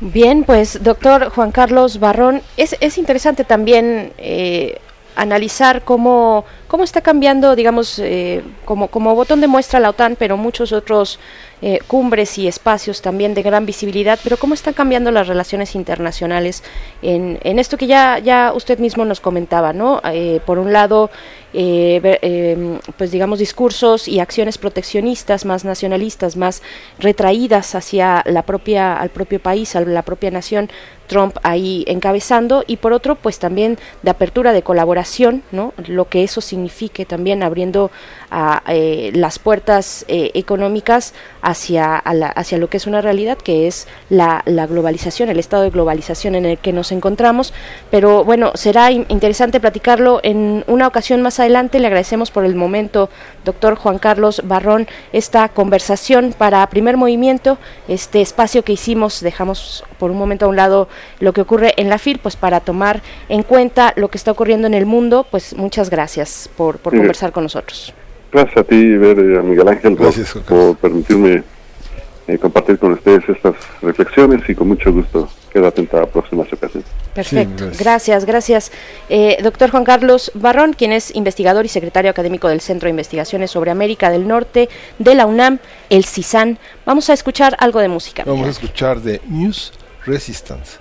[0.00, 4.80] Bien, pues doctor Juan Carlos Barrón, es, es interesante también eh,
[5.14, 10.36] analizar cómo, cómo está cambiando, digamos, eh, como, como botón de muestra la OTAN, pero
[10.36, 11.20] muchos otros
[11.62, 16.62] eh, cumbres y espacios también de gran visibilidad, pero cómo están cambiando las relaciones internacionales
[17.02, 20.00] en, en esto que ya, ya usted mismo nos comentaba, ¿no?
[20.04, 21.10] Eh, por un lado,
[21.54, 26.62] eh, eh, pues digamos discursos y acciones proteccionistas más nacionalistas más
[26.98, 30.70] retraídas hacia la propia al propio país a la propia nación
[31.08, 36.22] Trump ahí encabezando y por otro pues también de apertura de colaboración no lo que
[36.24, 37.90] eso signifique también abriendo
[38.32, 43.66] a, eh, las puertas eh, económicas hacia la, hacia lo que es una realidad que
[43.66, 47.52] es la, la, globalización el estado de globalización en el que nos encontramos
[47.90, 51.78] pero bueno será interesante platicarlo en una ocasión más adelante.
[51.78, 53.10] Le agradecemos por el momento,
[53.44, 60.10] doctor Juan Carlos Barrón, esta conversación para primer movimiento, este espacio que hicimos, dejamos por
[60.10, 60.88] un momento a un lado
[61.20, 64.66] lo que ocurre en la FIR, pues para tomar en cuenta lo que está ocurriendo
[64.66, 67.94] en el mundo, pues muchas gracias por, por conversar con nosotros.
[68.32, 71.42] Gracias a ti, ver, a Miguel Ángel, por permitirme
[72.26, 76.44] eh, compartir con ustedes estas reflexiones y con mucho gusto quedo atenta a la próxima
[76.44, 76.82] ocasión.
[77.14, 78.72] Perfecto, gracias, gracias.
[79.10, 83.50] Eh, doctor Juan Carlos Barrón, quien es investigador y secretario académico del Centro de Investigaciones
[83.50, 85.58] sobre América del Norte de la UNAM,
[85.90, 86.58] el CISAN.
[86.86, 88.22] Vamos a escuchar algo de música.
[88.24, 89.72] Vamos a escuchar de News
[90.06, 90.78] Resistance.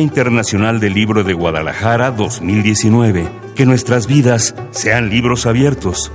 [0.00, 3.28] Internacional del Libro de Guadalajara 2019.
[3.54, 6.10] Que nuestras vidas sean libros abiertos.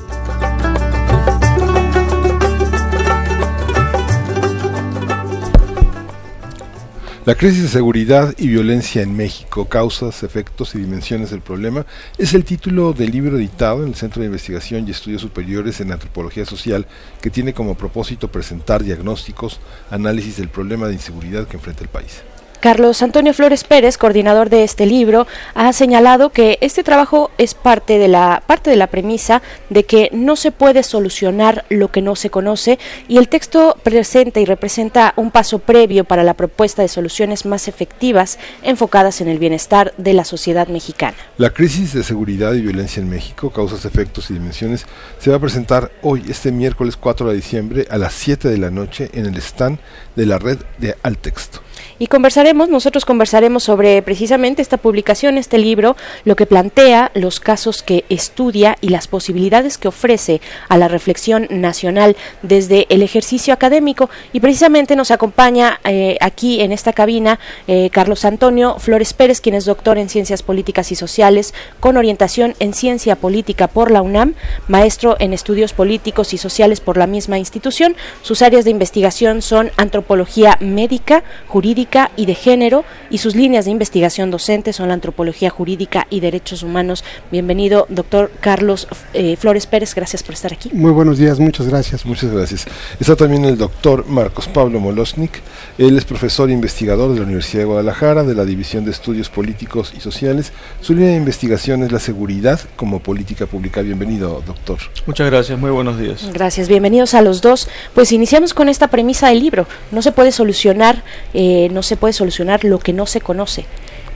[7.30, 11.86] La crisis de seguridad y violencia en México, causas, efectos y dimensiones del problema,
[12.18, 15.92] es el título del libro editado en el Centro de Investigación y Estudios Superiores en
[15.92, 16.88] Antropología Social,
[17.22, 19.60] que tiene como propósito presentar diagnósticos,
[19.92, 22.24] análisis del problema de inseguridad que enfrenta el país.
[22.60, 27.98] Carlos Antonio Flores Pérez, coordinador de este libro, ha señalado que este trabajo es parte
[27.98, 32.16] de la parte de la premisa de que no se puede solucionar lo que no
[32.18, 32.78] se conoce
[33.08, 37.68] y el texto presenta y representa un paso previo para la propuesta de soluciones más
[37.68, 41.16] efectivas enfocadas en el bienestar de la sociedad mexicana.
[41.38, 44.86] La crisis de seguridad y violencia en México, causas, efectos y dimensiones,
[45.20, 48.70] se va a presentar hoy, este miércoles 4 de diciembre, a las 7 de la
[48.70, 49.80] noche en el stand
[50.16, 51.62] de la red de Altexto.
[52.02, 57.84] Y conversaremos, nosotros conversaremos sobre precisamente esta publicación, este libro, lo que plantea, los casos
[57.84, 60.40] que estudia y las posibilidades que ofrece
[60.70, 64.10] a la reflexión nacional desde el ejercicio académico.
[64.32, 69.56] Y precisamente nos acompaña eh, aquí en esta cabina eh, Carlos Antonio Flores Pérez, quien
[69.56, 74.36] es doctor en Ciencias Políticas y Sociales, con orientación en Ciencia Política por la UNAM,
[74.70, 77.98] maestro en Estudios Políticos y Sociales por la misma institución.
[78.22, 83.72] Sus áreas de investigación son antropología médica, jurídica, y de género y sus líneas de
[83.72, 87.04] investigación docente son la antropología jurídica y derechos humanos.
[87.32, 90.70] Bienvenido, doctor Carlos eh, Flores Pérez, gracias por estar aquí.
[90.72, 92.06] Muy buenos días, muchas gracias.
[92.06, 92.66] Muchas gracias.
[93.00, 95.42] Está también el doctor Marcos Pablo Molosnik,
[95.78, 99.30] él es profesor e investigador de la Universidad de Guadalajara, de la División de Estudios
[99.30, 100.52] Políticos y Sociales.
[100.82, 103.82] Su línea de investigación es la seguridad como política pública.
[103.82, 104.78] Bienvenido, doctor.
[105.08, 106.30] Muchas gracias, muy buenos días.
[106.34, 107.68] Gracias, bienvenidos a los dos.
[107.94, 109.68] Pues iniciamos con esta premisa del libro.
[109.92, 111.04] No se puede solucionar,
[111.34, 113.66] eh, no se puede solucionar lo que no se conoce.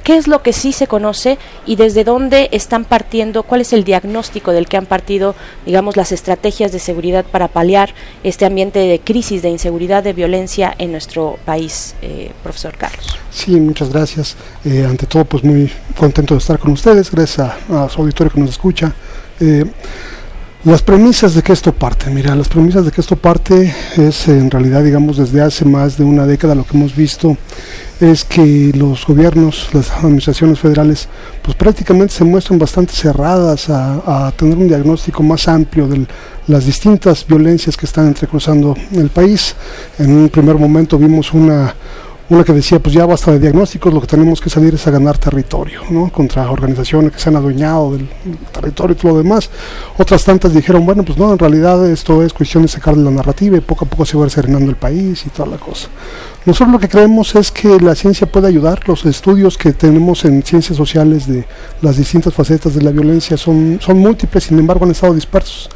[0.04, 3.44] ¿Qué es lo que sí se conoce y desde dónde están partiendo?
[3.44, 5.34] ¿Cuál es el diagnóstico del que han partido,
[5.66, 10.76] digamos, las estrategias de seguridad para paliar este ambiente de crisis, de inseguridad, de violencia
[10.78, 13.18] en nuestro país, eh, profesor Carlos?
[13.32, 14.36] Sí, muchas gracias.
[14.66, 18.42] Eh, ante todo, pues muy contento de estar con ustedes, gracias a, su auditorio que
[18.42, 18.94] nos escucha.
[19.40, 19.64] Eh,
[20.66, 24.50] las premisas de que esto parte, mira, las premisas de que esto parte es en
[24.50, 27.36] realidad, digamos, desde hace más de una década lo que hemos visto
[28.00, 31.10] es que los gobiernos, las administraciones federales,
[31.42, 36.06] pues prácticamente se muestran bastante cerradas a, tener un diagnóstico más amplio de
[36.48, 39.56] las distintas violencias que están entrecruzando el país.
[40.00, 41.76] En un primer momento vimos una
[42.30, 44.92] una que decía, pues ya basta de diagnósticos, lo que tenemos que salir es a
[44.92, 46.10] ganar territorio, ¿no?
[46.10, 48.08] Contra organizaciones que se han adueñado del
[48.52, 49.50] territorio y todo lo demás.
[49.98, 53.58] Otras tantas dijeron, bueno, pues no, en realidad esto es cuestión de sacarle la narrativa
[53.58, 55.90] y poco a poco se va serenando el país y toda la cosa.
[56.46, 60.44] Nosotros lo que creemos es que la ciencia puede ayudar, los estudios que tenemos en
[60.44, 61.46] ciencias sociales de
[61.82, 65.70] las distintas facetas de la violencia son, son múltiples, sin embargo han estado dispersos.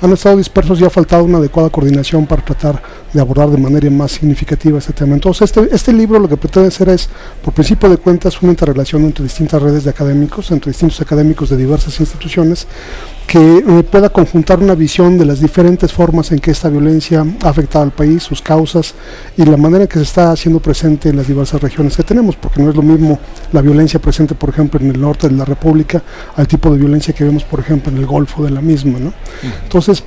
[0.00, 2.82] Han estado dispersos y ha faltado una adecuada coordinación para tratar
[3.14, 5.14] de abordar de manera más significativa este tema.
[5.14, 7.08] Entonces, este, este libro lo que pretende hacer es,
[7.42, 11.56] por principio de cuentas, una interrelación entre distintas redes de académicos, entre distintos académicos de
[11.56, 12.66] diversas instituciones,
[13.26, 17.48] que eh, pueda conjuntar una visión de las diferentes formas en que esta violencia ha
[17.48, 18.94] afectado al país, sus causas
[19.36, 22.34] y la manera en que se está haciendo presente en las diversas regiones que tenemos,
[22.34, 23.18] porque no es lo mismo
[23.52, 26.02] la violencia presente, por ejemplo, en el norte de la República,
[26.34, 28.98] al tipo de violencia que vemos, por ejemplo, en el Golfo de la misma.
[28.98, 29.12] ¿no?
[29.62, 30.02] Entonces,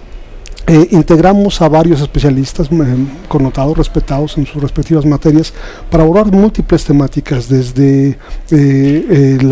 [0.69, 2.95] eh, integramos a varios especialistas eh,
[3.30, 5.53] connotados, respetados en sus respectivas materias,
[5.89, 8.19] para abordar múltiples temáticas, desde
[8.52, 9.49] eh, el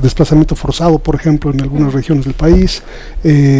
[0.00, 2.84] desplazamiento forzado, por ejemplo, en algunas regiones del país,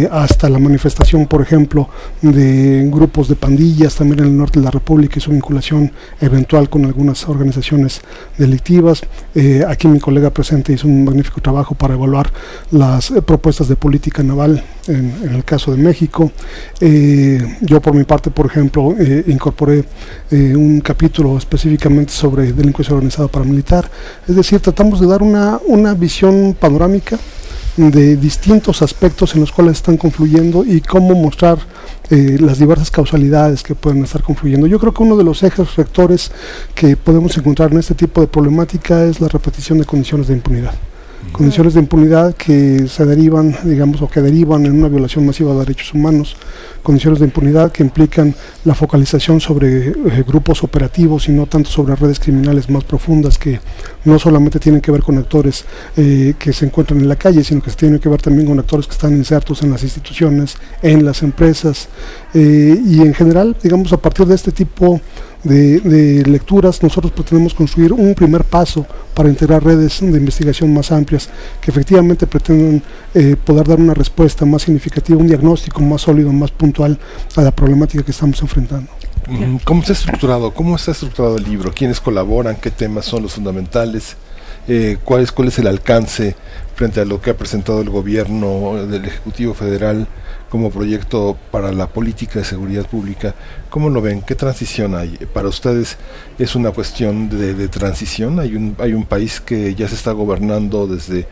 [0.09, 1.89] hasta la manifestación, por ejemplo,
[2.21, 5.91] de grupos de pandillas también en el norte de la República y su vinculación
[6.21, 7.99] eventual con algunas organizaciones
[8.37, 9.01] delictivas.
[9.67, 12.31] aquí mi colega presente hizo un magnífico trabajo para evaluar
[12.71, 16.31] las propuestas de política naval en, el caso de México.
[16.79, 19.85] Eh, yo por mi parte, por ejemplo, eh, incorporé
[20.31, 23.89] eh, un capítulo específicamente sobre delincuencia organizada paramilitar.
[24.27, 27.17] Es decir, tratamos de dar una, una visión panorámica
[27.77, 31.59] de distintos aspectos en los cuales están confluyendo y cómo mostrar
[32.09, 34.65] las diversas causalidades que pueden estar confluyendo.
[34.65, 36.31] Yo creo que uno de los ejes rectores
[36.73, 40.73] que podemos encontrar en este tipo de problemática es la repetición de condiciones de impunidad
[41.31, 45.59] condiciones de impunidad que se derivan, digamos, o que derivan en una violación masiva de
[45.59, 46.35] derechos humanos,
[46.83, 48.33] condiciones de impunidad que implican
[48.65, 49.93] la focalización sobre eh,
[50.25, 53.59] grupos operativos y no tanto sobre redes criminales más profundas que
[54.05, 55.65] no solamente tienen que ver con actores
[55.97, 58.59] eh, que se encuentran en la calle, sino que se tienen que ver también con
[58.59, 61.89] actores que están insertos en las instituciones, en las empresas
[62.33, 65.01] eh, y en general, digamos, a partir de este tipo de,
[65.43, 71.29] lecturas, nosotros pretendemos construir un primer paso para integrar redes de investigación más amplias
[71.61, 72.83] que efectivamente pretenden
[73.13, 76.99] eh, poder dar una respuesta más significativa, un diagnóstico más sólido, más puntual
[77.35, 78.89] a la problemática que estamos enfrentando.
[79.63, 80.53] ¿Cómo está estructurado?
[80.53, 81.71] ¿Cómo está estructurado el libro?
[81.73, 82.55] ¿Quiénes colaboran?
[82.55, 84.17] ¿Qué temas son los fundamentales?
[84.67, 86.35] Eh, ¿cuál, es, ¿Cuál es el alcance
[86.75, 90.07] frente a lo que ha presentado el gobierno del Ejecutivo Federal
[90.49, 93.35] como proyecto para la política de seguridad pública?
[93.69, 94.21] ¿Cómo lo ven?
[94.21, 95.17] ¿Qué transición hay?
[95.33, 95.97] ¿Para ustedes
[96.37, 98.39] es una cuestión de, de transición?
[98.39, 101.27] ¿Hay un, ¿Hay un país que ya se está gobernando desde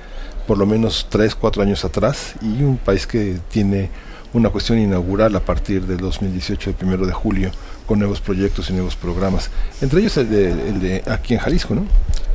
[0.47, 3.89] por lo menos tres, cuatro años atrás y un país que tiene
[4.33, 7.51] una cuestión inaugural a partir del 2018, el primero de julio?
[7.87, 9.49] Con nuevos proyectos y nuevos programas,
[9.81, 11.85] entre ellos el de, aquí en Jalisco, ¿no?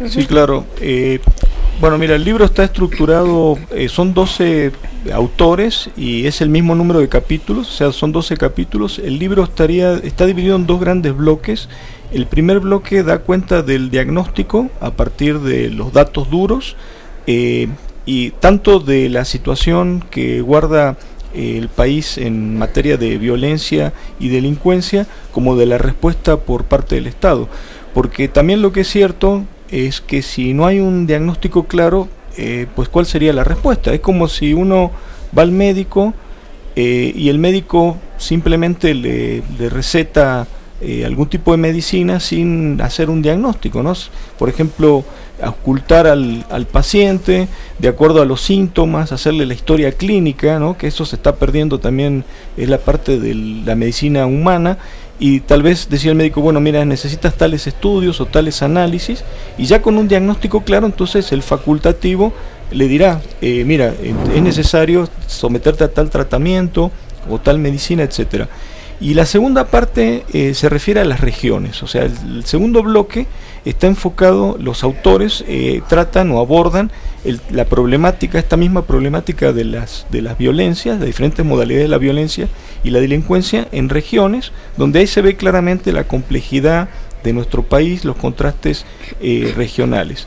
[0.08, 0.64] Sí, claro.
[0.80, 1.20] Eh,
[1.80, 4.72] bueno, mira, el libro está estructurado, eh, son 12
[5.12, 8.98] autores y es el mismo número de capítulos, o sea, son 12 capítulos.
[8.98, 11.68] El libro estaría está dividido en dos grandes bloques.
[12.12, 16.76] El primer bloque da cuenta del diagnóstico a partir de los datos duros
[17.26, 17.68] eh,
[18.06, 20.96] y tanto de la situación que guarda
[21.34, 27.06] el país en materia de violencia y delincuencia como de la respuesta por parte del
[27.06, 27.48] Estado.
[27.94, 32.66] Porque también lo que es cierto es que si no hay un diagnóstico claro, eh,
[32.74, 33.92] pues cuál sería la respuesta.
[33.92, 34.90] Es como si uno
[35.36, 36.14] va al médico
[36.76, 40.46] eh, y el médico simplemente le, receta
[40.80, 43.92] eh, algún tipo de medicina sin hacer un diagnóstico, ¿no?
[44.38, 45.04] Por ejemplo,
[45.50, 47.48] ocultar al, al, paciente
[47.78, 50.76] de acuerdo a los síntomas, hacerle la historia clínica, ¿no?
[50.78, 52.24] Que eso se está perdiendo también,
[52.56, 54.78] es la parte de la medicina humana
[55.24, 59.22] y tal vez decía el médico, bueno, mira, necesitas tales estudios o tales análisis,
[59.56, 62.32] y ya con un diagnóstico claro, entonces el facultativo
[62.72, 63.94] le dirá, eh, mira,
[64.34, 66.90] es necesario someterte a tal tratamiento
[67.30, 68.48] o tal medicina, etcétera.
[69.00, 73.28] Y la segunda parte eh, se refiere a las regiones, o sea, el, segundo bloque
[73.64, 76.90] está enfocado, los autores eh, tratan o abordan
[77.50, 81.98] la problemática, esta misma problemática de las, de las violencias, de diferentes modalidades de la
[81.98, 82.48] violencia
[82.82, 86.88] y la delincuencia en regiones, donde ahí se ve claramente la complejidad
[87.22, 88.84] de nuestro país, los contrastes
[89.20, 90.26] eh, regionales.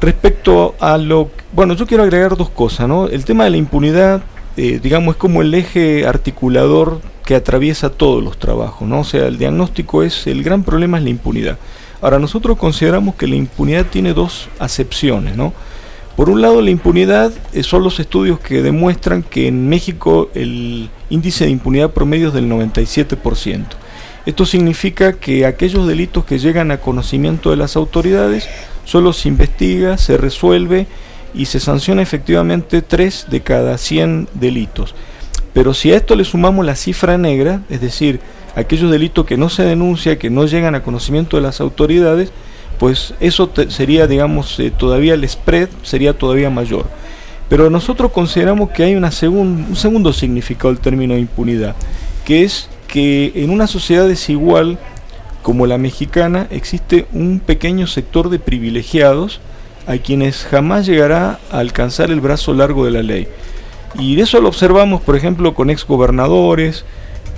[0.00, 1.30] respecto a lo...
[1.52, 3.08] Bueno, yo quiero agregar dos cosas, ¿no?
[3.08, 4.22] El tema de la impunidad
[4.56, 9.00] eh, digamos, es como el eje articulador que atraviesa todos los trabajos, ¿no?
[9.00, 11.58] O sea, el diagnóstico es, el gran problema es la impunidad.
[12.00, 15.52] Ahora, nosotros consideramos que la impunidad tiene dos acepciones, ¿no?
[16.16, 20.90] Por un lado, la impunidad eh, son los estudios que demuestran que en México el
[21.10, 23.64] índice de impunidad promedio es del 97%.
[24.26, 28.48] Esto significa que aquellos delitos que llegan a conocimiento de las autoridades
[28.84, 30.86] solo se investiga, se resuelve
[31.34, 34.94] y se sanciona efectivamente 3 de cada 100 delitos.
[35.54, 38.20] Pero si a esto le sumamos la cifra negra, es decir,
[38.56, 42.32] aquellos delitos que no se denuncian, que no llegan a conocimiento de las autoridades,
[42.78, 46.86] pues eso sería, digamos, eh, todavía el spread sería todavía mayor.
[47.48, 51.76] Pero nosotros consideramos que hay un segundo significado del término impunidad,
[52.24, 54.78] que es que en una sociedad desigual
[55.42, 59.40] como la mexicana existe un pequeño sector de privilegiados
[59.86, 63.28] a quienes jamás llegará a alcanzar el brazo largo de la ley.
[63.98, 66.84] Y eso lo observamos, por ejemplo, con exgobernadores,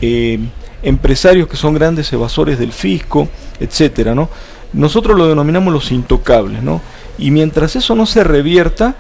[0.01, 0.39] eh,
[0.83, 3.29] empresarios que son grandes evasores del fisco,
[3.61, 4.29] etcétera, ¿no?
[4.73, 6.81] Nosotros lo denominamos los intocables, ¿no?
[7.19, 8.97] Y mientras eso no se revierta,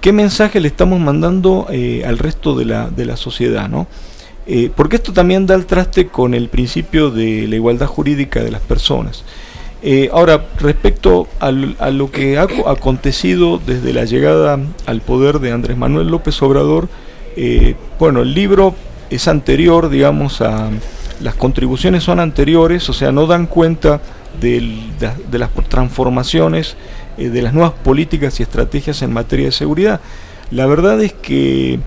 [0.00, 3.86] ¿qué mensaje le estamos mandando eh, al resto de la, de la sociedad, ¿no?
[4.46, 8.50] Eh, porque esto también da el traste con el principio de la igualdad jurídica de
[8.50, 9.24] las personas.
[9.80, 15.76] Eh, ahora, respecto a lo que ha acontecido desde la llegada al poder de Andrés
[15.76, 16.88] Manuel López Obrador,
[17.36, 18.74] eh, bueno, el libro
[19.08, 20.70] es anterior, digamos, a
[21.20, 24.00] las contribuciones son anteriores, o sea, no dan cuenta
[24.40, 24.60] de,
[25.30, 26.76] las transformaciones,
[27.16, 30.00] eh, de las nuevas políticas y estrategias en materia de seguridad.
[30.50, 31.78] La verdad es que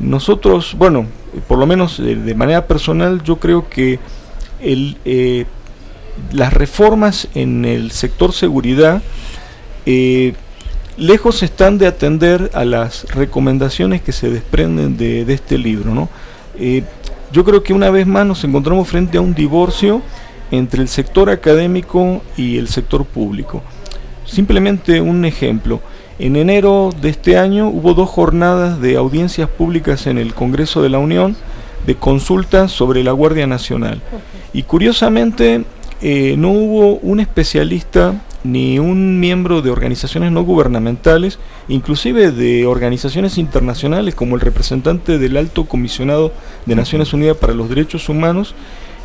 [0.00, 1.06] nosotros, bueno,
[1.46, 3.98] por lo menos de manera personal, yo creo que
[4.60, 4.96] el
[6.32, 9.02] las reformas en el sector seguridad
[9.86, 10.34] eh,
[10.98, 15.94] lejos están de atender a las recomendaciones que se desprenden de, este libro.
[15.94, 16.08] ¿no?
[16.58, 16.82] Eh,
[17.32, 20.02] yo creo que una vez más nos encontramos frente a un divorcio
[20.50, 23.62] entre el sector académico y el sector público.
[24.24, 25.80] Simplemente un ejemplo.
[26.18, 30.88] En enero de este año hubo dos jornadas de audiencias públicas en el Congreso de
[30.88, 31.36] la Unión
[31.86, 34.02] de consultas sobre la Guardia Nacional.
[34.52, 35.64] Y curiosamente
[36.00, 38.14] eh, no hubo un especialista
[38.44, 41.38] ni un miembro de organizaciones no gubernamentales,
[41.68, 46.32] inclusive de organizaciones internacionales como el representante del Alto Comisionado
[46.66, 48.54] de Naciones Unidas para los Derechos Humanos,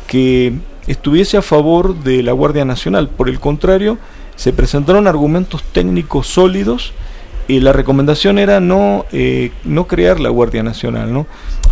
[0.06, 0.54] que
[0.86, 3.08] estuviese a favor de la Guardia Nacional.
[3.08, 3.98] Por el contrario,
[4.36, 6.92] se presentaron argumentos técnicos sólidos
[7.48, 11.26] y la recomendación era no, eh, no crear la Guardia Nacional.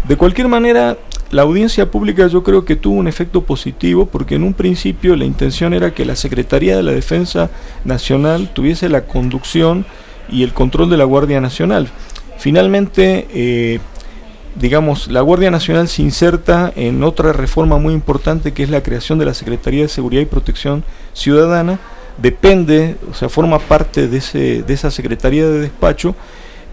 [0.07, 0.99] De cualquier manera,
[1.33, 5.25] la audiencia pública yo creo que tuvo un efecto positivo porque en un principio la
[5.25, 7.51] intención era que la Secretaría de la Defensa
[7.85, 9.87] Nacional tuviese la conducción
[10.29, 11.89] y el control de la Guardia Nacional.
[12.39, 13.81] Finalmente, eh,
[14.57, 19.19] digamos, la Guardia Nacional se inserta en otra reforma muy importante que es la creación
[19.19, 20.85] de la Secretaría de Seguridad y Protección
[21.15, 21.81] Ciudadana,
[22.19, 26.15] depende, o sea, forma parte de, ese, de esa Secretaría de Despacho,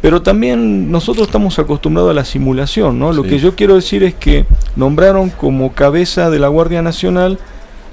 [0.01, 3.11] pero también nosotros estamos acostumbrados a la simulación, ¿no?
[3.11, 4.45] Lo que yo quiero decir es que
[4.75, 7.37] nombraron como cabeza de la Guardia Nacional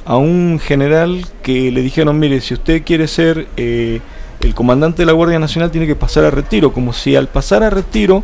[0.04, 4.00] a un general que le dijeron, mire, si usted quiere ser eh,
[4.40, 7.64] el comandante de la Guardia Nacional tiene que pasar a retiro, como si al pasar
[7.64, 8.22] a retiro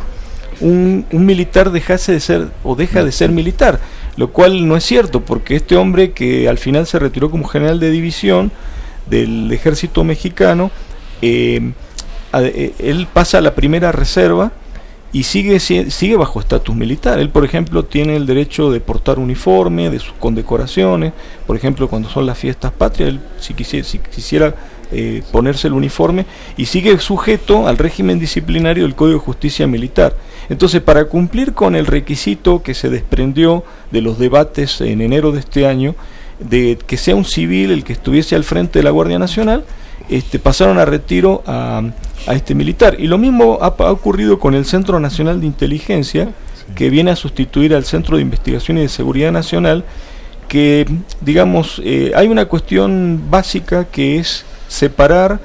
[0.61, 3.81] un, militar dejase de ser o deja de ser militar,
[4.15, 7.81] lo cual no es cierto, porque este hombre que al final se retiró como general
[7.81, 8.51] de división
[9.09, 10.71] del ejército mexicano,
[11.21, 11.73] eh,
[12.41, 14.51] él pasa a la primera reserva
[15.13, 17.19] y sigue, sigue bajo estatus militar.
[17.19, 21.13] Él, por ejemplo, tiene el derecho de portar uniforme, de sus condecoraciones,
[21.45, 24.55] por ejemplo, cuando son las fiestas patrias, él si quisiera, si quisiera
[24.91, 26.25] eh, ponerse el uniforme
[26.57, 30.15] y sigue sujeto al régimen disciplinario del Código de Justicia Militar.
[30.49, 35.39] Entonces, para cumplir con el requisito que se desprendió de los debates en enero de
[35.39, 35.95] este año,
[36.39, 39.63] de que sea un civil el que estuviese al frente de la Guardia Nacional,
[40.09, 41.83] este, pasaron a retiro a,
[42.27, 42.95] este militar.
[42.99, 46.29] Y lo mismo ha, ocurrido con el Centro Nacional de Inteligencia,
[46.75, 49.83] que viene a sustituir al Centro de Investigación y de Seguridad Nacional,
[50.47, 50.85] que,
[51.21, 55.39] digamos, eh, hay una cuestión básica que es separar,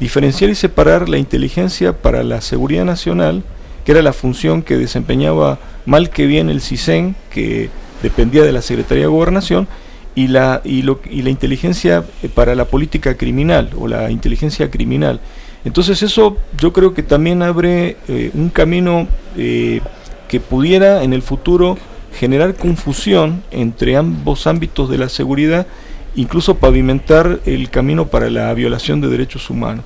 [0.00, 3.42] diferenciar y separar la inteligencia para la seguridad nacional
[3.84, 7.70] que era la función que desempeñaba mal que bien el CISEN, que
[8.02, 9.66] dependía de la Secretaría de Gobernación,
[10.14, 14.70] y la, y, lo, y la inteligencia eh, para la política criminal o la inteligencia
[14.70, 15.20] criminal.
[15.64, 19.06] Entonces eso yo creo que también abre eh, un camino
[19.36, 19.80] eh,
[20.28, 21.78] que pudiera en el futuro
[22.18, 25.66] generar confusión entre ambos ámbitos de la seguridad
[26.14, 29.84] incluso pavimentar el camino para la violación de derechos humanos.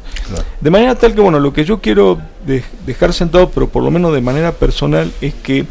[0.60, 2.18] De manera tal que, bueno, lo que yo quiero
[2.84, 5.66] dejar sentado, pero por lo menos de manera personal, es que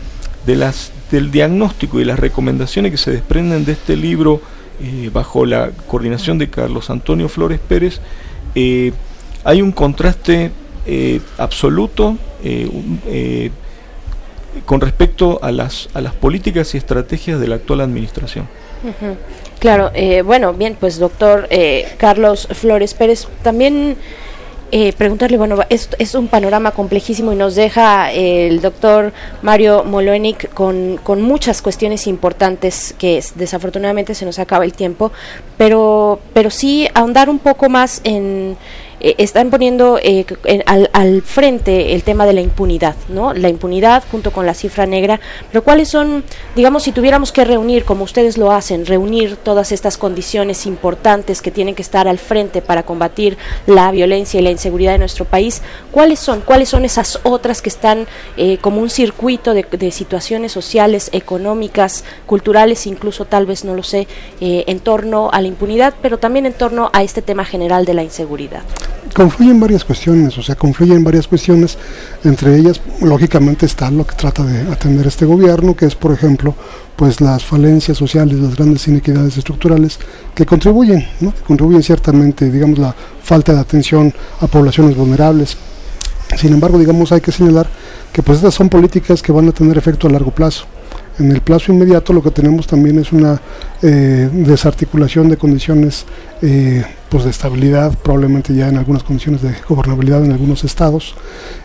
[0.46, 4.42] de las, del diagnóstico y las recomendaciones que se desprenden de este libro
[4.82, 8.00] eh, bajo la coordinación de Carlos Antonio Flores Pérez,
[8.56, 8.92] eh,
[9.44, 10.52] hay un contraste
[10.86, 12.18] eh, absoluto
[14.66, 18.48] con respecto a las, a las políticas y estrategias de la actual administración.
[19.60, 23.98] Claro, eh, bueno, bien, pues doctor eh, Carlos Flores Pérez, también
[24.72, 30.54] eh, preguntarle, bueno, es, es, un panorama complejísimo y nos deja el doctor Mario Moloenic
[30.54, 35.12] con, con muchas cuestiones importantes que desafortunadamente se nos acaba el tiempo,
[35.58, 38.58] pero, pero sí ahondar un poco más en
[39.02, 40.26] eh, están poniendo eh,
[40.66, 43.34] al, al, frente el tema de la impunidad, ¿no?
[43.34, 45.20] La impunidad junto con la cifra negra,
[45.52, 46.24] pero cuáles son,
[46.56, 51.52] digamos, si tuviéramos que reunir, como ustedes lo hacen, reunir todas estas condiciones importantes que
[51.52, 55.62] tienen que estar al frente para combatir la violencia y la inseguridad de nuestro país,
[55.92, 56.40] ¿cuáles son?
[56.40, 58.08] ¿Cuáles son esas otras que están
[58.38, 63.84] eh, como un circuito de, de, situaciones sociales, económicas, culturales, incluso tal vez, no lo
[63.84, 64.08] sé,
[64.40, 68.04] en torno a la impunidad, pero también en torno a este tema general de la
[68.04, 68.64] inseguridad?
[69.14, 71.78] Confluyen varias cuestiones, o sea, confluyen varias cuestiones,
[72.26, 76.54] entre ellas, lógicamente, está lo que trata de atender este gobierno, que es, por ejemplo,
[76.98, 80.00] pues las falencias sociales, las grandes inequidades estructurales
[80.34, 81.34] que contribuyen, ¿no?
[81.34, 82.94] que contribuyen ciertamente, digamos, la
[83.24, 85.58] falta de atención a poblaciones vulnerables.
[86.38, 87.68] Sin embargo, digamos, hay que señalar
[88.12, 90.66] que pues estas son políticas que van a tener efecto a largo plazo.
[91.20, 93.40] En el plazo inmediato lo que tenemos también es una
[93.82, 96.06] eh, desarticulación de condiciones
[96.42, 96.84] eh,
[97.16, 101.16] pues de estabilidad, probablemente ya en algunas condiciones de gobernabilidad en algunos estados,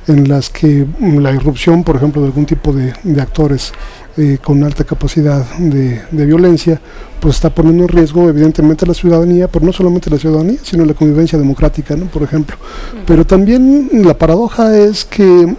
[0.06, 3.72] en las que mm, la irrupción, por ejemplo, de algún tipo de, actores
[4.16, 6.80] eh, con alta capacidad de, violencia,
[7.18, 10.94] pues está poniendo en riesgo evidentemente la ciudadanía, pero no solamente la ciudadanía, sino la
[10.94, 12.06] convivencia democrática, ¿no?
[12.06, 12.56] por ejemplo.
[13.04, 15.56] Pero también la paradoja es que,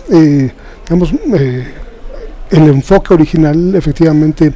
[0.88, 1.14] digamos,
[2.52, 4.54] el enfoque original efectivamente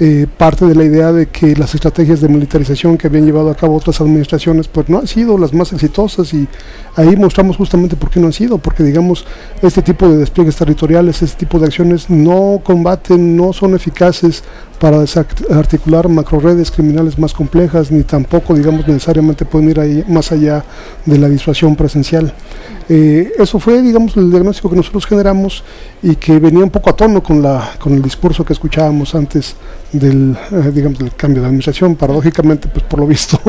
[0.00, 3.54] eh, parte de la idea de que las estrategias de militarización que habían llevado a
[3.54, 6.48] cabo otras administraciones pues no han sido las más exitosas y
[6.96, 9.24] ahí mostramos justamente por qué no han sido, porque digamos
[9.62, 14.42] este tipo de despliegues territoriales, este tipo de acciones no combaten, no son eficaces
[14.78, 20.64] para desarticular macroredes criminales más complejas, ni tampoco digamos necesariamente pueden ir ahí más allá
[21.04, 22.32] de la disuasión presencial.
[22.88, 25.64] Eh, eso fue, digamos, el diagnóstico que nosotros generamos
[26.02, 29.56] y que venía un poco a tono con, la, con el discurso que escuchábamos antes
[29.92, 31.96] del, eh, digamos, del cambio de administración.
[31.96, 33.40] Paradójicamente, pues por lo visto,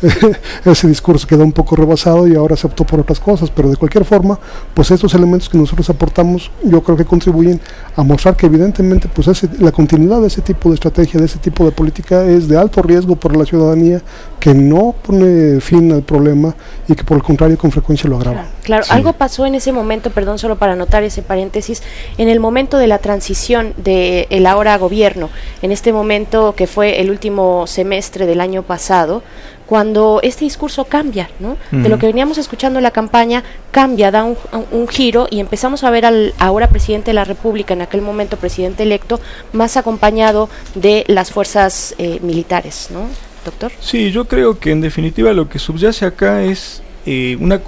[0.64, 3.76] ese discurso quedó un poco rebasado y ahora se optó por otras cosas, pero de
[3.76, 4.38] cualquier forma,
[4.72, 7.60] pues estos elementos que nosotros aportamos, yo creo que contribuyen
[7.94, 9.28] a mostrar que evidentemente, pues
[9.60, 12.82] la continuidad de ese tipo de estrategia, de ese tipo de política es de alto
[12.82, 14.00] riesgo para la ciudadanía,
[14.40, 16.54] que no pone fin al problema
[16.86, 18.46] y que por el contrario con frecuencia lo agrava.
[18.62, 21.82] Claro, algo pasó en ese momento, perdón, solo para anotar ese paréntesis,
[22.18, 25.30] en el momento de la transición del el ahora gobierno,
[25.62, 29.22] en este momento que fue el último semestre del año pasado,
[29.68, 31.58] cuando este discurso cambia, ¿no?
[31.70, 35.90] De lo que veníamos escuchando en la campaña, cambia, da un, giro y empezamos a
[35.90, 39.20] ver al ahora presidente de la República, en aquel momento presidente electo,
[39.52, 43.08] más acompañado de las fuerzas eh, militares, ¿no?
[43.44, 43.70] Doctor.
[43.78, 47.60] Sí, yo creo que en definitiva lo que subyace acá es eh, una,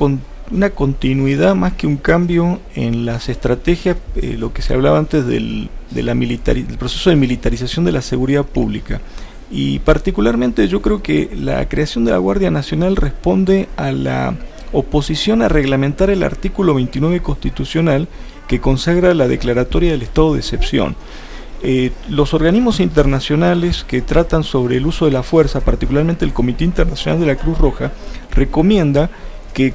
[0.50, 5.26] una continuidad más que un cambio en las estrategias, eh, lo que se hablaba antes
[5.26, 9.02] del, de la del proceso de militarización de la seguridad pública.
[9.50, 14.36] Y particularmente yo creo que la creación de la Guardia Nacional responde a la
[14.72, 18.06] oposición a reglamentar el artículo 29 constitucional
[18.46, 20.94] que consagra la declaratoria del estado de excepción.
[21.62, 26.64] Eh, los organismos internacionales que tratan sobre el uso de la fuerza, particularmente el Comité
[26.64, 27.92] Internacional de la Cruz Roja,
[28.30, 29.10] recomienda
[29.52, 29.74] que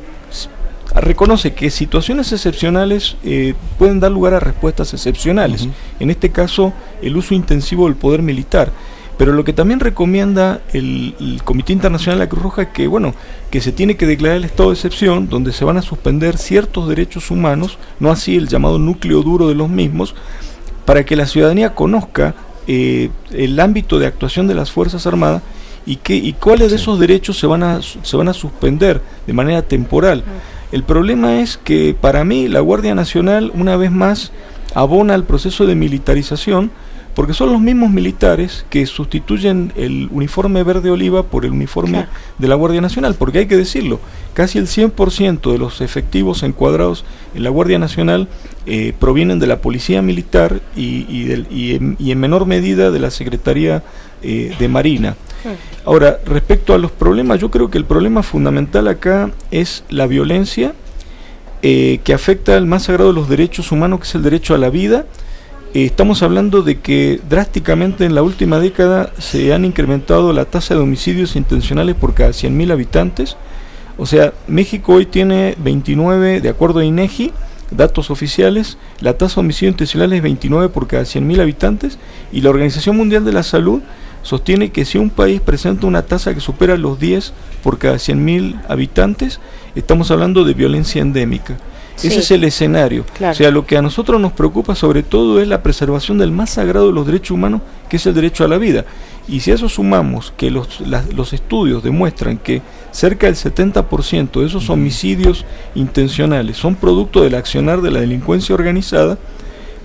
[0.96, 5.68] reconoce que situaciones excepcionales eh, pueden dar lugar a respuestas excepcionales.
[6.00, 8.72] En este caso, el uso intensivo del poder militar.
[9.18, 11.14] Pero lo que también recomienda el,
[11.44, 13.14] Comité Internacional de la Cruz Roja es que, bueno,
[13.50, 16.90] que se tiene que declarar el estado de excepción, donde se van a suspender ciertos
[16.90, 20.16] derechos humanos, no así el llamado núcleo duro de los mismos,
[20.84, 22.36] para que la ciudadanía conozca
[22.68, 25.44] eh, el ámbito de actuación de las Fuerzas Armadas
[25.86, 29.34] y, qué, y cuáles de esos derechos se van, a, se van a suspender de
[29.34, 30.24] manera temporal.
[30.72, 34.32] El problema es que para mí la Guardia Nacional, una vez más,
[34.74, 36.72] abona el proceso de militarización,
[37.16, 42.48] porque son los mismos militares que sustituyen el uniforme verde oliva por el uniforme de
[42.48, 44.00] la Guardia Nacional, porque hay que decirlo,
[44.34, 48.28] casi el 100% de los efectivos encuadrados en la Guardia Nacional
[48.66, 51.06] eh, provienen de la Policía Militar y,
[51.50, 53.84] y, en, menor medida de la Secretaría
[54.22, 55.16] eh, de Marina.
[55.86, 60.74] Ahora, respecto a los problemas, yo creo que el problema fundamental acá es la violencia
[61.62, 64.58] eh, que afecta al más sagrado de los derechos humanos, que es el derecho a
[64.58, 65.06] la vida,
[65.84, 70.80] estamos hablando de que drásticamente en la última década se han incrementado la tasa de
[70.80, 73.36] homicidios intencionales por cada 100.000 habitantes.
[73.98, 77.34] O sea, México hoy tiene 29, de acuerdo a INEGI,
[77.72, 82.00] datos oficiales, la tasa de homicidios intencionales es 29 por cada 100.000 habitantes
[82.32, 83.82] y la Organización Mundial de la Salud
[84.22, 87.34] sostiene que si un país presenta una tasa que supera los 10
[87.64, 89.42] por cada 100.000 habitantes,
[89.76, 91.58] estamos hablando de violencia endémica.
[91.98, 93.06] Ese es el escenario.
[93.22, 96.52] O sea, lo que a nosotros nos preocupa sobre todo es la preservación del más
[96.52, 98.86] sagrado de los derechos humanos, que es el derecho a la vida.
[99.28, 102.62] Y si a eso sumamos que los, los estudios demuestran que
[102.92, 109.18] cerca del 70% de esos homicidios intencionales son producto del accionar de la delincuencia organizada,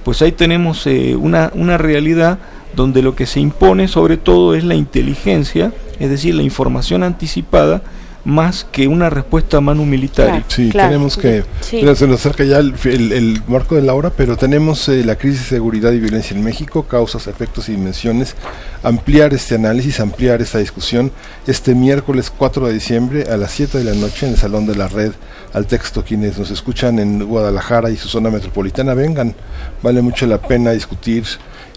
[0.04, 2.38] pues ahí tenemos eh, una, una realidad
[2.74, 7.82] donde lo que se impone sobre todo es la inteligencia, es decir, la información anticipada,
[8.24, 10.44] más que una respuesta manu militar.
[10.48, 15.04] sí, tenemos que, se nos acerca ya el, marco de la hora, pero tenemos eh,
[15.04, 18.36] la crisis de seguridad y violencia en México, causas, efectos y dimensiones,
[18.82, 21.12] ampliar este análisis, ampliar esta discusión
[21.46, 24.76] este miércoles 4 de diciembre a las 7 de la noche en el Salón de
[24.76, 25.12] la Red
[25.52, 26.04] al texto.
[26.04, 29.34] Quienes nos escuchan en Guadalajara y su zona metropolitana, vengan,
[29.82, 31.24] vale mucho la pena discutir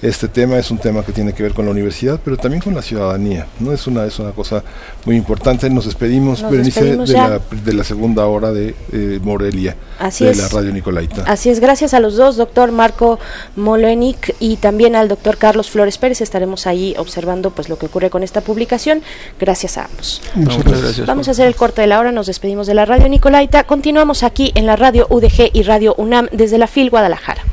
[0.04, 2.76] este tema es un tema que tiene que ver con la universidad, pero también con
[2.76, 3.48] la ciudadanía.
[3.60, 4.64] No es una es una cosa
[5.06, 5.70] muy importante.
[5.70, 9.78] Nos despedimos, de, la, de, la, segunda hora de eh, Morelia,
[10.20, 11.24] de la Radio Nicolaita.
[11.26, 13.18] Así es, gracias a los dos, doctor Marco
[13.56, 16.22] Molenic y también al doctor Carlos Flores Pérez.
[16.22, 19.02] Estaremos ahí observando pues lo que ocurre con esta publicación.
[19.40, 20.22] Gracias a ambos.
[20.36, 21.08] Muchas gracias.
[21.08, 23.64] Vamos a hacer el corte de la hora, nos despedimos de la Radio Nicolaita.
[23.64, 27.53] Continuamos aquí en la Radio UDG y Radio UNAM desde la FIL Guadalajara.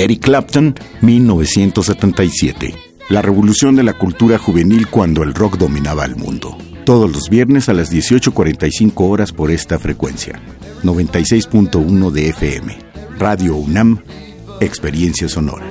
[0.00, 2.74] Eric Clapton, 1977.
[3.10, 6.56] La revolución de la cultura juvenil cuando el rock dominaba el mundo.
[6.86, 10.40] Todos los viernes a las 18.45 horas por esta frecuencia.
[10.84, 12.78] 96.1 de FM.
[13.18, 14.02] Radio UNAM,
[14.62, 15.66] Experiencia Sonora.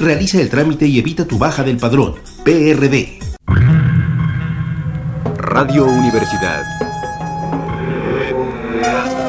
[0.00, 2.14] Realiza el trámite y evita tu baja del padrón.
[2.44, 3.18] PRD.
[5.36, 6.62] Radio Universidad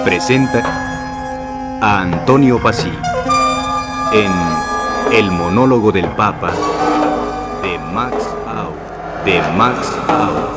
[0.04, 2.92] presenta a Antonio Pasí
[4.14, 4.32] en
[5.12, 6.52] El monólogo del Papa
[7.64, 8.16] de Max
[8.48, 8.72] Au.
[9.26, 10.50] De Max Au.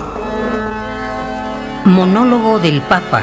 [1.87, 3.23] Monólogo del Papa.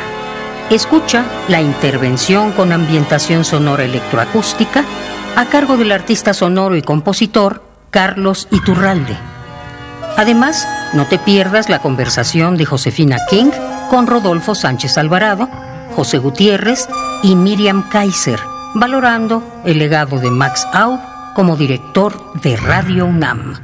[0.71, 4.83] Escucha la intervención con ambientación sonora electroacústica
[5.35, 9.17] a cargo del artista sonoro y compositor Carlos Iturralde.
[10.17, 13.51] Además, no te pierdas la conversación de Josefina King
[13.89, 15.49] con Rodolfo Sánchez Alvarado,
[15.95, 16.87] José Gutiérrez
[17.23, 18.39] y Miriam Kaiser,
[18.75, 20.99] valorando el legado de Max Aub
[21.35, 23.55] como director de Radio UNAM.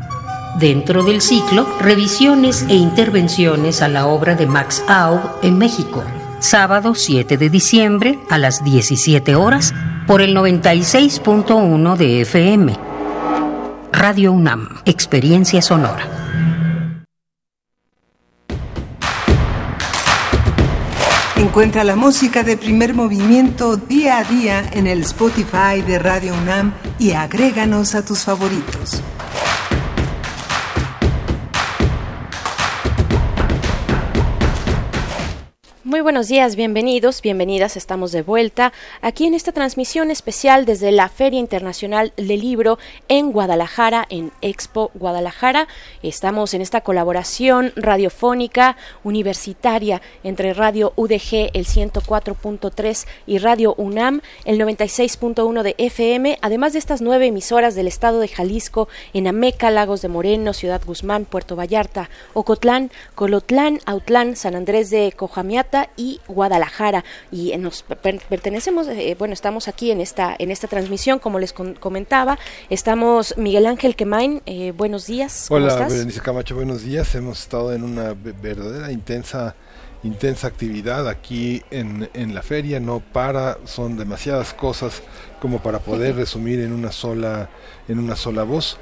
[0.59, 6.03] Dentro del ciclo, revisiones e intervenciones a la obra de Max Aub en México.
[6.39, 9.73] Sábado 7 de diciembre a las 17 horas
[10.05, 12.77] por el 96.1 de FM.
[13.91, 16.07] Radio UNAM, Experiencia Sonora.
[21.37, 26.73] Encuentra la música de primer movimiento día a día en el Spotify de Radio UNAM
[26.99, 29.01] y agréganos a tus favoritos.
[35.85, 41.09] Muy buenos días, bienvenidos, bienvenidas, estamos de vuelta aquí en esta transmisión especial desde la
[41.09, 45.67] Feria Internacional del Libro en Guadalajara, en Expo Guadalajara.
[46.01, 54.57] Estamos en esta colaboración radiofónica universitaria entre Radio UDG, el 104.3 y Radio UNAM, el
[54.57, 60.01] 96.1 de FM, además de estas nueve emisoras del estado de Jalisco, en Ameca, Lagos
[60.01, 67.03] de Moreno, Ciudad Guzmán, Puerto Vallarta, Ocotlán, Colotlán, Autlán, San Andrés de Cojamiata, y Guadalajara.
[67.31, 72.37] Y nos pertenecemos eh, bueno estamos aquí en esta en esta transmisión como les comentaba.
[72.69, 77.13] Estamos Miguel Ángel Quemain eh, buenos días hola Berenice Camacho buenos días.
[77.15, 79.55] Hemos estado en una verdadera intensa
[80.05, 85.01] intensa actividad aquí en, en la feria, no para, son demasiadas cosas
[85.41, 87.49] como para poder resumir en una sola
[87.87, 88.77] en una sola voz,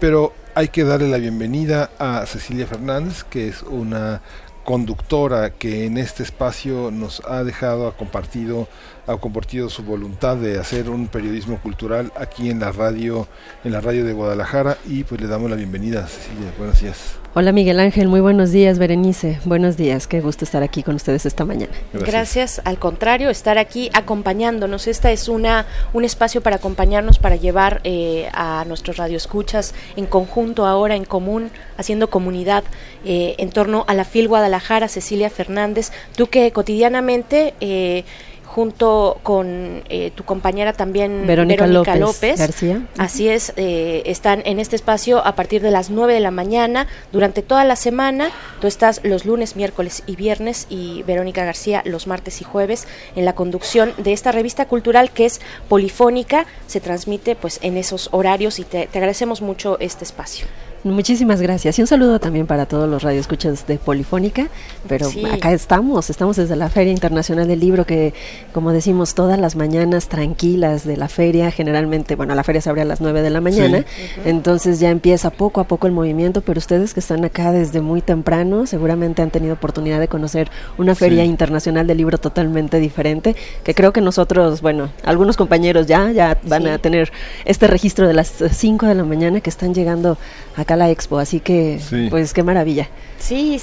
[0.00, 4.22] pero hay que darle la bienvenida a Cecilia Fernández, que es una
[4.68, 8.68] conductora que en este espacio nos ha dejado, ha compartido,
[9.08, 13.26] ha compartido su voluntad de hacer un periodismo cultural aquí en la radio,
[13.64, 16.52] en la radio de Guadalajara y pues le damos la bienvenida Cecilia.
[16.58, 17.14] Buenos días.
[17.34, 21.24] Hola Miguel Ángel, muy buenos días Berenice, buenos días, qué gusto estar aquí con ustedes
[21.24, 21.72] esta mañana.
[21.92, 24.86] Gracias, al contrario, estar aquí acompañándonos.
[24.86, 30.66] Esta es una un espacio para acompañarnos, para llevar eh, a nuestros radioescuchas en conjunto
[30.66, 32.64] ahora, en común, haciendo comunidad
[33.04, 37.54] eh, en torno a la FIL Guadalajara, Cecilia Fernández, tú que cotidianamente...
[37.60, 38.04] Eh,
[38.48, 42.80] junto con eh, tu compañera también Verónica, López, García.
[42.96, 46.86] Así es, eh, están en este espacio a partir de las 9 de la mañana
[47.12, 48.30] durante toda la semana.
[48.60, 53.26] Tú estás los lunes, miércoles y viernes y Verónica García los martes y jueves en
[53.26, 56.46] la conducción de esta revista cultural que es polifónica.
[56.66, 60.46] Se transmite pues en esos horarios y te agradecemos mucho este espacio.
[60.84, 61.78] Muchísimas gracias.
[61.78, 64.48] Y un saludo también para todos los radioescuchas de Polifónica.
[64.86, 68.14] Pero acá estamos, estamos desde la Feria Internacional del Libro, que
[68.52, 72.82] como decimos, todas las mañanas tranquilas de la feria, generalmente, bueno, la feria se abre
[72.82, 73.84] a las 9 de la mañana,
[74.24, 78.00] entonces ya empieza poco a poco el movimiento, pero ustedes que están acá desde muy
[78.00, 83.74] temprano, seguramente han tenido oportunidad de conocer una Feria Internacional del Libro totalmente diferente, que
[83.74, 87.12] creo que nosotros, bueno, algunos compañeros ya, ya van a tener
[87.44, 90.18] este registro de las 5 de la mañana que están llegando
[90.56, 91.78] acá la expo, así que
[92.10, 92.88] pues qué maravilla.
[93.18, 93.60] Sí,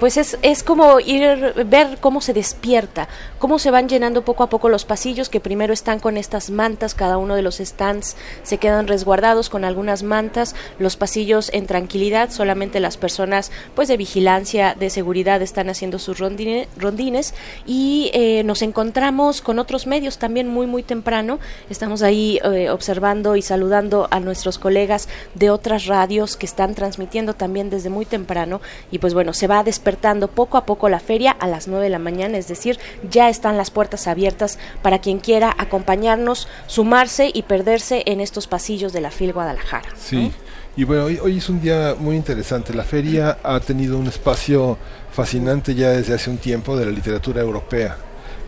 [0.00, 4.48] pues es, es como ir, ver cómo se despierta, cómo se van llenando poco a
[4.48, 8.56] poco los pasillos que primero están con estas mantas, cada uno de los stands se
[8.56, 14.74] quedan resguardados con algunas mantas, los pasillos en tranquilidad, solamente las personas pues de vigilancia,
[14.78, 17.34] de seguridad están haciendo sus rondines
[17.66, 21.38] y eh, nos encontramos con otros medios también muy muy temprano,
[21.68, 27.34] estamos ahí eh, observando y saludando a nuestros colegas de otras radios que están transmitiendo
[27.34, 31.00] también desde muy temprano temprano y pues bueno, se va despertando poco a poco la
[31.00, 32.78] feria a las 9 de la mañana, es decir,
[33.10, 38.92] ya están las puertas abiertas para quien quiera acompañarnos, sumarse y perderse en estos pasillos
[38.92, 39.88] de la FIL Guadalajara.
[39.96, 40.32] Sí.
[40.76, 42.72] Y bueno, hoy, hoy, es un día muy interesante.
[42.72, 44.78] La feria ha tenido un espacio
[45.12, 47.98] fascinante ya desde hace un tiempo de la literatura europea,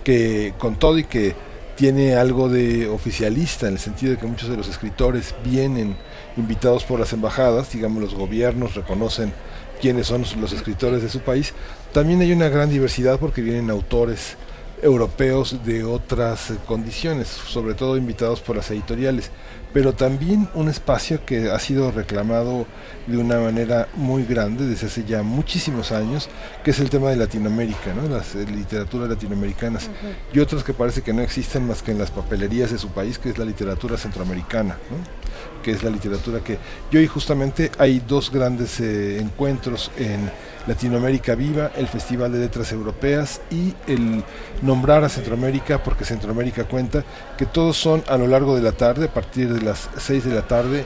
[0.04, 1.34] que con todo y que
[1.76, 5.96] tiene algo de oficialista, en el sentido de que muchos de los escritores vienen
[6.36, 9.32] invitados por las embajadas, digamos los gobiernos reconocen
[9.84, 11.52] quiénes son los escritores de su país.
[11.92, 14.38] También hay una gran diversidad porque vienen autores
[14.82, 19.30] europeos de otras condiciones, sobre todo invitados por las editoriales,
[19.74, 22.66] pero también un espacio que ha sido reclamado
[23.06, 26.30] de una manera muy grande desde hace ya muchísimos años,
[26.64, 28.08] que es el tema de Latinoamérica, ¿no?
[28.08, 29.90] las eh, literaturas latinoamericanas,
[30.32, 33.18] y otras que parece que no existen más que en las papelerías de su país,
[33.18, 34.78] que es la literatura centroamericana.
[34.90, 35.23] ¿no?
[35.64, 36.58] Que es la literatura que...
[36.90, 40.30] Y hoy justamente hay dos grandes eh, encuentros en
[40.66, 44.22] Latinoamérica Viva, el Festival de Letras Europeas y el
[44.62, 47.02] nombrar a Centroamérica, porque Centroamérica cuenta,
[47.38, 50.34] que todos son a lo largo de la tarde, a partir de las 6 de
[50.34, 50.84] la tarde,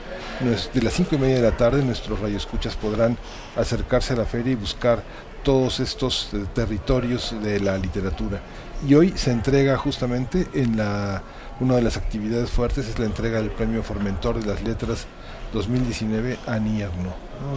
[0.72, 3.16] de las cinco y media de la tarde, nuestros radioescuchas podrán
[3.56, 5.02] acercarse a la feria y buscar
[5.42, 8.40] todos estos eh, territorios de la literatura.
[8.86, 11.22] Y hoy se entrega justamente en la
[11.60, 15.06] una de las actividades fuertes es la entrega del premio Formentor de las Letras
[15.52, 17.14] 2019 a Nierno.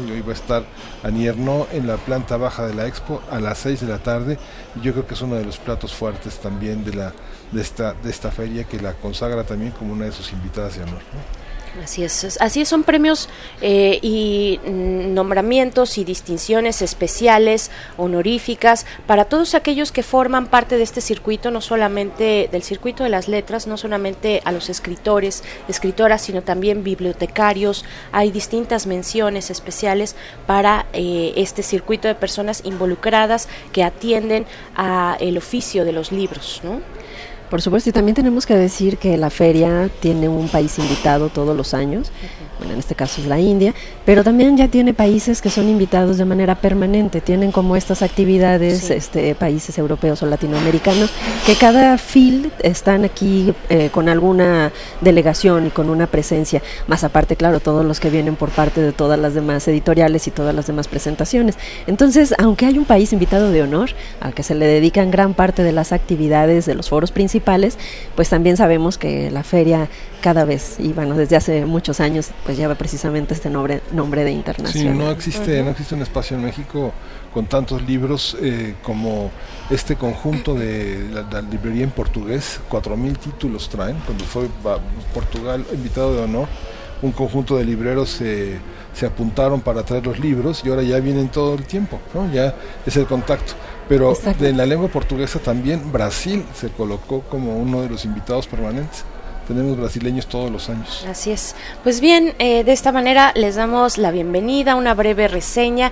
[0.07, 0.63] Y hoy va a estar
[1.03, 4.37] a Nierno en la planta baja de la Expo a las 6 de la tarde
[4.75, 7.11] y yo creo que es uno de los platos fuertes también de,
[7.59, 11.01] esta feria que la consagra también como una de sus invitadas de honor.
[11.81, 13.30] Así es, así son premios
[13.61, 20.99] eh, y nombramientos y distinciones especiales, honoríficas, para todos aquellos que forman parte de este
[20.99, 26.41] circuito, no solamente del circuito de las letras, no solamente a los escritores, escritoras, sino
[26.41, 27.85] también bibliotecarios.
[28.11, 34.45] Hay distintas menciones especiales para eh, este circuito de personas involucradas que atienden
[34.76, 36.81] a el oficio de los libros, ¿no?
[37.51, 41.55] Por supuesto, y también tenemos que decir que la feria tiene un país invitado todos
[41.55, 42.09] los años
[42.61, 43.73] bueno, en este caso es la India,
[44.05, 48.91] pero también ya tiene países que son invitados de manera permanente, tienen como estas actividades
[48.91, 51.09] este, países europeos o latinoamericanos
[51.47, 54.71] que cada FIL están aquí eh, con alguna
[55.01, 58.91] delegación y con una presencia, más aparte, claro, todos los que vienen por parte de
[58.91, 61.55] todas las demás editoriales y todas las demás presentaciones.
[61.88, 63.89] Entonces, aunque hay un país invitado de honor,
[64.19, 67.79] al que se le dedican gran parte de las actividades de los foros principales,
[68.15, 69.89] pues también sabemos que la feria
[70.22, 74.31] cada vez, y bueno, desde hace muchos años, pues lleva precisamente este nombre, nombre de
[74.31, 74.93] internacional.
[74.93, 76.93] Sí, no existe, no existe un espacio en México
[77.34, 79.31] con tantos libros eh, como
[79.69, 84.48] este conjunto de la, librería en portugués, cuatro mil títulos traen, cuando fue
[85.14, 86.48] Portugal invitado de honor,
[87.02, 88.60] un conjunto de libreros se,
[88.93, 92.31] se apuntaron para traer los libros y ahora ya vienen todo el tiempo, ¿no?
[92.31, 93.53] ya es el contacto.
[93.89, 99.03] Pero de la lengua portuguesa también Brasil se colocó como uno de los invitados permanentes
[99.51, 101.05] tenemos brasileños todos los años.
[101.09, 101.55] Así es.
[101.83, 105.91] Pues bien, eh, de esta manera les damos la bienvenida, una breve reseña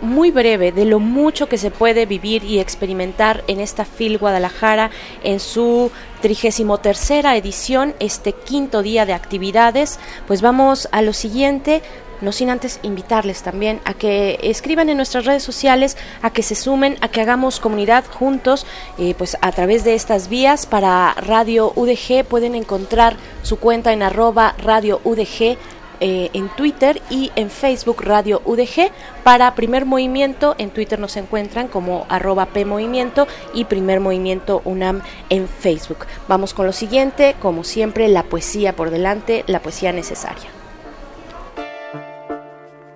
[0.00, 4.90] muy breve de lo mucho que se puede vivir y experimentar en esta FIL Guadalajara
[5.22, 5.90] en su
[6.20, 9.98] trigésimo tercera edición, este quinto día de actividades.
[10.26, 11.82] Pues vamos a lo siguiente
[12.24, 16.54] no sin antes invitarles también a que escriban en nuestras redes sociales, a que se
[16.54, 18.66] sumen, a que hagamos comunidad juntos,
[18.98, 24.02] eh, pues a través de estas vías para Radio UDG pueden encontrar su cuenta en
[24.02, 25.56] arroba Radio UDG
[26.00, 28.90] eh, en Twitter y en Facebook Radio UDG.
[29.22, 35.48] Para Primer Movimiento, en Twitter nos encuentran como arroba PMovimiento y Primer Movimiento UNAM en
[35.48, 36.06] Facebook.
[36.26, 40.63] Vamos con lo siguiente, como siempre, la poesía por delante, la poesía necesaria.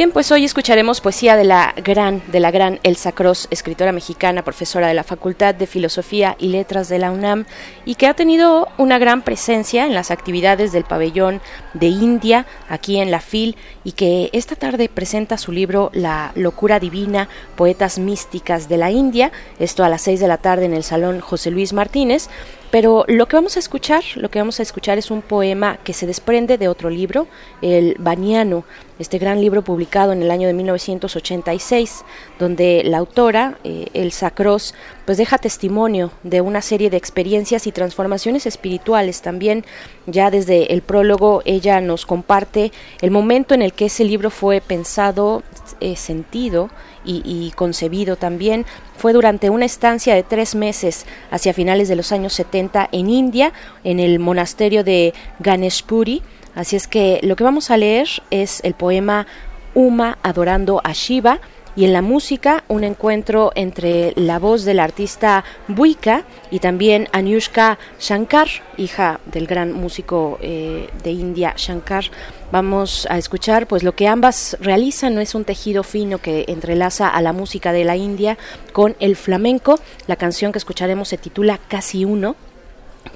[0.00, 4.42] Bien, pues hoy escucharemos poesía de la gran, de la gran Elsa Cross, escritora mexicana,
[4.42, 7.44] profesora de la Facultad de Filosofía y Letras de la UNAM
[7.84, 11.42] y que ha tenido una gran presencia en las actividades del pabellón
[11.74, 16.80] de India aquí en la FIL y que esta tarde presenta su libro La locura
[16.80, 20.82] divina, poetas místicas de la India, esto a las seis de la tarde en el
[20.82, 22.30] Salón José Luis Martínez.
[22.70, 25.92] Pero lo que vamos a escuchar, lo que vamos a escuchar es un poema que
[25.92, 27.26] se desprende de otro libro,
[27.62, 28.64] el Baniano,
[29.00, 32.04] este gran libro publicado en el año de 1986,
[32.38, 34.74] donde la autora, eh, Elsa Cross,
[35.04, 39.22] pues deja testimonio de una serie de experiencias y transformaciones espirituales.
[39.22, 39.64] También
[40.06, 42.70] ya desde el prólogo ella nos comparte
[43.00, 45.42] el momento en el que ese libro fue pensado,
[45.80, 46.70] eh, sentido,
[47.04, 48.66] y, concebido también.
[48.96, 53.52] Fue durante una estancia de tres meses hacia finales de los años 70 en India,
[53.84, 56.22] en el monasterio de Ganeshpuri.
[56.54, 59.26] Así es que lo que vamos a leer es el poema
[59.74, 61.40] Uma adorando a Shiva
[61.76, 67.78] y en la música un encuentro entre la voz del artista Buika y también Anushka
[67.98, 72.04] Shankar, hija del gran músico eh, de India Shankar.
[72.52, 77.08] Vamos a escuchar pues lo que ambas realizan, no es un tejido fino que entrelaza
[77.08, 78.38] a la música de la India
[78.72, 79.78] con el flamenco.
[80.08, 82.34] La canción que escucharemos se titula Casi uno.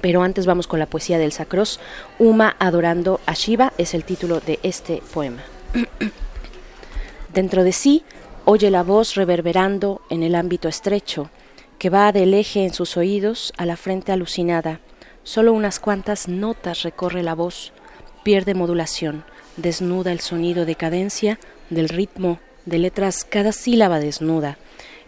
[0.00, 1.80] Pero antes vamos con la poesía del Sacros.
[2.18, 5.42] Uma adorando a Shiva es el título de este poema.
[7.34, 8.04] Dentro de sí
[8.46, 11.30] Oye la voz reverberando en el ámbito estrecho,
[11.78, 14.80] que va del eje en sus oídos a la frente alucinada.
[15.22, 17.72] Solo unas cuantas notas recorre la voz,
[18.24, 19.22] pierde modulación,
[19.56, 21.38] desnuda el sonido de cadencia,
[21.70, 24.58] del ritmo, de letras cada sílaba desnuda.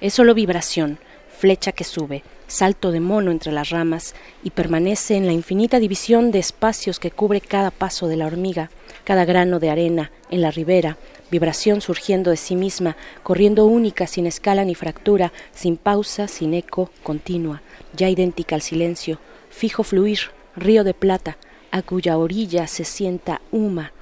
[0.01, 0.99] Es solo vibración,
[1.39, 4.15] flecha que sube, salto de mono entre las ramas
[4.45, 8.71] y permanece en la infinita división de espacios que cubre cada paso de la hormiga,
[9.05, 10.99] cada grano de arena en la ribera,
[11.31, 16.91] vibración surgiendo de sí misma, corriendo única, sin escala ni fractura, sin pausa, sin eco,
[17.03, 17.63] continua,
[17.97, 19.19] ya idéntica al silencio,
[19.49, 20.21] fijo fluir,
[20.55, 21.39] río de plata,
[21.71, 23.93] a cuya orilla se sienta Uma.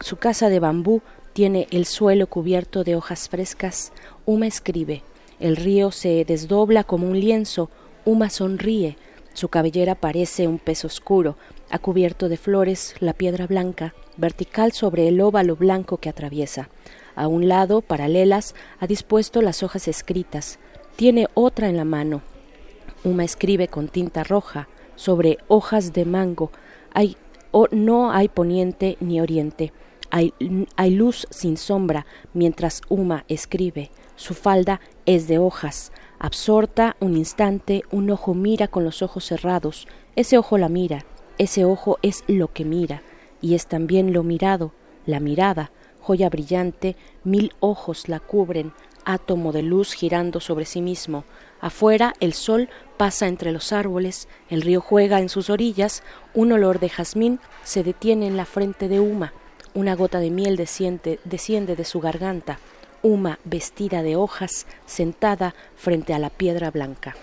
[0.00, 1.02] su casa de bambú
[1.32, 3.92] tiene el suelo cubierto de hojas frescas.
[4.26, 5.02] Uma escribe.
[5.40, 7.70] El río se desdobla como un lienzo.
[8.04, 8.96] Uma sonríe.
[9.32, 11.36] Su cabellera parece un pez oscuro.
[11.70, 16.68] Ha cubierto de flores la piedra blanca vertical sobre el óvalo blanco que atraviesa.
[17.14, 20.58] A un lado, paralelas, ha dispuesto las hojas escritas.
[20.96, 22.22] Tiene otra en la mano.
[23.04, 26.50] Uma escribe con tinta roja sobre hojas de mango.
[26.94, 27.16] Hay,
[27.70, 29.72] no hay poniente ni oriente.
[30.10, 30.34] Hay,
[30.76, 33.90] hay luz sin sombra mientras Uma escribe.
[34.16, 35.92] Su falda es de hojas.
[36.18, 39.88] Absorta un instante, un ojo mira con los ojos cerrados.
[40.16, 41.04] Ese ojo la mira.
[41.38, 43.02] Ese ojo es lo que mira
[43.42, 44.72] y es también lo mirado,
[45.04, 48.72] la mirada, joya brillante, mil ojos la cubren,
[49.04, 51.24] átomo de luz girando sobre sí mismo.
[51.62, 56.02] Afuera el sol pasa entre los árboles, el río juega en sus orillas,
[56.34, 59.32] un olor de jazmín se detiene en la frente de Uma,
[59.72, 62.58] una gota de miel desciende, desciende de su garganta,
[63.00, 67.14] Uma vestida de hojas, sentada frente a la piedra blanca.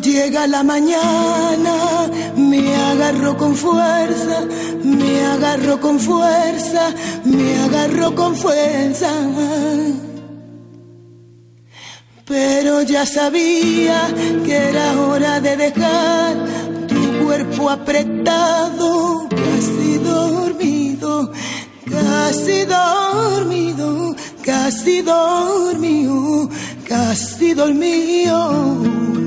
[0.00, 1.74] Llega la mañana,
[2.36, 4.46] me agarro con fuerza,
[4.84, 6.90] me agarro con fuerza,
[7.24, 9.12] me agarro con fuerza.
[12.28, 14.06] pero ya sabía
[14.44, 16.36] que era hora de dejar
[16.86, 21.32] tu cuerpo apretado, casi dormido,
[21.90, 26.50] casi dormido, casi dormido,
[26.86, 29.17] casi dormido.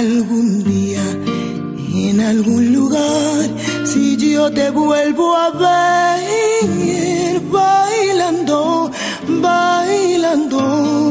[0.00, 1.04] Algún día,
[2.08, 3.50] en algún lugar,
[3.84, 8.90] si yo te vuelvo a ver bailando,
[9.28, 11.10] bailando,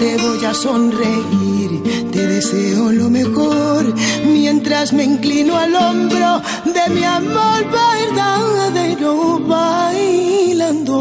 [0.00, 3.94] te voy a sonreír, te deseo lo mejor,
[4.26, 10.98] mientras me inclino al hombro de mi amor verdadero bailando.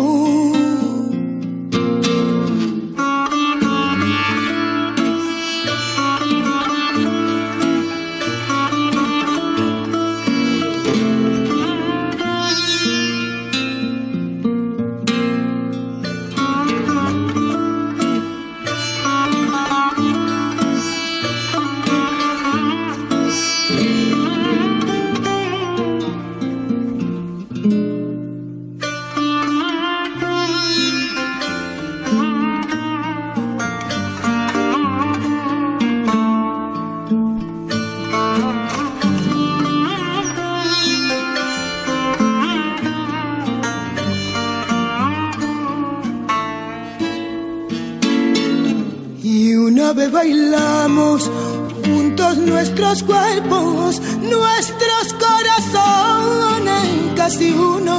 [52.80, 56.86] Nuestros cuerpos, nuestros corazones,
[57.16, 57.97] casi uno,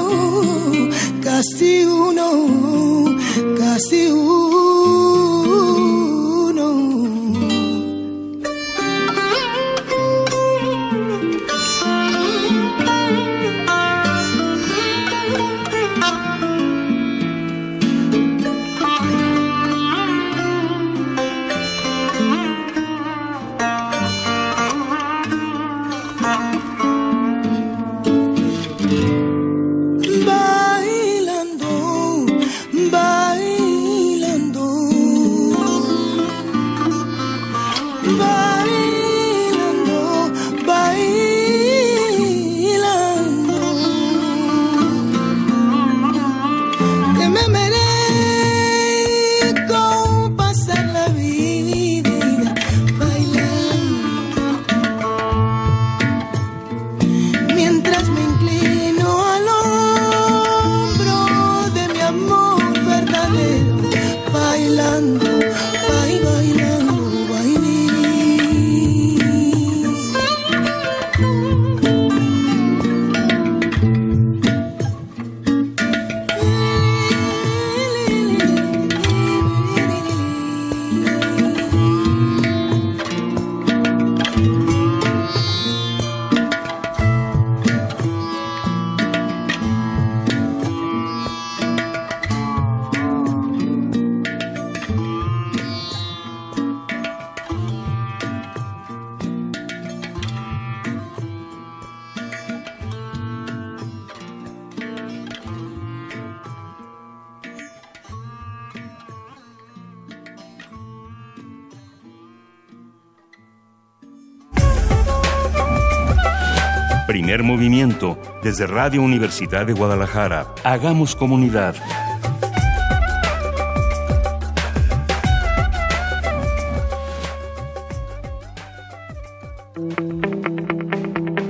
[118.58, 120.52] desde Radio Universidad de Guadalajara.
[120.64, 121.76] Hagamos comunidad.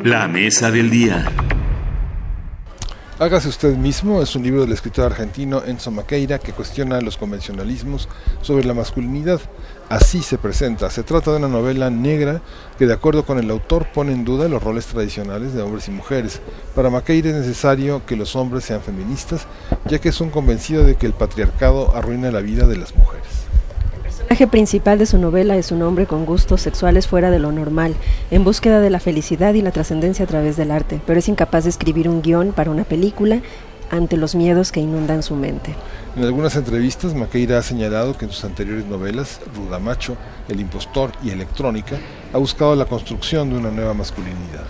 [0.04, 1.24] La mesa del día.
[3.18, 8.06] Hágase usted mismo es un libro del escritor argentino Enzo Maqueira que cuestiona los convencionalismos
[8.42, 9.40] sobre la masculinidad.
[9.88, 10.90] Así se presenta.
[10.90, 12.42] Se trata de una novela negra
[12.78, 15.92] que de acuerdo con el autor pone en duda los roles tradicionales de hombres y
[15.92, 16.40] mujeres.
[16.74, 19.46] Para Maqueira es necesario que los hombres sean feministas,
[19.86, 23.26] ya que es un convencido de que el patriarcado arruina la vida de las mujeres.
[23.96, 27.50] El personaje principal de su novela es un hombre con gustos sexuales fuera de lo
[27.50, 27.94] normal,
[28.30, 31.64] en búsqueda de la felicidad y la trascendencia a través del arte, pero es incapaz
[31.64, 33.40] de escribir un guion para una película
[33.90, 35.74] ante los miedos que inundan su mente.
[36.16, 40.16] En algunas entrevistas, Maqueira ha señalado que en sus anteriores novelas, Rudamacho,
[40.48, 41.96] El impostor y Electrónica,
[42.32, 44.64] ha buscado la construcción de una nueva masculinidad.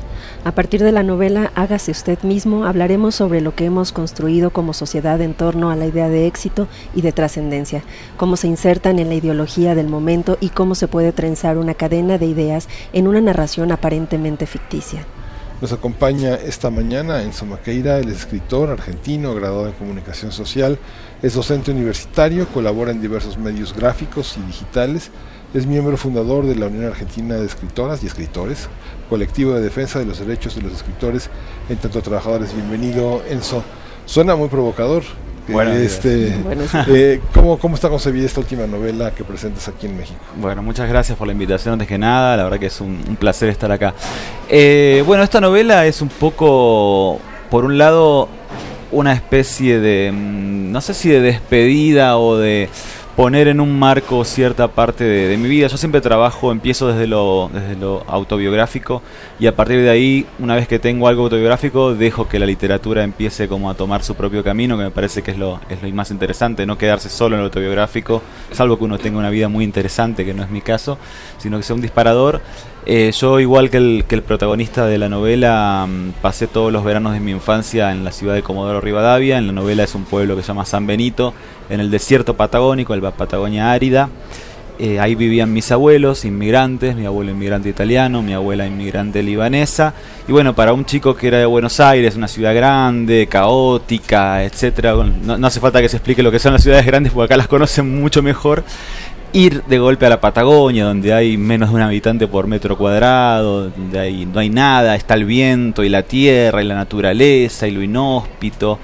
[0.45, 4.73] A partir de la novela Hágase usted mismo, hablaremos sobre lo que hemos construido como
[4.73, 7.83] sociedad en torno a la idea de éxito y de trascendencia,
[8.17, 12.19] cómo se insertan en la ideología del momento y cómo se puede trenzar una cadena
[12.19, 15.05] de ideas en una narración aparentemente ficticia.
[15.61, 20.79] Nos acompaña esta mañana en Somaqueira el escritor argentino, graduado en comunicación social,
[21.21, 25.11] es docente universitario, colabora en diversos medios gráficos y digitales,
[25.55, 28.69] es miembro fundador de la Unión Argentina de Escritoras y Escritores,
[29.09, 31.29] colectivo de defensa de los derechos de los escritores
[31.69, 32.55] en tanto trabajadores.
[32.55, 33.65] Bienvenido, Enzo.
[34.07, 35.03] Suena muy provocador.
[35.49, 36.35] Bueno, este,
[36.89, 40.19] eh, ¿cómo, ¿Cómo está concebida esta última novela que presentas aquí en México?
[40.37, 43.49] Bueno, muchas gracias por la invitación antes que nada, la verdad que es un, placer
[43.49, 43.95] estar acá.
[44.49, 47.21] Eh, bueno, esta novela es un poco,
[47.51, 48.29] por un lado,
[48.93, 52.69] una especie de, mm, no sé si de despedida o de
[53.19, 55.67] poner en un marco cierta parte de, mi vida.
[55.67, 59.03] Yo siempre trabajo, empiezo desde lo, desde lo autobiográfico
[59.41, 63.03] y a partir de ahí, una vez que tengo algo autobiográfico, dejo que la literatura
[63.03, 65.89] empiece como a tomar su propio camino, que me parece que es lo, es lo
[65.89, 68.23] más interesante, no quedarse solo en lo autobiográfico,
[68.53, 70.97] salvo que uno tenga una vida muy interesante, que no es mi caso,
[71.39, 72.41] sino que sea un disparador.
[72.91, 76.85] Eh, yo, igual que el, que el protagonista de la novela, mm, pasé todos los
[76.85, 79.37] veranos de mi infancia en la ciudad de Comodoro Rivadavia.
[79.37, 81.35] En la novela es un pueblo que se llama San Benito,
[81.69, 84.09] en el desierto patagónico, el Patagonia árida.
[84.79, 89.93] Eh, ahí vivían mis abuelos, inmigrantes, mi abuelo inmigrante italiano, mi abuela inmigrante libanesa.
[90.27, 94.95] Y bueno, para un chico que era de Buenos Aires, una ciudad grande, caótica, etcétera,
[94.95, 97.37] no, no, hace falta que se explique lo que son las ciudades grandes porque acá
[97.37, 98.65] las conocen mucho mejor.
[99.33, 103.69] Ir de golpe a la Patagonia, donde hay menos de un habitante por metro cuadrado,
[103.71, 107.73] donde hay, no hay nada, está el viento y la tierra y la naturaleza y
[107.73, 108.79] lo inhóspito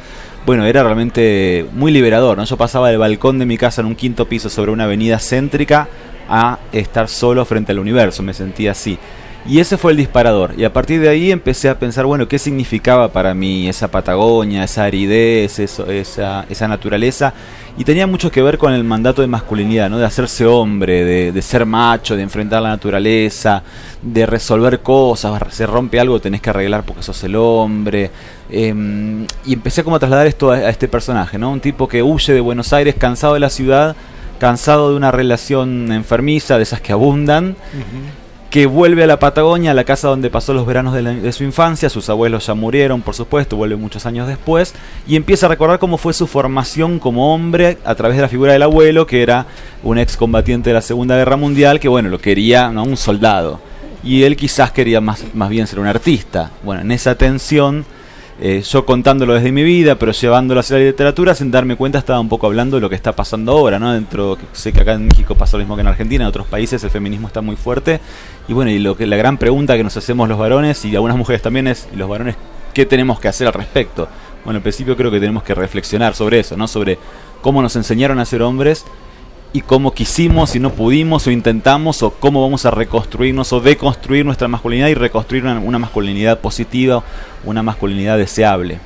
[0.46, 2.44] bueno, era realmente muy liberador, ¿no?
[2.44, 5.88] Yo pasaba del balcón de mi casa en un quinto piso sobre una avenida céntrica
[6.28, 8.98] a estar solo frente al universo, me sentía así.
[9.46, 10.54] Y ese fue el disparador.
[10.56, 14.64] Y a partir de ahí empecé a pensar, bueno, ¿qué significaba para mí esa Patagonia,
[14.64, 17.34] esa aridez, eso, esa, esa naturaleza?
[17.76, 19.98] Y tenía mucho que ver con el mandato de masculinidad, ¿no?
[19.98, 23.62] De hacerse hombre, de, de ser macho, de enfrentar la naturaleza,
[24.00, 25.42] de resolver cosas.
[25.52, 28.10] Se rompe algo, tenés que arreglar porque sos el hombre.
[28.48, 31.50] Em, y empecé como a trasladar esto a, este personaje, ¿no?
[31.50, 33.94] Un tipo que huye de Buenos Aires, cansado de la ciudad,
[34.38, 37.56] cansado de una relación enfermiza, de esas que abundan
[38.55, 41.89] que vuelve a la Patagonia, a la casa donde pasó los veranos de, su infancia,
[41.89, 44.74] sus abuelos ya murieron, por supuesto, vuelve muchos años después,
[45.09, 48.52] y empieza a recordar cómo fue su formación como hombre a través de la figura
[48.52, 49.47] del abuelo, que era
[49.82, 52.85] un excombatiente de la Segunda Guerra Mundial, que bueno, lo quería, ¿no?
[52.85, 53.59] Un soldado.
[54.05, 56.52] Y él quizás quería más, más bien ser un artista.
[56.62, 57.85] Bueno, en esa tensión
[58.40, 62.19] eh, yo contándolo desde mi vida, pero llevándolo hacia la literatura, sin darme cuenta estaba
[62.19, 63.93] un poco hablando de lo que está pasando ahora, ¿no?
[63.93, 66.82] Dentro, sé que acá en México pasa lo mismo que en Argentina, en otros países
[66.82, 68.01] el feminismo está muy fuerte.
[68.48, 71.16] Y bueno, y lo que la gran pregunta que nos hacemos los varones y algunas
[71.16, 72.35] mujeres también es, y los varones,
[72.73, 74.09] ¿qué tenemos que hacer al respecto?
[74.44, 76.66] Bueno, al principio creo que tenemos que reflexionar sobre eso, ¿no?
[76.66, 76.98] Sobre
[77.40, 78.85] cómo nos enseñaron a ser hombres
[79.55, 84.26] y cómo quisimos y no pudimos o intentamos o cómo vamos a reconstruirnos o deconstruir
[84.26, 87.05] nuestra masculinidad y reconstruir una, masculinidad positiva,
[87.44, 88.81] una masculinidad deseable.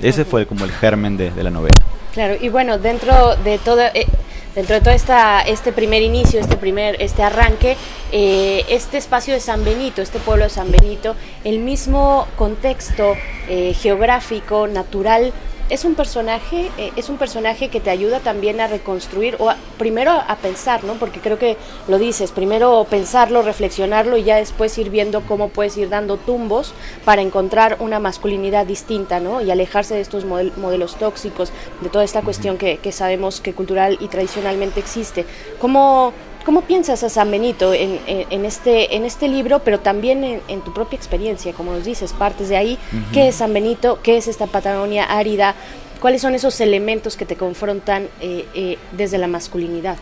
[0.00, 1.76] Ese fue como el germen de, la novela.
[2.14, 3.82] Claro, y bueno, dentro de todo...
[3.82, 4.06] Eh,
[4.54, 7.76] dentro de todo esta, este primer inicio, este primer, este arranque,
[8.12, 13.14] eh, este espacio de San Benito, este pueblo de San Benito, el mismo contexto
[13.48, 15.32] eh, geográfico, natural,
[15.70, 20.12] es un personaje eh, es un personaje que te ayuda también a reconstruir o primero
[20.12, 21.56] a pensar no porque creo que
[21.88, 26.74] lo dices primero pensarlo reflexionarlo y ya después ir viendo cómo puedes ir dando tumbos
[27.04, 32.22] para encontrar una masculinidad distinta no y alejarse de estos modelos tóxicos de toda esta
[32.22, 35.24] cuestión que, que sabemos que cultural y tradicionalmente existe.
[35.60, 36.12] Cómo
[36.44, 40.74] ¿Cómo piensas a San Benito en, en, este, en este libro, pero también en, tu
[40.74, 41.54] propia experiencia?
[41.54, 42.78] Como nos dices, partes de ahí.
[43.14, 43.98] ¿Qué es San Benito?
[44.02, 45.54] ¿Qué es esta Patagonia árida?
[46.00, 49.96] ¿Cuáles son esos elementos que te confrontan eh, eh, desde la masculinidad?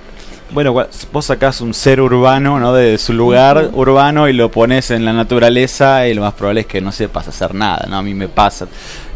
[0.52, 2.74] Bueno, vos sacás un ser urbano, ¿no?
[2.74, 6.66] De su lugar urbano y lo pones en la naturaleza y lo más probable es
[6.66, 7.96] que no sepas hacer nada, ¿no?
[7.96, 8.66] A mí me pasa.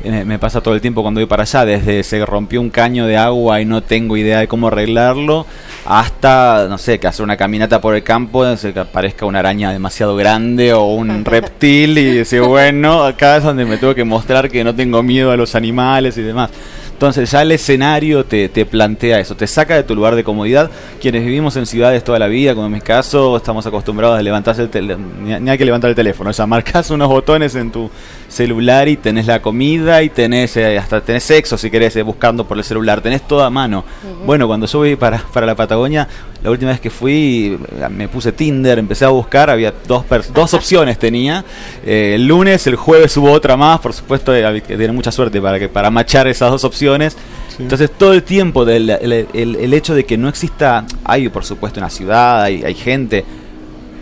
[0.03, 3.07] Eh, me pasa todo el tiempo cuando voy para allá, desde se rompió un caño
[3.07, 5.45] de agua y no tengo idea de cómo arreglarlo,
[5.85, 9.73] hasta, no sé, que hacer una caminata por el campo, se que aparezca una araña
[9.73, 14.51] demasiado grande o un reptil y decir, bueno, acá es donde me tengo que mostrar
[14.51, 16.51] que no tengo miedo a los animales y demás.
[16.97, 20.71] Entonces ya el escenario te, te, plantea eso, te saca de tu lugar de comodidad.
[20.99, 24.63] Quienes vivimos en ciudades toda la vida, como en mi caso, estamos acostumbrados a levantarse
[24.63, 27.91] el teléfono, ni hay que levantar el teléfono, o sea, marcas unos botones en tu
[28.29, 32.47] celular y tenés la comida y tenés eh, hasta tenés sexo si querés eh, buscando
[32.49, 33.85] por el celular, tenés todo a mano.
[34.25, 36.09] Bueno, cuando yo voy para, para la Patagonia,
[36.47, 37.59] La última vez que fui
[37.91, 41.45] me puse Tinder, empecé a buscar, había dos, dos opciones tenía.
[41.85, 45.59] Eh, el lunes, el jueves hubo otra más, por supuesto, que tener mucha suerte para,
[45.59, 47.17] que, para machar esas dos opciones.
[47.59, 51.91] Entonces todo el tiempo del, el, hecho de que no exista, hay por supuesto una
[51.91, 53.25] ciudad, hay, hay gente,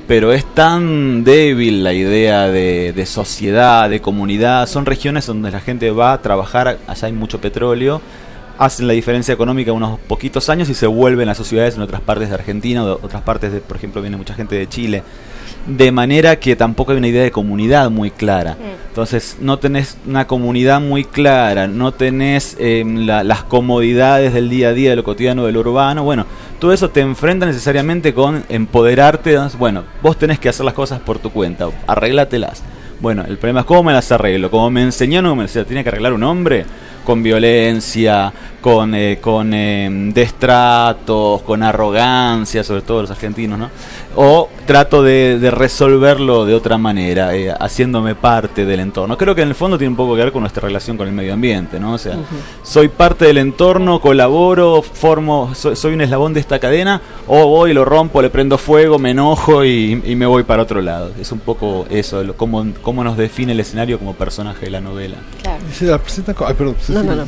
[0.06, 4.68] pero es tan débil la idea de, de, sociedad, de comunidad.
[4.68, 8.02] Son regiones donde la gente va a trabajar, allá hay mucho petróleo,
[8.58, 12.28] hacen la diferencia económica unos poquitos años y se vuelven a sociedades en otras partes
[12.28, 15.02] de Argentina, o otras partes de, por ejemplo, viene mucha gente de Chile
[15.66, 18.56] de manera que tampoco hay una idea de comunidad muy clara.
[18.88, 24.72] Entonces, no tenés una comunidad muy clara, no tenés em, las comodidades del día a
[24.72, 26.04] día, de lo cotidiano, del urbano.
[26.04, 26.26] Bueno,
[26.60, 29.36] todo eso te enfrenta necesariamente con empoderarte.
[29.58, 32.62] Bueno, vos tenés que hacer las cosas por tu cuenta, arreglátelas.
[33.00, 34.50] Bueno, el problema es cómo me las arreglo.
[34.50, 36.64] Como me enseñó, no me decía, tiene que arreglar un hombre
[37.04, 38.32] con violencia,
[38.64, 43.68] con, eh, con eh, destratos, con arrogancia, sobre todo los argentinos, ¿no?
[44.16, 49.18] O trato de, de resolverlo de otra manera, eh, haciéndome parte del entorno.
[49.18, 51.12] Creo que en el fondo tiene un poco que ver con nuestra relación con el
[51.12, 51.92] medio ambiente, ¿no?
[51.92, 52.16] O sea,
[52.62, 57.84] soy parte del entorno, colaboro, formo, soy, un eslabón de esta cadena, o voy, lo
[57.84, 61.10] rompo, le prendo fuego, me enojo y, me voy para otro lado.
[61.20, 65.16] Es un poco eso, cómo, cómo nos define el escenario como personaje de la novela.
[65.42, 65.62] Claro.
[65.70, 67.24] Se la presenta, ay, perdón, no, no, no,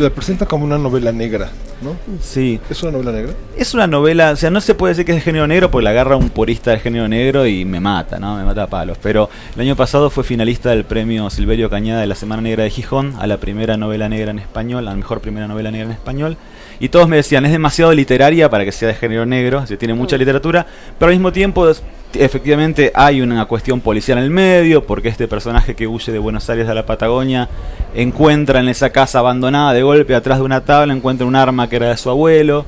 [0.00, 1.48] la presenta como una novela negra,
[1.80, 1.94] ¿no?
[2.20, 2.58] Sí.
[2.68, 3.34] ¿Es una novela negra?
[3.56, 5.84] Es una novela, o sea, no se puede decir que es de género negro porque
[5.84, 8.36] la agarra un purista de género negro y me mata, ¿no?
[8.36, 8.98] Me mata a palos.
[9.00, 12.70] Pero el año pasado fue finalista del premio Silverio Cañada de la Semana Negra de
[12.70, 15.92] Gijón a la primera novela negra en español, a la mejor primera novela negra en
[15.92, 16.36] español.
[16.80, 19.92] Y todos me decían, es demasiado literaria para que sea de género negro, se tiene
[19.92, 20.66] mucha literatura,
[20.98, 21.70] pero al mismo tiempo
[22.14, 26.48] efectivamente hay una cuestión policial en el medio, porque este personaje que huye de Buenos
[26.48, 27.48] Aires a la Patagonia
[27.94, 31.76] encuentra en esa casa abandonada de golpe atrás de una tabla, encuentra un arma que
[31.76, 32.64] era de su abuelo.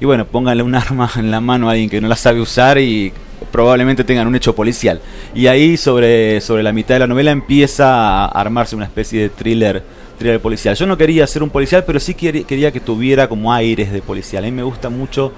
[0.00, 2.78] Y bueno, pónganle un arma en la mano a alguien que no la sabe usar
[2.78, 3.10] y
[3.50, 5.00] probablemente tengan un hecho policial.
[5.34, 9.28] Y ahí sobre, sobre la mitad de la novela empieza a armarse una especie de
[9.30, 9.82] thriller,
[10.42, 10.74] policial.
[10.74, 14.44] Yo no quería ser un policial, pero sí quería que tuviera como aires de policial.
[14.44, 15.32] A mí me gusta mucho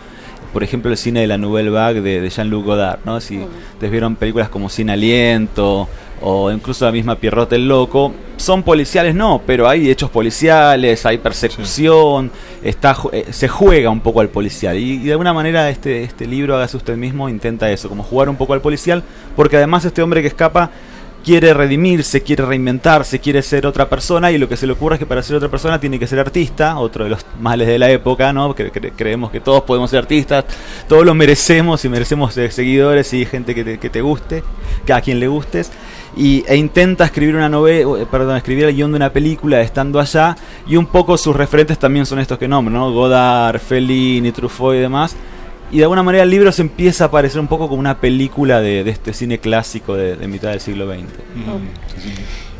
[0.52, 3.20] por ejemplo, el cine de la Nouvelle Vague de, Jean-Luc Godard, ¿no?
[3.20, 5.88] Si ustedes vieron películas como Sin Aliento
[6.20, 11.18] o incluso la misma Pierrot el Loco, son policiales no, pero hay hechos policiales, hay
[11.18, 12.30] persecución,
[12.62, 16.56] está, eh, se juega un poco al policial y, de alguna manera este, este libro,
[16.56, 19.02] hágase usted mismo, intenta eso, como jugar un poco al policial,
[19.36, 20.70] porque además este hombre que escapa
[21.24, 24.98] quiere redimirse, quiere reinventarse, quiere ser otra persona y lo que se le ocurre es
[24.98, 27.90] que para ser otra persona tiene que ser artista, otro de los males de la
[27.90, 28.54] época, ¿no?
[28.54, 30.44] creemos que todos podemos ser artistas,
[30.88, 34.42] todos lo merecemos y merecemos seguidores y gente que te, que te guste,
[34.86, 35.70] que a quien le gustes.
[36.16, 40.36] Y, e intenta escribir una novela, perdón, escribir el guion de una película estando allá
[40.66, 42.90] y un poco sus referentes también son estos que nombro, ¿no?
[42.92, 45.14] Godard, Fellini, Truffaut y demás
[45.70, 48.60] y de alguna manera el libro se empieza a parecer un poco como una película
[48.60, 51.04] de, este cine clásico de, mitad del siglo XX.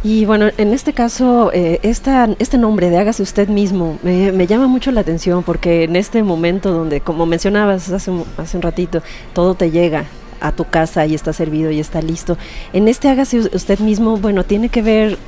[0.05, 4.69] Y bueno, en este caso, eh, esta, este nombre de Hágase usted mismo me, llama
[4.69, 9.03] mucho la atención porque en este momento donde, como mencionabas hace un, hace un ratito,
[9.33, 10.05] todo te llega
[10.41, 12.39] a tu casa y está servido y está listo.
[12.73, 15.19] En este Hágase usted mismo, bueno, tiene que ver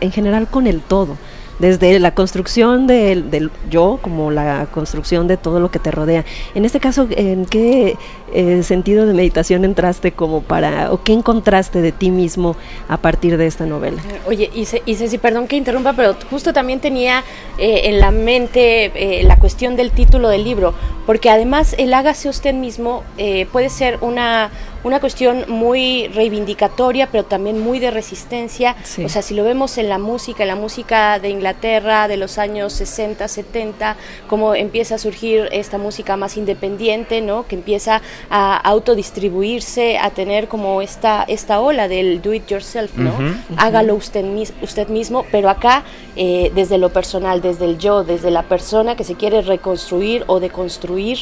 [0.00, 1.16] en general con el todo
[1.60, 6.24] desde la construcción del, yo como la construcción de todo lo que te rodea.
[6.54, 7.96] En este caso, ¿en qué
[8.32, 12.56] eh, sentido de meditación entraste como para, o qué encontraste de ti mismo
[12.88, 14.00] a partir de esta novela?
[14.26, 17.24] Oye, y, Ceci, perdón que interrumpa, pero justo también tenía
[17.58, 20.74] eh, en la mente eh, la cuestión del título del libro,
[21.04, 23.04] porque además el hágase usted mismo
[23.52, 24.50] puede ser una
[24.82, 28.76] una cuestión muy reivindicatoria, pero también muy de resistencia.
[29.04, 32.38] O sea, si lo vemos en la música, en la música de Inglaterra de los
[32.38, 33.96] años 60, 70,
[34.26, 37.46] cómo empieza a surgir esta música más independiente, ¿no?
[37.46, 38.00] Que empieza
[38.30, 43.12] a autodistribuirse, a tener como esta, esta ola del do it yourself, ¿no?
[43.56, 44.24] Hágalo usted,
[44.62, 45.84] usted mismo, pero acá
[46.16, 50.40] eh, desde lo personal, desde el yo, desde la persona que se quiere reconstruir o
[50.40, 51.18] deconstruir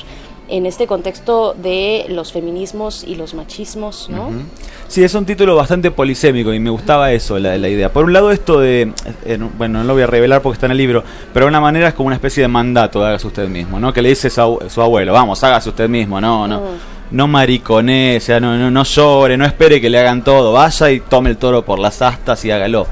[0.48, 4.30] en este contexto de los feminismos y los machismos, ¿no?
[4.88, 7.92] Sí, es un título bastante polisémico y me gustaba eso, la, idea.
[7.92, 8.92] Por un lado esto de,
[9.24, 11.60] eh, bueno, no lo voy a revelar porque está en el libro, pero de una
[11.60, 13.92] manera es como una especie de mandato, hágase usted mismo, ¿no?
[13.92, 16.60] Que le dice su, su abuelo, vamos, hágase usted mismo, no, no.
[16.60, 16.64] Mm.
[17.10, 20.90] No maricone, o sea, no, no, no llore, no espere que le hagan todo, vaya
[20.90, 22.86] y tome el toro por las astas y hágalo.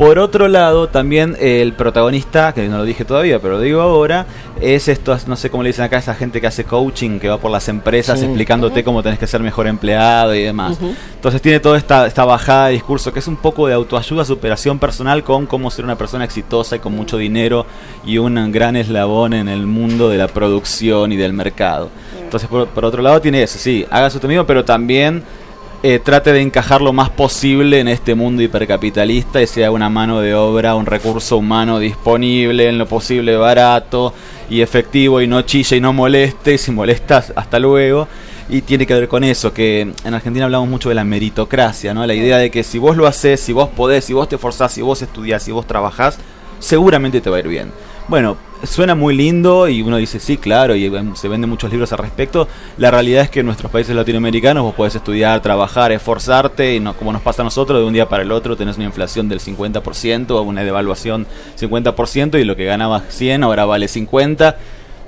[0.00, 4.24] Por otro lado, también el protagonista, que no lo dije todavía, pero lo digo ahora,
[4.58, 7.36] es esto, no sé cómo le dicen acá, esa gente que hace coaching, que va
[7.36, 10.78] por las empresas explicándote cómo tenés que ser mejor empleado y demás.
[11.16, 14.78] Entonces tiene toda esta, esta bajada de discurso, que es un poco de autoayuda, superación
[14.78, 17.66] personal con cómo ser una persona exitosa y con mucho dinero
[18.02, 21.90] y un gran eslabón en el mundo de la producción y del mercado.
[22.22, 25.22] Entonces, por, otro lado, tiene eso, sí, haga su mismo, pero también
[25.82, 30.20] eh, trate de encajar lo más posible en este mundo hipercapitalista y sea una mano
[30.20, 34.12] de obra, un recurso humano disponible, en lo posible barato
[34.50, 38.08] y efectivo y no chilla y no moleste, y si molestas, hasta luego.
[38.50, 42.04] Y tiene que ver con eso, que en Argentina hablamos mucho de la meritocracia, ¿no?
[42.04, 44.72] La idea de que si vos lo haces, si vos podés, si vos te forzás,
[44.72, 46.18] si vos estudiás, si vos trabajás,
[46.58, 47.72] seguramente te va a ir bien.
[48.08, 51.92] Bueno, suena muy lindo y uno dice, sí, claro, y em, se venden muchos libros
[51.92, 52.48] al respecto.
[52.78, 56.94] La realidad es que en nuestros países latinoamericanos vos podés estudiar, trabajar, esforzarte, y no,
[56.94, 59.40] como nos pasa a nosotros, de un día para el otro tenés una inflación del
[59.40, 61.26] 50% o una devaluación
[61.58, 64.56] 50% y lo que ganabas 100 ahora vale 50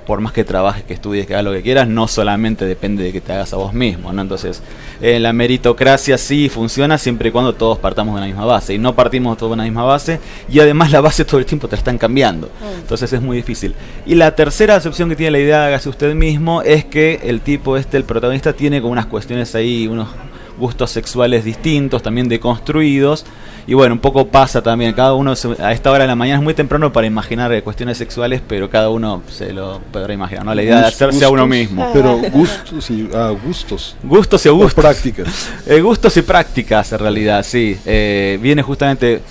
[0.05, 3.11] por más que trabajes, que estudies, que hagas lo que quieras, no solamente depende de
[3.11, 4.21] que te hagas a vos mismo, ¿no?
[4.21, 4.61] Entonces,
[5.01, 8.73] eh, la meritocracia sí funciona siempre y cuando todos partamos de la misma base.
[8.73, 10.19] Y no partimos todos de la misma base,
[10.49, 12.47] y además la base todo el tiempo te la están cambiando.
[12.47, 12.81] Mm.
[12.81, 13.75] Entonces es muy difícil.
[14.05, 17.41] Y la tercera acepción que tiene la idea de hágase usted mismo es que el
[17.41, 20.09] tipo este, el protagonista, tiene como unas cuestiones ahí, unos
[20.57, 23.25] gustos sexuales distintos, también deconstruidos.
[23.65, 26.43] Y bueno, un poco pasa también, cada uno a esta hora de la mañana es
[26.43, 30.53] muy temprano para imaginar eh, cuestiones sexuales, pero cada uno se lo podrá imaginar, ¿no?
[30.53, 31.89] La idea de hacerse a uno mismo.
[31.93, 33.95] Pero gustos y ah, gustos.
[34.03, 34.73] Gustos y gustos.
[34.73, 35.49] prácticas.
[35.65, 37.77] Eh, gustos y prácticas, en realidad, sí.
[37.85, 39.21] Eh, viene justamente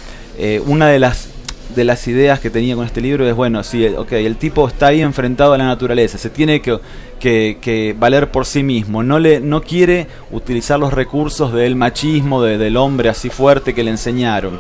[0.67, 1.29] una de las
[1.75, 4.89] de las ideas que tenía con este libro es, bueno, sí, ok, el tipo está
[4.89, 6.79] ahí enfrentado a la naturaleza, se tiene que,
[7.21, 12.77] que, valer por sí mismo, no, le, no quiere utilizar los recursos del machismo, del
[12.77, 14.59] hombre así fuerte que le enseñaron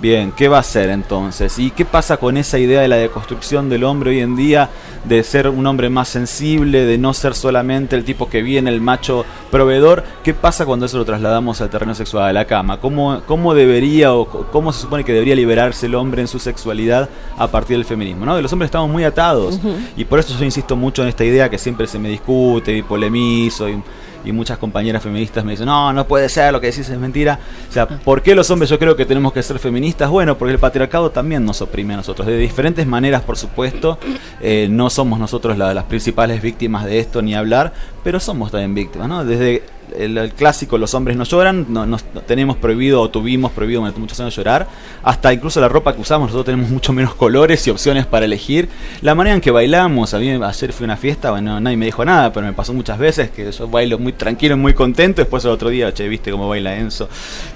[0.00, 1.58] Bien, ¿qué va a hacer entonces?
[1.58, 4.70] ¿Y qué pasa con esa idea de la deconstrucción del hombre hoy en día,
[5.02, 8.80] de ser un hombre más sensible, de no ser solamente el tipo que viene, el
[8.80, 10.04] macho proveedor?
[10.22, 12.78] ¿Qué pasa cuando eso lo trasladamos al terreno sexual, a la cama?
[12.78, 17.08] ¿Cómo, cómo debería o cómo se supone que debería liberarse el hombre en su sexualidad
[17.36, 18.24] a partir del feminismo?
[18.24, 18.36] ¿no?
[18.36, 19.58] De los hombres estamos muy atados
[19.96, 22.82] y por eso yo insisto mucho en esta idea que siempre se me discute y
[22.82, 23.82] polemizo y
[24.24, 27.38] y muchas compañeras feministas me dicen, no, no puede ser, lo que decís es mentira.
[27.68, 30.10] O sea, ¿por qué los hombres yo creo que tenemos que ser feministas?
[30.10, 33.98] Bueno, porque el patriarcado también nos oprime a nosotros, de diferentes maneras, por supuesto.
[34.40, 37.72] Eh, no somos nosotros las principales víctimas de esto ni hablar,
[38.04, 39.24] pero somos también víctimas, ¿no?
[39.24, 39.62] Desde
[39.96, 44.18] el, clásico los hombres no lloran, no, nos tenemos prohibido o tuvimos prohibido durante muchos
[44.20, 44.66] años llorar,
[45.02, 48.68] hasta incluso la ropa que usamos, nosotros tenemos mucho menos colores y opciones para elegir,
[49.02, 51.86] la manera en que bailamos, a mí ayer fui a una fiesta, bueno, nadie me
[51.86, 55.44] dijo nada, pero me pasó muchas veces que yo bailo muy tranquilo, muy contento, después
[55.44, 57.08] el otro día, che, viste cómo baila Enzo,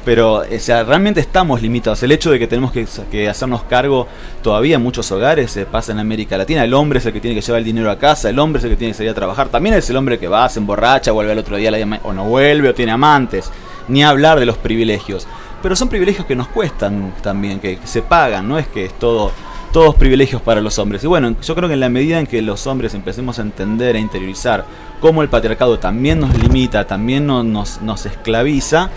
[0.04, 4.08] pero o sea, realmente estamos limitados, el hecho de que tenemos que, hacernos cargo
[4.42, 7.34] todavía en muchos hogares, se pasa en América Latina, el hombre es el que tiene
[7.34, 9.14] que llevar el dinero a casa, el hombre es el que tiene que salir a
[9.14, 11.70] trabajar, también es el hombre que va, se emborracha, vuelve al otro día
[12.02, 13.50] o no vuelve o tiene amantes,
[13.88, 15.26] ni hablar de los privilegios.
[15.62, 19.32] Pero son privilegios que nos cuestan también, que, se pagan, no es que es todo
[19.72, 21.02] todos privilegios para los hombres.
[21.02, 23.96] Y bueno, yo creo que en la medida en que los hombres empecemos a entender,
[23.96, 24.66] a interiorizar
[25.00, 28.90] cómo el patriarcado también nos limita, también nos, nos esclaviza,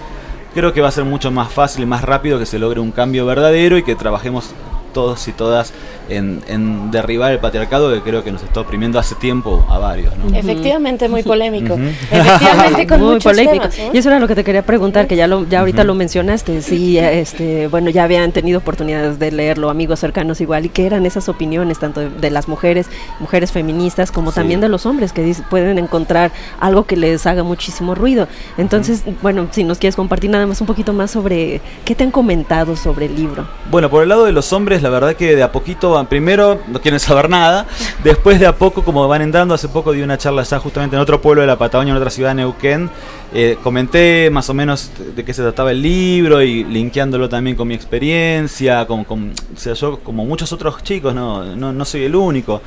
[0.53, 2.91] creo que va a ser mucho más fácil y más rápido que se logre un
[2.91, 4.53] cambio verdadero y que trabajemos
[4.95, 5.74] todos y todas
[6.09, 10.14] en, derribar el patriarcado que creo que nos está oprimiendo hace tiempo a varios.
[10.33, 11.77] Efectivamente, muy polémico.
[12.09, 13.67] Efectivamente, con muy polémico.
[13.93, 16.61] Y eso era lo que te quería preguntar, que ya lo, ya ahorita lo mencionaste.
[16.61, 21.06] Sí, este, bueno, ya habían tenido oportunidades de leerlo, amigos cercanos igual, y que eran
[21.06, 22.88] esas opiniones tanto de, las mujeres,
[23.19, 27.95] mujeres feministas, como también de los hombres que pueden encontrar algo que les haga muchísimo
[27.95, 28.30] ruido.
[28.57, 32.11] Entonces, bueno, si nos quieres compartir nada más un poquito más sobre qué te han
[32.11, 33.45] comentado sobre el libro.
[33.69, 36.80] Bueno, por el lado de los hombres, la verdad que de a poquito primero no
[36.80, 37.65] quieren saber nada,
[38.03, 41.01] después de a poco, como van entrando, hace poco di una charla ya justamente en
[41.01, 42.91] otro pueblo de la Patagonia, en otra ciudad Neuquén,
[43.33, 47.67] eh, comenté más o menos de qué se trataba el libro y linkeándolo también con
[47.67, 52.61] mi experiencia, con, sea, yo como muchos otros chicos, no, no, no soy el único.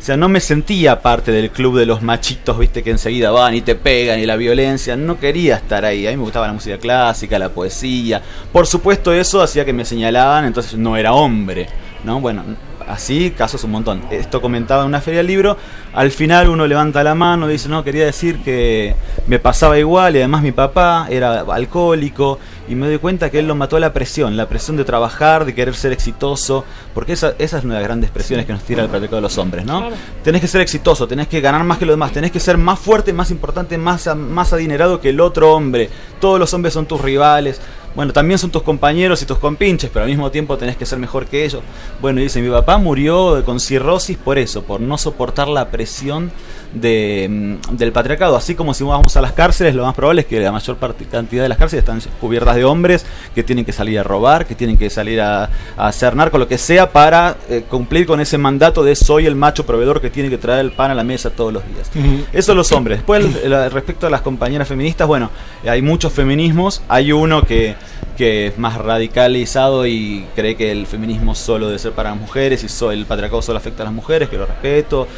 [0.00, 3.54] O sea, no me sentía parte del club de los machitos, viste, que enseguida van
[3.54, 4.96] y te pegan y la violencia.
[4.96, 6.06] No quería estar ahí.
[6.06, 8.22] A mí me gustaba la música clásica, la poesía.
[8.50, 11.68] Por supuesto, eso hacía que me señalaban, entonces no era hombre.
[12.04, 12.20] ¿no?
[12.20, 12.42] Bueno,
[12.86, 14.02] así casos un montón.
[14.10, 15.56] Esto comentaba en una feria del libro,
[15.92, 18.94] al final uno levanta la mano y dice, no, quería decir que
[19.26, 22.38] me pasaba igual y además mi papá era alcohólico
[22.68, 25.44] y me doy cuenta que él lo mató a la presión, la presión de trabajar,
[25.44, 28.62] de querer ser exitoso, porque esa, esa es una de las grandes presiones que nos
[28.62, 29.88] tira el patriarcado de los hombres, ¿no?
[30.22, 32.78] Tenés que ser exitoso, tenés que ganar más que los demás, tenés que ser más
[32.78, 35.90] fuerte, más importante, más, más adinerado que el otro hombre.
[36.20, 37.60] Todos los hombres son tus rivales
[37.94, 40.98] bueno, también son tus compañeros y tus compinches, pero al mismo tiempo tenés que ser
[40.98, 41.62] mejor que ellos.
[42.00, 46.30] Bueno, dice, mi papá murió con cirrosis por eso, por no soportar la presión presión
[46.72, 48.36] de, mm, del patriarcado.
[48.36, 50.76] Así como si vamos a las cárceles, lo más probable es que la mayor
[51.10, 54.54] cantidad de las cárceles están cubiertas de hombres que tienen que salir a robar, que
[54.54, 58.82] tienen que salir a, hacer narco, lo que sea, para eh, cumplir con ese mandato
[58.82, 61.52] de soy el macho proveedor que tiene que traer el pan a la mesa todos
[61.52, 61.90] los días.
[62.32, 62.98] Eso los hombres.
[62.98, 63.42] Después,
[63.72, 65.30] respecto a las compañeras feministas, bueno,
[65.66, 66.82] hay muchos feminismos.
[66.88, 67.74] Hay uno que,
[68.16, 72.62] que es más radicalizado y cree que el feminismo solo debe ser para las mujeres
[72.62, 75.08] y so, el patriarcado solo afecta a las mujeres, que lo respeto,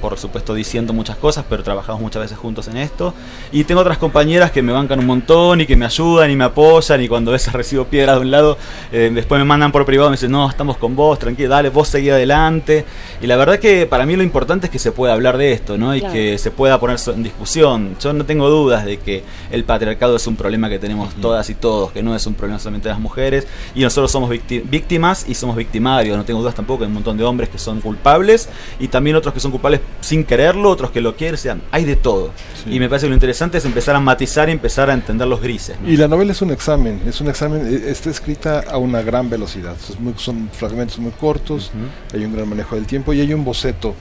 [0.00, 3.14] por supuesto diciendo muchas cosas, pero trabajamos muchas veces juntos en esto.
[3.52, 6.44] Y tengo otras compañeras que me bancan un montón y que me ayudan y me
[6.44, 8.58] apoyan y cuando a veces recibo piedras de un lado,
[8.92, 11.68] eh, después me mandan por privado y me dicen, no, estamos con vos, tranquilo, dale,
[11.70, 12.84] vos seguí adelante.
[13.20, 15.78] Y la verdad que para mí lo importante es que se pueda hablar de esto,
[15.78, 15.94] ¿no?
[15.94, 17.96] Y que se pueda poner en discusión.
[18.00, 21.54] Yo no tengo dudas de que el patriarcado es un problema que tenemos todas y
[21.54, 23.46] todos, que no es un problema solamente de las mujeres.
[23.74, 26.16] Y nosotros somos víctimas y somos victimarios.
[26.16, 28.48] No tengo dudas tampoco, hay un montón de hombres que son culpables
[28.78, 31.96] y también otros que son culpables sin quererlo, otros que lo quieren, sean, hay de
[31.96, 32.30] todo.
[32.66, 35.40] Y me parece que lo interesante es empezar a matizar y empezar a entender los
[35.40, 35.76] grises.
[35.86, 39.28] Y la novela es un examen, es un examen, eh, está escrita a una gran
[39.30, 39.76] velocidad,
[40.16, 41.72] son fragmentos muy cortos,
[42.14, 43.94] hay un gran manejo del tiempo y hay un boceto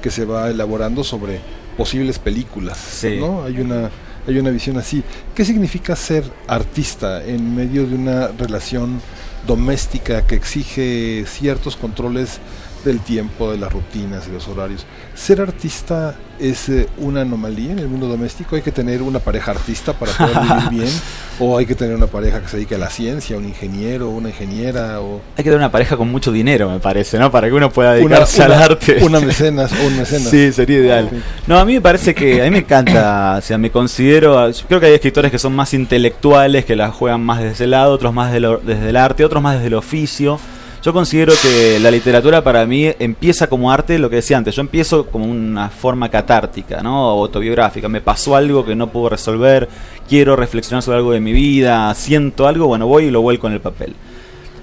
[0.00, 1.40] que se va elaborando sobre
[1.76, 3.44] posibles películas, ¿no?
[3.44, 3.90] Hay una
[4.26, 5.02] hay una visión así.
[5.34, 9.00] ¿Qué significa ser artista en medio de una relación
[9.46, 12.38] doméstica que exige ciertos controles
[12.84, 14.84] del tiempo, de las rutinas, de los horarios?
[15.14, 18.56] ¿Ser artista es eh, una anomalía en el mundo doméstico?
[18.56, 21.00] ¿Hay que tener una pareja artista para poder vivir bien?
[21.38, 24.30] ¿O hay que tener una pareja que se dedique a la ciencia, un ingeniero, una
[24.30, 25.00] ingeniera?
[25.00, 25.20] O...
[25.36, 27.30] Hay que tener una pareja con mucho dinero, me parece, ¿no?
[27.30, 28.98] Para que uno pueda dedicarse al arte.
[29.02, 30.28] Una mecenas o un mecenas.
[30.28, 31.10] Sí, sería ideal.
[31.46, 34.66] No, a mí me parece que, a mí me encanta, o sea, me considero, yo
[34.66, 37.92] creo que hay escritores que son más intelectuales, que la juegan más desde ese lado,
[37.92, 40.38] otros más desde el arte, otros más desde el oficio.
[40.82, 44.62] Yo considero que la literatura para mí empieza como arte, lo que decía antes, yo
[44.62, 47.08] empiezo como una forma catártica, ¿no?
[47.08, 47.88] autobiográfica.
[47.88, 49.68] Me pasó algo que no puedo resolver,
[50.08, 53.52] quiero reflexionar sobre algo de mi vida, siento algo, bueno, voy y lo vuelco en
[53.52, 53.94] el papel.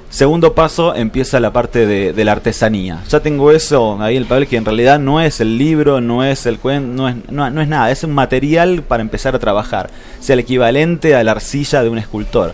[0.09, 3.01] Segundo paso, empieza la parte de, la artesanía.
[3.07, 6.25] Ya tengo eso ahí en el papel que en realidad no es el libro, no
[6.25, 9.89] es el cuento, no es, no, es nada, es un material para empezar a trabajar.
[10.19, 12.53] sea, el equivalente a la arcilla de un escultor.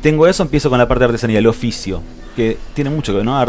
[0.00, 2.02] Tengo eso, empiezo con la parte de artesanía, el oficio
[2.34, 3.42] que tiene mucho que ver, ¿no?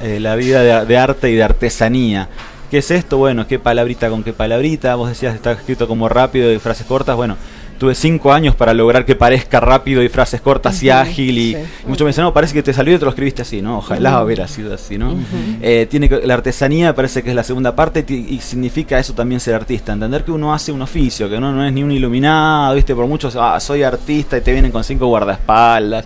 [0.00, 2.28] Eh, la vida de, arte y de artesanía.
[2.70, 3.18] ¿Qué es esto?
[3.18, 4.94] Bueno, ¿qué palabrita con qué palabrita?
[4.94, 7.16] Vos decías, está escrito como rápido y frases cortas.
[7.16, 7.36] Bueno,
[7.80, 11.38] tuve cinco años para lograr que parezca rápido y frases cortas y ágil.
[11.38, 13.78] Y, muchos me dicen, no, parece que te salió y te lo escribiste así, ¿no?
[13.78, 15.16] Ojalá hubiera sido así, ¿no?
[15.62, 19.54] Eh, tiene la artesanía parece que es la segunda parte y, significa eso también ser
[19.54, 19.94] artista.
[19.94, 22.94] Entender que uno hace un oficio, que uno no es ni un iluminado, ¿viste?
[22.94, 26.04] Por muchos, ah, soy artista y te vienen con cinco guardaespaldas.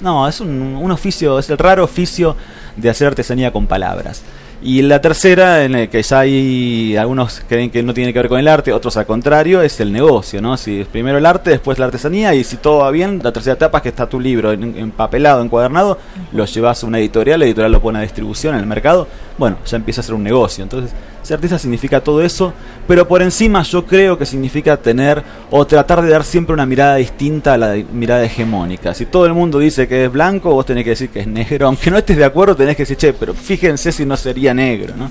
[0.00, 2.36] No, es un, oficio, es el raro oficio
[2.76, 4.22] de hacer artesanía con palabras.
[4.62, 8.28] Y la tercera, en el que ya hay algunos creen que no tiene que ver
[8.28, 10.56] con el arte, otros al contrario, es el negocio, ¿no?
[10.56, 13.54] Si es primero el arte, después la artesanía, y si todo va bien, la tercera
[13.54, 15.98] etapa es que está tu libro empapelado, encuadernado,
[16.32, 19.58] lo llevas a una editorial, la editorial lo pone a distribución en el mercado, bueno,
[19.66, 20.64] ya empieza a ser un negocio.
[20.64, 20.92] Entonces,
[21.26, 22.52] ser artista significa todo eso,
[22.86, 26.96] pero por encima yo creo que significa tener o tratar de dar siempre una mirada
[26.96, 28.94] distinta a la mirada hegemónica.
[28.94, 31.66] Si todo el mundo dice que es blanco, vos tenés que decir que es negro.
[31.68, 34.94] Aunque no estés de acuerdo, tenés que decir, che, pero fíjense si no sería negro,
[34.96, 35.10] ¿no?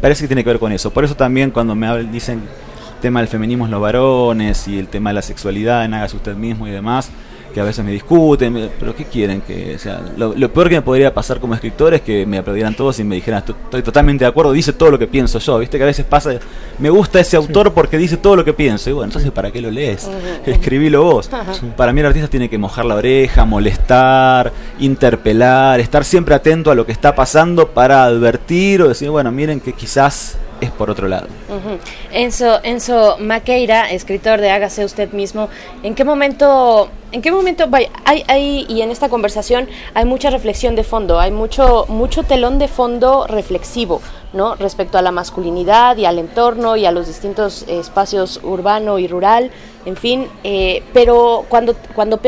[0.00, 0.90] Parece que tiene que ver con eso.
[0.90, 5.10] Por eso también cuando me dicen el tema del feminismo los varones y el tema
[5.10, 7.10] de la sexualidad en Hágase usted mismo y demás,
[7.54, 9.40] que a veces me discuten, pero ¿qué quieren?
[9.40, 12.98] que sea, lo, peor que me podría pasar como escritor es que me aplaudieran todos
[12.98, 15.84] y me dijeran, estoy totalmente de acuerdo, dice todo lo que pienso yo, viste que
[15.84, 16.32] a veces pasa,
[16.78, 19.60] me gusta ese autor porque dice todo lo que pienso, y bueno, entonces ¿para qué
[19.60, 20.10] lo lees?
[20.46, 21.30] Escribilo vos.
[21.76, 26.74] Para mí el artista tiene que mojar la oreja, molestar, interpelar, estar siempre atento a
[26.74, 31.08] lo que está pasando para advertir o decir, bueno, miren que quizás es por otro
[31.08, 31.28] lado.
[32.10, 35.48] Enzo, Enzo Maqueira, escritor de Hágase usted mismo,
[35.82, 37.68] ¿en qué momento, en qué momento,
[38.04, 42.58] hay, hay, y en esta conversación hay mucha reflexión de fondo, hay mucho, mucho telón
[42.58, 44.00] de fondo reflexivo,
[44.32, 44.56] ¿no?
[44.56, 49.50] Respecto a la masculinidad y al entorno y a los distintos espacios urbano y rural,
[49.86, 52.20] en fin, eh, pero cuando, cuando,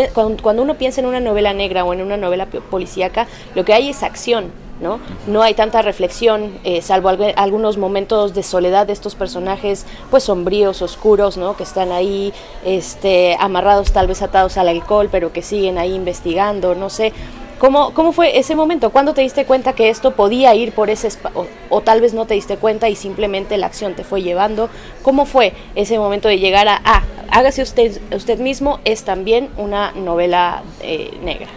[0.42, 3.88] cuando uno piensa en una novela negra o en una novela policíaca, lo que hay
[3.88, 5.00] es acción, ¿no?
[5.26, 10.82] No hay tanta reflexión, eh, salvo algunos momentos de soledad de estos personajes, pues sombríos,
[10.82, 11.56] oscuros, ¿no?
[11.56, 12.32] Que están ahí,
[12.64, 17.12] este, amarrados, tal vez atados al alcohol, pero que siguen ahí investigando, no sé.
[17.58, 18.90] ¿Cómo, ¿Cómo fue ese momento?
[18.90, 22.26] ¿Cuándo te diste cuenta que esto podía ir por ese o, o, tal vez no
[22.26, 24.68] te diste cuenta y simplemente la acción te fue llevando?
[25.02, 29.92] ¿Cómo fue ese momento de llegar a, ah, hágase usted, usted mismo, es también una
[29.92, 31.48] novela eh, negra?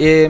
[0.00, 0.28] Eh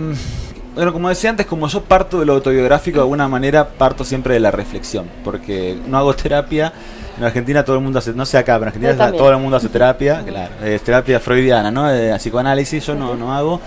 [0.79, 4.35] bueno, como decía antes, como yo parto de lo autobiográfico, de alguna manera parto siempre
[4.35, 6.73] de la reflexión, porque no hago terapia.
[7.19, 9.57] En Argentina todo el mundo hace, no sé acá, pero en Argentina todo el mundo
[9.57, 11.89] hace terapia, claro, es terapia freudiana, ¿no?
[11.89, 13.61] De psicoanálisis, yo no, no hago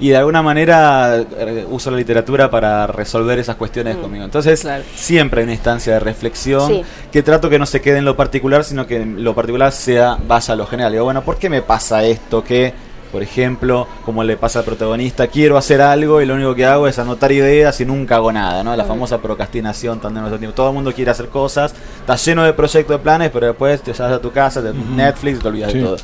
[0.00, 4.00] y de alguna manera eh, uso la literatura para resolver esas cuestiones mm.
[4.00, 4.24] conmigo.
[4.24, 8.16] Entonces, siempre hay una instancia de reflexión que trato que no se quede en lo
[8.16, 10.92] particular, sino que lo particular sea vaya a lo general.
[10.92, 12.44] Digo, bueno, ¿por qué me pasa esto?
[12.44, 12.72] ¿Qué
[13.10, 16.88] por ejemplo, como le pasa al protagonista, quiero hacer algo y lo único que hago
[16.88, 18.76] es anotar ideas y nunca hago nada, ¿no?
[18.76, 20.54] La famosa procrastinación tan de nuestro tiempo.
[20.54, 23.92] Todo el mundo quiere hacer cosas, está lleno de proyectos, de planes, pero después te
[23.92, 25.96] vas a tu casa, te Netflix, te olvidas de todo.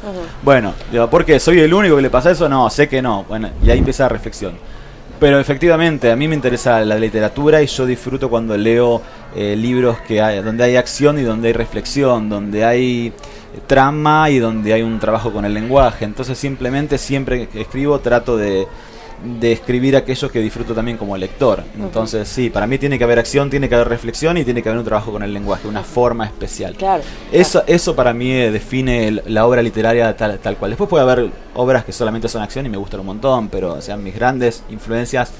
[0.42, 0.74] Bueno,
[1.10, 1.38] ¿por qué?
[1.40, 2.48] ¿Soy el único que le pasa eso?
[2.48, 3.24] No, sé que no.
[3.28, 4.54] Bueno, y ahí empieza la reflexión.
[5.20, 9.00] Pero efectivamente, a mí me interesa la literatura y yo disfruto cuando leo
[9.36, 13.12] eh, libros que hay, donde hay acción y donde hay reflexión, donde hay
[13.66, 16.04] trama y donde hay un trabajo con el lenguaje.
[16.04, 18.66] Entonces simplemente siempre que escribo trato de,
[19.40, 21.62] de escribir aquello que disfruto también como lector.
[21.78, 24.68] Entonces sí, para mí tiene que haber acción, tiene que haber reflexión y tiene que
[24.68, 26.74] haber un trabajo con el lenguaje, una forma especial.
[26.74, 27.02] Claro,
[27.32, 30.72] eso, eso para mí eh, define la obra literaria tal, tal cual.
[30.72, 34.02] Después puede haber obras que solamente son acción y me gustan un montón, pero sean
[34.02, 35.32] mis grandes influencias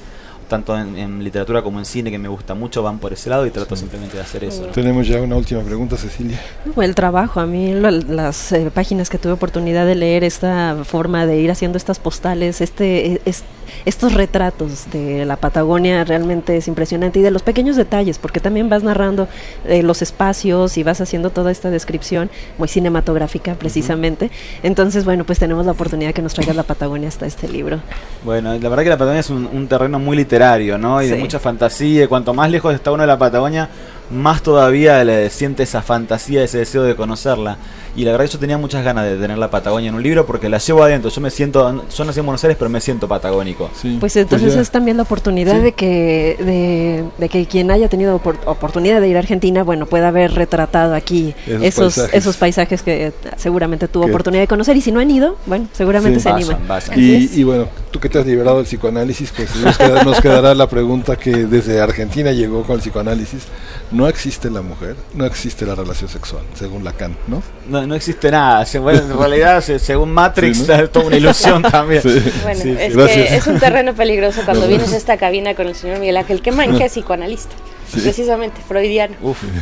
[0.47, 3.51] tanto en, literatura como en cine, que me gusta mucho, van por ese lado y
[3.51, 4.63] trato simplemente de hacer eso.
[4.73, 6.39] Tenemos ya una última pregunta, Cecilia.
[6.77, 11.39] El trabajo, a mí las eh, páginas que tuve oportunidad de leer, esta forma de
[11.39, 13.43] ir haciendo estas postales, este, es,
[13.85, 18.69] estos retratos de la Patagonia realmente es impresionante y de los pequeños detalles, porque también
[18.69, 19.27] vas narrando
[19.65, 24.31] eh, los espacios y vas haciendo toda esta descripción muy cinematográfica precisamente.
[24.63, 27.79] Entonces, bueno, pues tenemos la oportunidad que nos traiga la Patagonia hasta este libro.
[28.23, 30.34] Bueno, la verdad que la Patagonia es un, terreno muy literario,
[30.77, 31.01] ¿no?
[31.01, 33.69] Y de mucha fantasía, y cuanto más lejos está uno de la Patagonia,
[34.11, 37.57] más todavía le siente esa fantasía, ese deseo de conocerla.
[37.95, 40.49] Y la verdad yo tenía muchas ganas de tener la Patagonia en un libro porque
[40.49, 41.09] la llevo adentro.
[41.09, 43.69] Yo me siento, yo nací en Buenos Aires, pero me siento patagónico.
[43.99, 49.01] Pues entonces pues es también la oportunidad de que de, que quien haya tenido oportunidad
[49.01, 52.81] de ir a Argentina, bueno, pueda haber retratado aquí esos, esos, paisajes.
[52.81, 54.75] que seguramente tuvo oportunidad de conocer.
[54.77, 56.59] Y si no han ido, bueno, seguramente se animan.
[56.95, 61.15] Y, bueno, tú que te has liberado del psicoanálisis, pues nos, nos quedará la pregunta
[61.15, 63.43] que desde Argentina llegó con el psicoanálisis
[63.91, 67.41] no existe la mujer, no existe la relación sexual, según Lacan, ¿no?
[67.69, 68.65] No, no existe nada.
[68.73, 72.01] en realidad, según Matrix, es toda una ilusión también.
[72.43, 75.99] Bueno, es, que es un terreno peligroso cuando vienes a esta cabina con el señor
[75.99, 77.55] Miguel Ángel que es psicoanalista.
[77.91, 79.15] Precisamente, freudiano.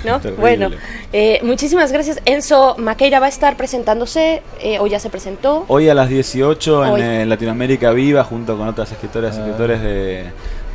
[0.05, 0.21] ¿no?
[0.37, 0.69] Bueno,
[1.11, 2.19] eh, muchísimas gracias.
[2.25, 5.65] Enzo Maqueira va a estar presentándose, eh, o ya se presentó.
[5.67, 9.41] Hoy a las 18 en Latinoamérica Viva, junto con otras escritoras y ah.
[9.41, 10.25] escritores de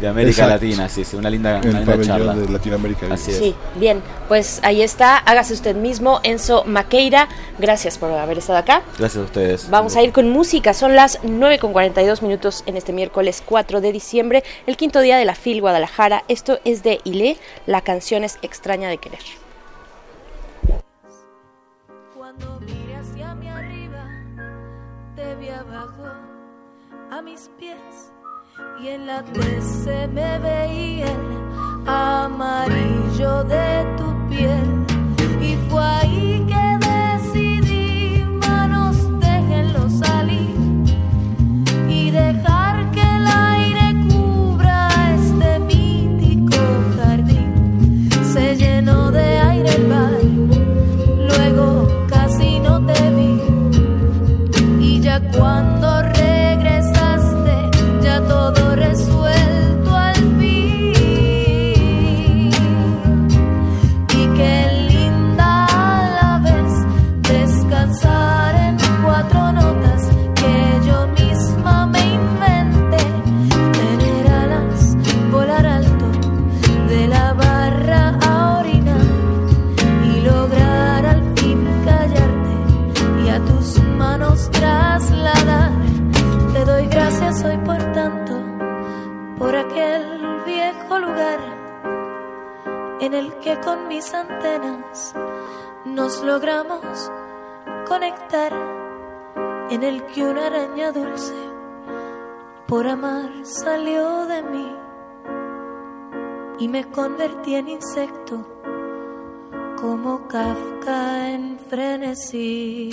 [0.00, 2.34] de América Latina, sí, sí, una linda, una linda charla.
[2.34, 3.06] de Latinoamérica.
[3.10, 7.28] Así Sí, bien, pues ahí está, hágase usted mismo, Enzo Maqueira,
[7.58, 8.82] gracias por haber estado acá.
[8.98, 9.70] Gracias a ustedes.
[9.70, 13.80] Vamos a ir con música, son las 9 con 42 minutos en este miércoles 4
[13.80, 16.24] de diciembre, el quinto día de la FIL Guadalajara.
[16.28, 17.36] Esto es de Ile,
[17.66, 19.20] la canción es Extraña de Querer.
[22.16, 22.60] Cuando
[28.82, 34.86] y en la T se me veía el amarillo de tu piel.
[35.40, 40.54] Y fue ahí que decidí manos déjenlo salir.
[41.88, 46.62] Y dejar que el aire cubra este mítico
[46.96, 48.08] jardín.
[48.32, 50.12] Se llenó de aire el bar
[51.28, 53.40] luego casi no te vi.
[54.80, 55.77] Y ya cuando
[93.08, 95.14] en el que con mis antenas
[95.86, 97.10] nos logramos
[97.88, 98.52] conectar,
[99.70, 101.32] en el que una araña dulce
[102.66, 104.76] por amar salió de mí
[106.58, 108.46] y me convertí en insecto
[109.80, 112.90] como Kafka en frenesí.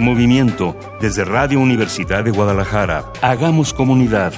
[0.00, 3.04] Movimiento desde Radio Universidad de Guadalajara.
[3.22, 4.32] Hagamos comunidad.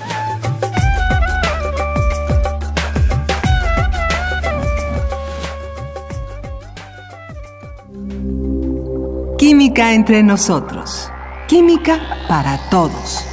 [9.38, 11.10] Química entre nosotros.
[11.46, 13.25] Química para todos.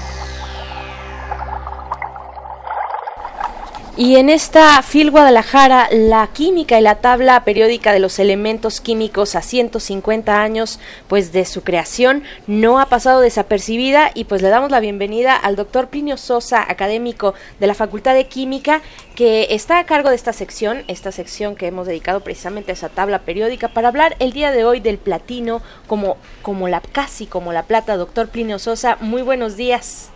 [4.05, 9.33] Y en esta FIL Guadalajara, la química y la tabla periódica de los elementos químicos
[9.33, 14.71] a 150 años pues de su creación no ha pasado desapercibida y pues le damos
[14.71, 18.81] la bienvenida al doctor Plinio Sosa, académico de la Facultad de Química,
[19.15, 22.89] que está a cargo de esta sección, esta sección que hemos dedicado precisamente a esa
[22.89, 27.53] tabla periódica para hablar el día de hoy del platino como, como la casi como
[27.53, 27.95] la plata.
[27.95, 30.11] Doctor Plinio Sosa, muy buenos días.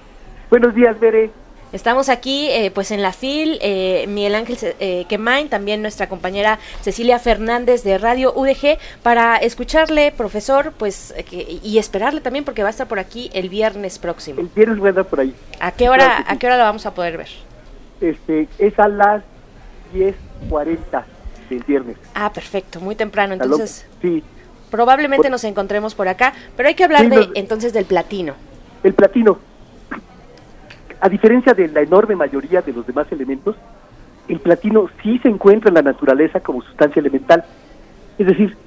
[0.49, 1.46] Buenos días, Bere.
[1.73, 6.59] Estamos aquí eh, pues en la FIL, eh, Miguel Ángel eh, Quemain, también nuestra compañera
[6.81, 12.71] Cecilia Fernández de Radio UDG, para escucharle, profesor, pues y esperarle también porque va a
[12.71, 14.39] estar por aquí el viernes próximo.
[14.39, 15.35] El viernes va a estar por ahí.
[15.59, 17.29] ¿A qué hora, ¿a qué hora lo vamos a poder ver?
[17.99, 19.23] Este, es a las
[19.93, 21.03] 10.40
[21.49, 21.97] del viernes.
[22.15, 23.85] Ah, perfecto, muy temprano, entonces...
[24.01, 24.23] Sí.
[24.69, 28.33] Probablemente nos encontremos por acá, pero hay que hablar de entonces del platino.
[28.83, 29.39] El platino,
[30.99, 33.55] a diferencia de la enorme mayoría de los demás elementos,
[34.27, 37.45] el platino sí se encuentra en la naturaleza como sustancia elemental.
[38.17, 38.57] Es decir,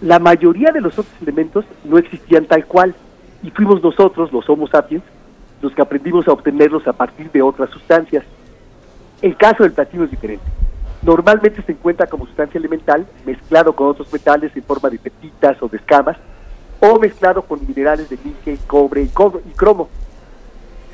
[0.00, 2.94] la mayoría de los otros elementos no existían tal cual
[3.42, 5.04] y fuimos nosotros, los Homo sapiens,
[5.62, 8.24] los que aprendimos a obtenerlos a partir de otras sustancias.
[9.22, 10.44] El caso del platino es diferente.
[11.02, 15.68] Normalmente se encuentra como sustancia elemental mezclado con otros metales en forma de petitas o
[15.68, 16.16] de escamas
[16.80, 19.88] o mezclado con minerales de níquel, cobre y cromo.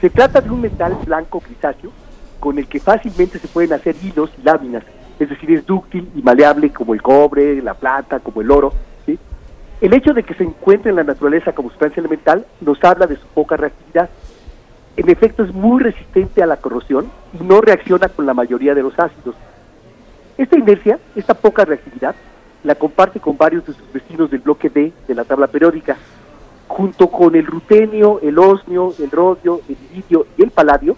[0.05, 1.91] Se trata de un metal blanco grisáceo
[2.39, 4.85] con el que fácilmente se pueden hacer hilos y láminas,
[5.19, 8.75] es decir, es dúctil y maleable como el cobre, la plata, como el oro.
[9.81, 13.17] El hecho de que se encuentre en la naturaleza como sustancia elemental nos habla de
[13.17, 14.11] su poca reactividad.
[14.99, 18.83] En efecto, es muy resistente a la corrosión y no reacciona con la mayoría de
[18.83, 19.37] los ácidos.
[20.37, 22.15] Esta inercia, esta poca reactividad,
[22.63, 25.97] la comparte con varios de sus vecinos del bloque D de la tabla periódica,
[26.69, 30.97] junto con el rutenio, el osmio, el rodio, el iridio y el paladio,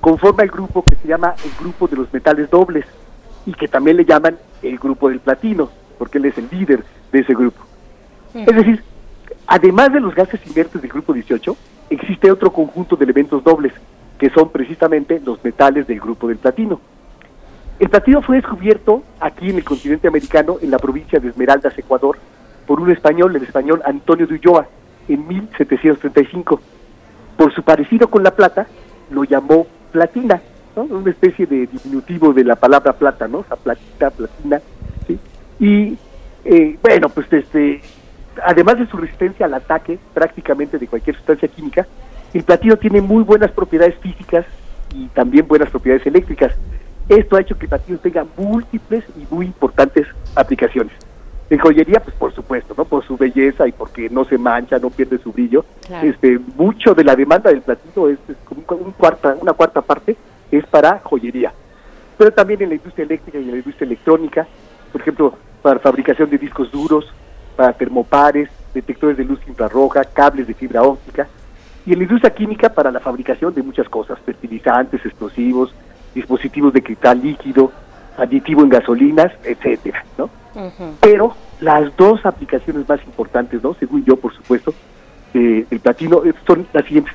[0.00, 2.84] conforma el grupo que se llama el grupo de los metales dobles
[3.46, 7.18] y que también le llaman el grupo del platino, porque él es el líder de
[7.20, 7.62] ese grupo.
[8.34, 8.82] Es decir,
[9.46, 11.56] además de los gases inertes del grupo 18,
[11.90, 13.72] existe otro conjunto de elementos dobles,
[14.18, 16.80] que son precisamente los metales del grupo del platino.
[17.78, 22.18] El platino fue descubierto aquí en el continente americano, en la provincia de Esmeraldas, Ecuador,
[22.66, 24.68] por un español, el español Antonio de Ulloa,
[25.14, 26.60] en 1735.
[27.36, 28.66] Por su parecido con la plata,
[29.10, 30.40] lo llamó platina,
[30.76, 33.38] una especie de diminutivo de la palabra plata, ¿no?
[33.48, 34.60] O platita, platina.
[35.58, 35.96] Y
[36.44, 37.80] eh, bueno, pues este,
[38.42, 41.86] además de su resistencia al ataque prácticamente de cualquier sustancia química,
[42.32, 44.46] el platino tiene muy buenas propiedades físicas
[44.94, 46.54] y también buenas propiedades eléctricas.
[47.08, 50.06] Esto ha hecho que el platino tenga múltiples y muy importantes
[50.36, 50.92] aplicaciones.
[51.50, 52.84] En joyería, pues por supuesto, ¿no?
[52.84, 55.64] Por su belleza y porque no se mancha, no pierde su brillo.
[56.00, 60.16] Este, mucho de la demanda del platino es, como un, cuarta, una cuarta parte
[60.52, 61.52] es para joyería.
[62.16, 64.46] Pero también en la industria eléctrica y en la industria electrónica,
[64.92, 67.12] por ejemplo, para fabricación de discos duros,
[67.56, 71.26] para termopares, detectores de luz infrarroja, cables de fibra óptica,
[71.84, 75.74] y en la industria química para la fabricación de muchas cosas, fertilizantes, explosivos,
[76.14, 77.72] dispositivos de cristal líquido,
[78.16, 80.30] aditivo en gasolinas, etcétera, ¿no?
[81.00, 83.74] Pero las dos aplicaciones más importantes, ¿no?
[83.74, 84.74] Según yo, por supuesto,
[85.34, 87.14] eh, el platino eh, son las siguientes.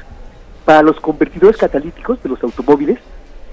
[0.63, 2.99] Para los convertidores catalíticos de los automóviles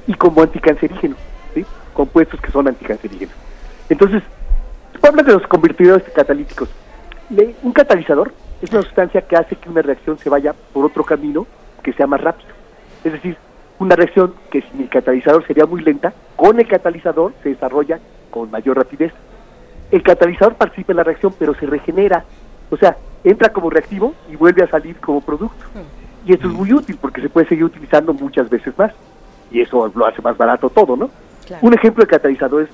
[0.07, 1.17] y como anticancerígeno,
[1.55, 1.65] ¿sí?
[1.93, 3.35] Compuestos que son anticancerígenos.
[3.89, 4.23] Entonces,
[5.03, 6.69] hablar de los convertidores catalíticos.
[7.63, 11.47] un catalizador es una sustancia que hace que una reacción se vaya por otro camino
[11.83, 12.51] que sea más rápido.
[13.05, 13.37] Es decir,
[13.83, 18.51] una reacción que sin el catalizador sería muy lenta, con el catalizador se desarrolla con
[18.51, 19.13] mayor rapidez
[19.93, 22.25] el catalizador participa en la reacción, pero se regenera.
[22.71, 25.65] O sea, entra como reactivo y vuelve a salir como producto.
[25.75, 26.29] Mm.
[26.29, 28.93] Y esto es muy útil porque se puede seguir utilizando muchas veces más.
[29.51, 31.11] Y eso lo hace más barato todo, ¿no?
[31.61, 32.71] Un ejemplo de catalizadores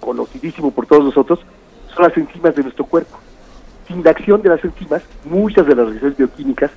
[0.00, 1.40] conocidísimo por todos nosotros
[1.94, 3.18] son las enzimas de nuestro cuerpo.
[3.86, 6.70] Sin la acción de las enzimas, muchas de las reacciones bioquímicas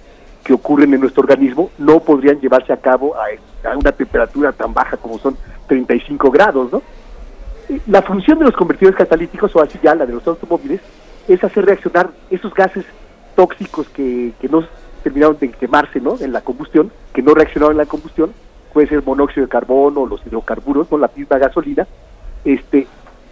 [0.46, 4.96] que ocurren en nuestro organismo no podrían llevarse a cabo a, una temperatura tan baja
[4.96, 5.36] como son
[5.68, 6.84] 35 grados, ¿no?
[7.88, 10.82] la función de los convertidores catalíticos, o así ya la de los automóviles,
[11.28, 12.86] es hacer reaccionar esos gases
[13.36, 14.64] tóxicos que, que no
[15.02, 16.16] terminaron de quemarse ¿no?
[16.20, 18.32] en la combustión, que no reaccionaron en la combustión,
[18.72, 21.00] puede ser monóxido de carbono los hidrocarburos, ¿no?
[21.00, 21.88] la misma gasolina,
[22.44, 22.86] este,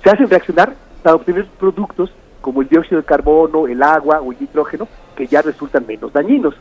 [0.03, 2.11] se hacen reaccionar para obtener productos
[2.41, 6.55] como el dióxido de carbono, el agua o el nitrógeno, que ya resultan menos dañinos.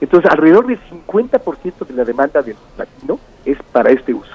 [0.00, 4.34] Entonces, alrededor del 50% de la demanda del platino es para este uso.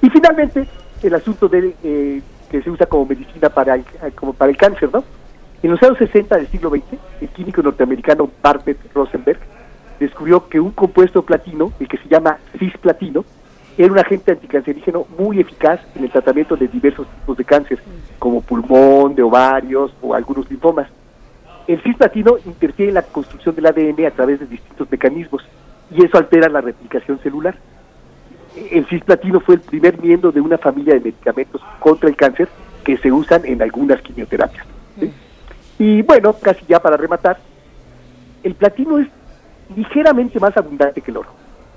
[0.00, 0.66] Y finalmente,
[1.02, 4.90] el asunto de eh, que se usa como medicina para el, como para el cáncer,
[4.92, 5.04] ¿no?
[5.62, 9.38] En los años 60 del siglo XX, el químico norteamericano Barbet Rosenberg
[10.00, 13.24] descubrió que un compuesto platino, el que se llama cisplatino,
[13.78, 17.78] era un agente anticancerígeno muy eficaz en el tratamiento de diversos tipos de cáncer,
[18.18, 20.88] como pulmón, de ovarios o algunos linfomas.
[21.66, 25.42] El cisplatino interfiere en la construcción del ADN a través de distintos mecanismos
[25.90, 27.56] y eso altera la replicación celular.
[28.70, 32.48] El cisplatino fue el primer miembro de una familia de medicamentos contra el cáncer
[32.84, 34.66] que se usan en algunas quimioterapias.
[35.78, 37.38] Y bueno, casi ya para rematar,
[38.42, 39.08] el platino es
[39.74, 41.30] ligeramente más abundante que el oro.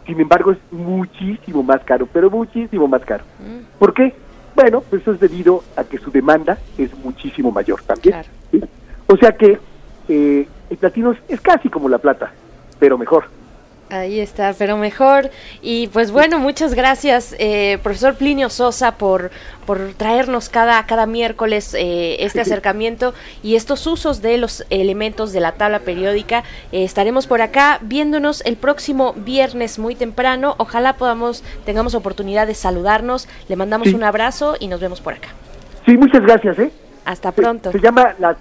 [0.05, 3.23] Sin embargo, es muchísimo más caro, pero muchísimo más caro.
[3.39, 3.79] Mm.
[3.79, 4.13] ¿Por qué?
[4.53, 8.15] Bueno, pues eso es debido a que su demanda es muchísimo mayor también.
[9.07, 9.59] O sea que
[10.07, 12.31] eh, el platino es casi como la plata,
[12.79, 13.25] pero mejor.
[13.89, 15.29] Ahí está, pero mejor.
[15.61, 19.29] Y pues bueno, muchas gracias, eh, profesor Plinio Sosa, por,
[19.67, 25.39] por traernos cada, cada miércoles eh, este acercamiento y estos usos de los elementos de
[25.39, 26.43] la tabla periódica.
[26.71, 30.55] Eh, estaremos por acá viéndonos el próximo viernes muy temprano.
[30.57, 33.27] Ojalá podamos, tengamos oportunidad de saludarnos.
[33.47, 35.29] Le mandamos un abrazo y nos vemos por acá.
[35.85, 36.71] Sí, muchas gracias, ¿eh?
[37.05, 37.71] Hasta pronto.
[37.71, 38.35] Se, llama la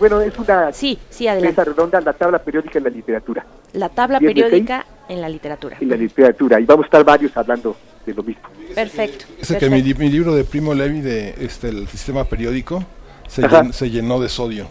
[0.00, 1.64] bueno, es una sí, sí, adelante.
[1.64, 3.46] redonda, la tabla periódica en la literatura.
[3.74, 5.76] La tabla periódica en la literatura.
[5.80, 8.42] En la literatura, y vamos a estar varios hablando de lo mismo.
[8.74, 9.24] Perfecto.
[9.40, 12.84] Es que mi, libro de Primo Levi de este el sistema periódico
[13.28, 14.66] se, se llenó de sodio.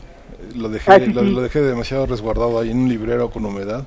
[0.56, 3.86] Lo dejé, ah, lo, dejé demasiado resguardado ahí en un librero con humedad.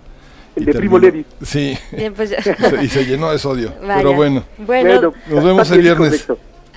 [0.56, 1.24] El de Primo Levi.
[1.42, 1.76] Sí.
[2.16, 2.34] Pues
[2.82, 3.74] y se llenó de sodio.
[3.80, 4.42] Pero bueno.
[4.58, 5.12] bueno.
[5.28, 6.26] Nos vemos el viernes.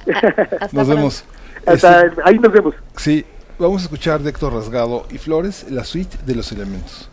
[0.72, 1.24] nos vemos.
[1.68, 2.76] Hasta este, ahí nos vemos.
[2.98, 3.26] Sí,
[3.58, 7.10] vamos a escuchar de Héctor Rasgado y Flores, la suite de los elementos.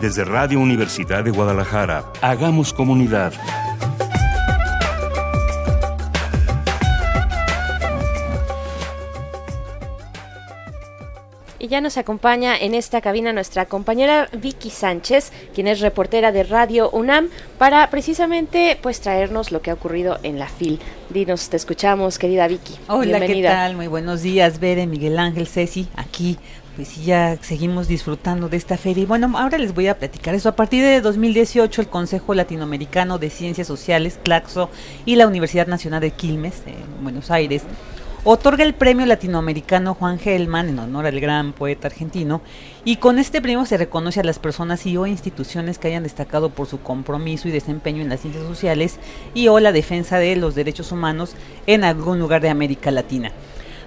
[0.00, 2.04] Desde Radio Universidad de Guadalajara.
[2.20, 3.32] Hagamos comunidad.
[11.60, 16.42] Y ya nos acompaña en esta cabina nuestra compañera Vicky Sánchez, quien es reportera de
[16.42, 20.78] Radio UNAM, para precisamente pues traernos lo que ha ocurrido en la FIL.
[21.08, 22.74] Dinos, te escuchamos, querida Vicky.
[22.88, 23.76] Hola, ¿qué tal?
[23.76, 26.38] Muy buenos días, Bere, Miguel Ángel, Ceci, aquí
[26.76, 29.04] pues sí, ya seguimos disfrutando de esta feria.
[29.04, 30.48] Y bueno, ahora les voy a platicar eso.
[30.48, 34.70] A partir de 2018, el Consejo Latinoamericano de Ciencias Sociales, CLACSO,
[35.04, 37.62] y la Universidad Nacional de Quilmes, en Buenos Aires,
[38.24, 42.40] otorga el premio latinoamericano Juan Gelman en honor al gran poeta argentino
[42.82, 46.48] y con este premio se reconoce a las personas y o instituciones que hayan destacado
[46.48, 48.98] por su compromiso y desempeño en las ciencias sociales
[49.34, 51.36] y o la defensa de los derechos humanos
[51.66, 53.30] en algún lugar de América Latina.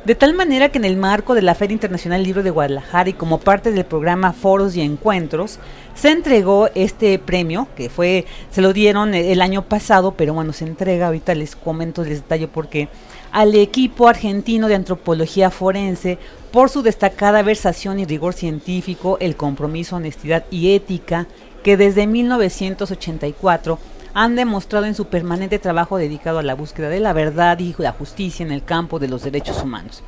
[0.07, 3.09] De tal manera que en el marco de la Feria Internacional del Libro de Guadalajara
[3.09, 5.59] y como parte del programa Foros y Encuentros,
[5.95, 10.63] se entregó este premio, que fue, se lo dieron el año pasado, pero bueno, se
[10.63, 12.87] entrega, ahorita les comento, les detallo por qué,
[13.33, 16.17] al equipo argentino de antropología forense
[16.53, 21.27] por su destacada versación y rigor científico, el compromiso, honestidad y ética
[21.65, 23.77] que desde 1984
[24.17, 27.91] han demostrado en su permanente trabajo dedicado a la búsqueda de la verdad y la
[27.91, 30.01] justicia en el campo de los derechos humanos.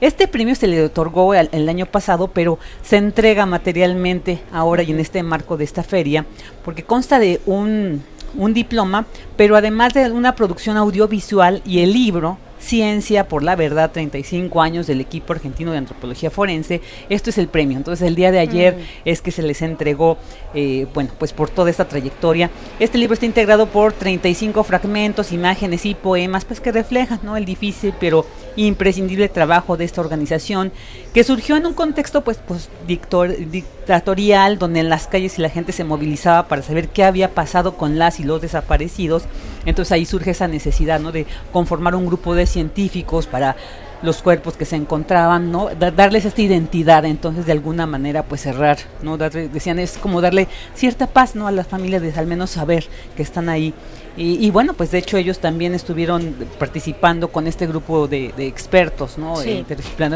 [0.00, 5.00] Este premio se le otorgó el, año pasado, pero se entrega materialmente ahora y en
[5.00, 6.24] este marco de esta feria,
[6.64, 8.02] porque consta de un,
[8.36, 9.04] un diploma,
[9.36, 14.86] pero además de una producción audiovisual y el libro Ciencia por la Verdad, 35 años
[14.86, 16.80] del equipo argentino de antropología forense.
[17.08, 17.76] Esto es el premio.
[17.76, 20.16] Entonces, el día de ayer es que se les entregó,
[20.54, 22.50] eh, bueno, pues por toda esta trayectoria.
[22.78, 27.36] Este libro está integrado por 35 fragmentos, imágenes y poemas, pues que reflejan ¿no?
[27.36, 30.72] el difícil pero imprescindible trabajo de esta organización,
[31.14, 35.48] que surgió en un contexto pues, pues dictor, dictatorial, donde en las calles y la
[35.48, 39.24] gente se movilizaba para saber qué había pasado con las y los desaparecidos.
[39.66, 41.12] Entonces ahí surge esa necesidad ¿no?
[41.12, 43.56] de conformar un grupo de científicos para
[44.02, 45.70] los cuerpos que se encontraban, ¿no?
[45.74, 49.16] darles esta identidad, entonces de alguna manera pues cerrar, ¿no?
[49.16, 51.46] decían es como darle cierta paz, ¿no?
[51.46, 52.84] a las familias de al menos saber
[53.16, 53.74] que están ahí.
[54.14, 59.36] Y, bueno, pues de hecho ellos también estuvieron participando con este grupo de, expertos, ¿no?
[59.36, 59.64] Sí.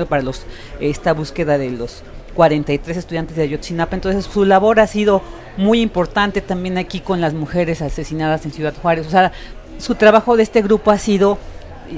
[0.06, 0.42] para los
[0.80, 2.02] esta búsqueda de los
[2.34, 5.22] 43 estudiantes de Ayotzinapa, entonces su labor ha sido
[5.56, 9.32] muy importante también aquí con las mujeres asesinadas en Ciudad Juárez, o sea,
[9.78, 11.38] su trabajo de este grupo ha sido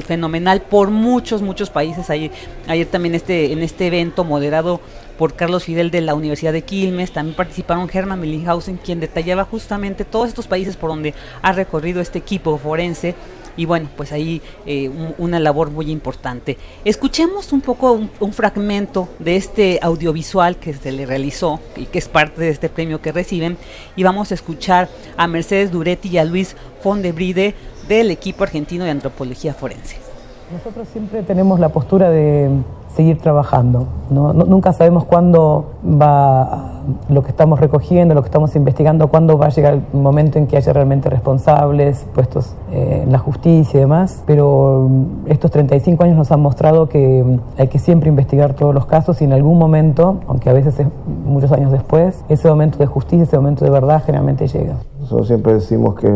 [0.07, 2.11] fenomenal por muchos, muchos países.
[2.11, 2.31] Ayer,
[2.67, 4.81] ayer también este, en este evento moderado
[5.19, 10.05] por Carlos Fidel de la Universidad de Quilmes, también participaron Hermann Millinghausen, quien detallaba justamente
[10.05, 13.17] todos estos países por donde ha recorrido este equipo forense
[13.59, 16.57] y bueno, pues ahí eh, una labor muy importante.
[16.85, 22.09] Escuchemos un poco un, fragmento de este audiovisual que se le realizó y que es
[22.09, 23.59] parte de este premio que reciben
[23.97, 27.57] y vamos a escuchar a Mercedes Duretti y a Luis Fondebride
[27.89, 29.97] del equipo argentino de antropología forense.
[30.53, 32.51] Nosotros siempre tenemos la postura de
[32.95, 33.87] seguir trabajando.
[34.11, 34.33] ¿no?
[34.33, 39.49] nunca sabemos cuándo va lo que estamos recogiendo, lo que estamos investigando, cuándo va a
[39.51, 44.23] llegar el momento en que haya realmente responsables puestos eh, en la justicia y demás,
[44.27, 44.91] pero
[45.27, 49.25] estos 35 años nos han mostrado que hay que siempre investigar todos los casos y
[49.25, 50.87] en algún momento, aunque a veces es
[51.27, 54.77] muchos años después, ese momento de justicia, ese momento de verdad generalmente llega.
[54.99, 56.09] Nosotros siempre decimos que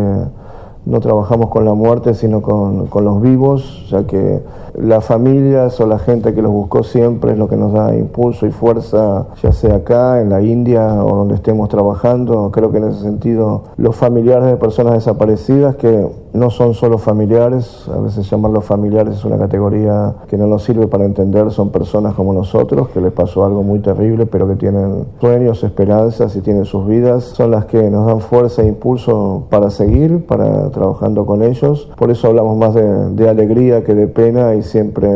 [0.85, 4.41] no trabajamos con la muerte, sino con, con, los vivos, ya que
[4.75, 8.47] las familias o la gente que los buscó siempre es lo que nos da impulso
[8.47, 12.51] y fuerza, ya sea acá, en la India o donde estemos trabajando.
[12.53, 17.87] Creo que en ese sentido los familiares de personas desaparecidas, que no son solo familiares,
[17.95, 22.15] a veces llamarlos familiares es una categoría que no nos sirve para entender, son personas
[22.15, 26.65] como nosotros, que les pasó algo muy terrible, pero que tienen sueños, esperanzas y tienen
[26.65, 31.43] sus vidas, son las que nos dan fuerza e impulso para seguir, para trabajando con
[31.43, 31.91] ellos.
[31.97, 35.09] Por eso hablamos más de, de alegría que de pena y siempre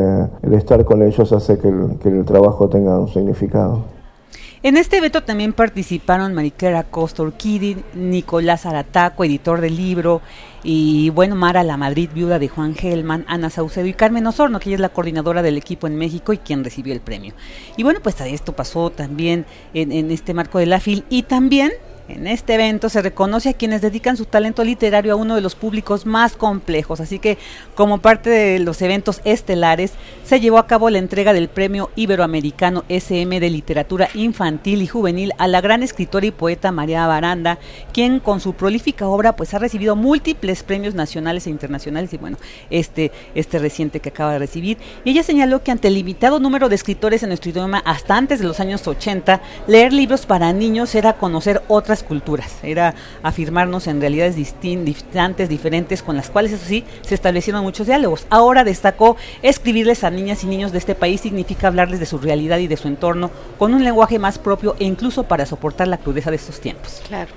[0.42, 3.84] el estar con ellos hace que el, trabajo tenga un significado.
[4.62, 10.22] En este evento también participaron Mariquera Costa Urquidi, Nicolás Arataco, editor del libro,
[10.64, 14.70] y bueno, Mara La Madrid, viuda de Juan Gelman, Ana Saucedo y Carmen Osorno, que
[14.70, 17.34] ella es la coordinadora del equipo en México y quien recibió el premio.
[17.76, 21.70] Y bueno, pues esto pasó también en, en este marco de la FIL y también
[22.08, 25.54] en este evento se reconoce a quienes dedican su talento literario a uno de los
[25.54, 27.38] públicos más complejos, así que
[27.74, 29.92] como parte de los eventos estelares
[30.24, 35.32] se llevó a cabo la entrega del Premio Iberoamericano SM de Literatura Infantil y Juvenil
[35.38, 37.58] a la gran escritora y poeta María Baranda,
[37.92, 42.38] quien con su prolífica obra pues ha recibido múltiples premios nacionales e internacionales y bueno,
[42.70, 44.78] este, este reciente que acaba de recibir.
[45.04, 48.38] Y ella señaló que ante el limitado número de escritores en nuestro idioma hasta antes
[48.40, 54.00] de los años 80, leer libros para niños era conocer otras culturas, era afirmarnos en
[54.00, 58.26] realidades distantes, diferentes, con las cuales, eso sí, se establecieron muchos diálogos.
[58.30, 62.58] Ahora destacó escribirles a niñas y niños de este país significa hablarles de su realidad
[62.58, 66.30] y de su entorno con un lenguaje más propio e incluso para soportar la crudeza
[66.30, 67.02] de estos tiempos.
[67.06, 67.30] Claro.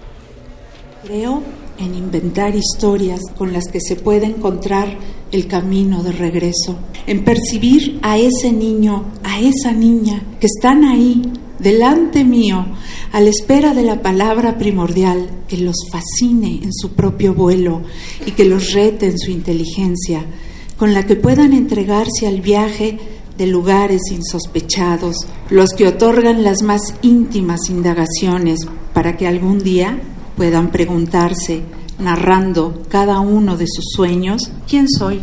[1.03, 1.41] Creo
[1.79, 4.89] en inventar historias con las que se puede encontrar
[5.31, 11.21] el camino de regreso, en percibir a ese niño, a esa niña que están ahí
[11.59, 12.65] delante mío,
[13.11, 17.81] a la espera de la palabra primordial que los fascine en su propio vuelo
[18.25, 20.25] y que los rete en su inteligencia,
[20.77, 22.99] con la que puedan entregarse al viaje
[23.37, 25.15] de lugares insospechados,
[25.49, 28.59] los que otorgan las más íntimas indagaciones
[28.93, 29.99] para que algún día
[30.35, 31.61] puedan preguntarse,
[31.99, 35.21] narrando cada uno de sus sueños, ¿quién soy?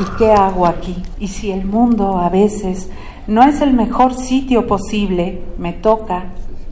[0.00, 0.96] ¿Y qué hago aquí?
[1.18, 2.88] Y si el mundo a veces
[3.26, 6.26] no es el mejor sitio posible, me toca,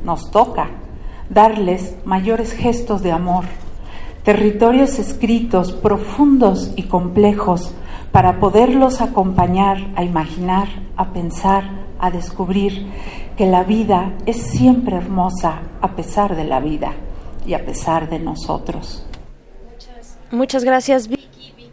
[0.04, 0.70] nos toca,
[1.28, 3.44] darles mayores gestos de amor,
[4.22, 7.74] territorios escritos profundos y complejos
[8.12, 11.64] para poderlos acompañar a imaginar, a pensar,
[11.98, 12.86] a descubrir
[13.36, 16.92] que la vida es siempre hermosa a pesar de la vida
[17.46, 19.04] y a pesar de nosotros.
[20.30, 21.08] Muchas, gracias,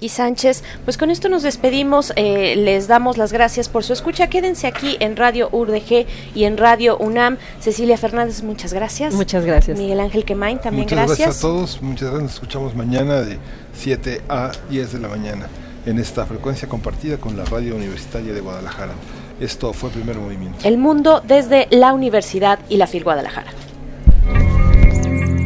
[0.01, 0.05] Vicky.
[0.05, 0.63] y Sánchez.
[0.83, 4.27] Pues con esto nos despedimos, eh, les damos las gracias por su escucha.
[4.27, 7.37] Quédense aquí en Radio URDG y en Radio UNAM.
[7.59, 9.13] Cecilia Fernández, muchas gracias.
[9.13, 9.77] Muchas gracias.
[9.77, 11.19] Miguel Ángel Quemain, también muchas gracias.
[11.19, 12.23] gracias a todos, muchas gracias.
[12.23, 13.37] Nos escuchamos mañana de
[13.73, 15.47] 7 a 10 de la mañana
[15.85, 18.93] en esta frecuencia compartida con la Radio Universitaria de Guadalajara.
[19.39, 20.67] Esto fue Primer Movimiento.
[20.67, 23.51] El mundo desde la Universidad y la FIL Guadalajara.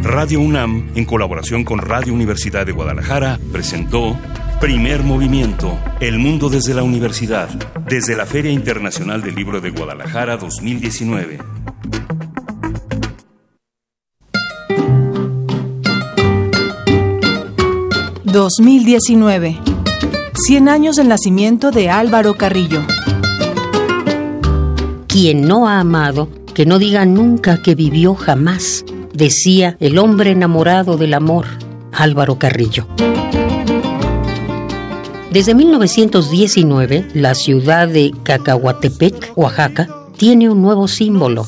[0.04, 4.16] Radio UNAM, en colaboración con Radio Universidad de Guadalajara, presentó
[4.60, 7.50] Primer Movimiento, El Mundo desde la Universidad,
[7.88, 11.40] desde la Feria Internacional del Libro de Guadalajara 2019.
[18.24, 19.60] ...2019...
[20.50, 22.82] ...100 años del nacimiento de Álvaro Carrillo.
[25.08, 28.86] Quien no ha amado, que no diga nunca que vivió jamás...
[29.14, 31.46] ...decía el hombre enamorado del amor...
[31.92, 32.88] ...Álvaro Carrillo.
[35.36, 41.46] Desde 1919, la ciudad de Cacahuatepec, Oaxaca, tiene un nuevo símbolo.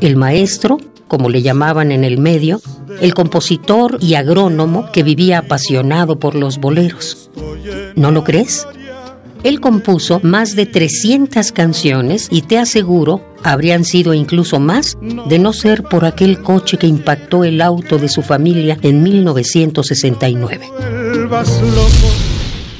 [0.00, 2.60] El maestro, como le llamaban en el medio,
[3.00, 7.32] el compositor y agrónomo que vivía apasionado por los boleros.
[7.96, 8.64] ¿No lo crees?
[9.42, 15.52] Él compuso más de 300 canciones y te aseguro habrían sido incluso más de no
[15.52, 20.70] ser por aquel coche que impactó el auto de su familia en 1969.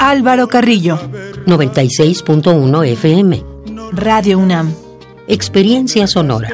[0.02, 0.98] Álvaro Carrillo.
[1.44, 3.44] 96.1 FM.
[3.92, 4.72] Radio UNAM.
[5.28, 6.48] Experiencia sonora.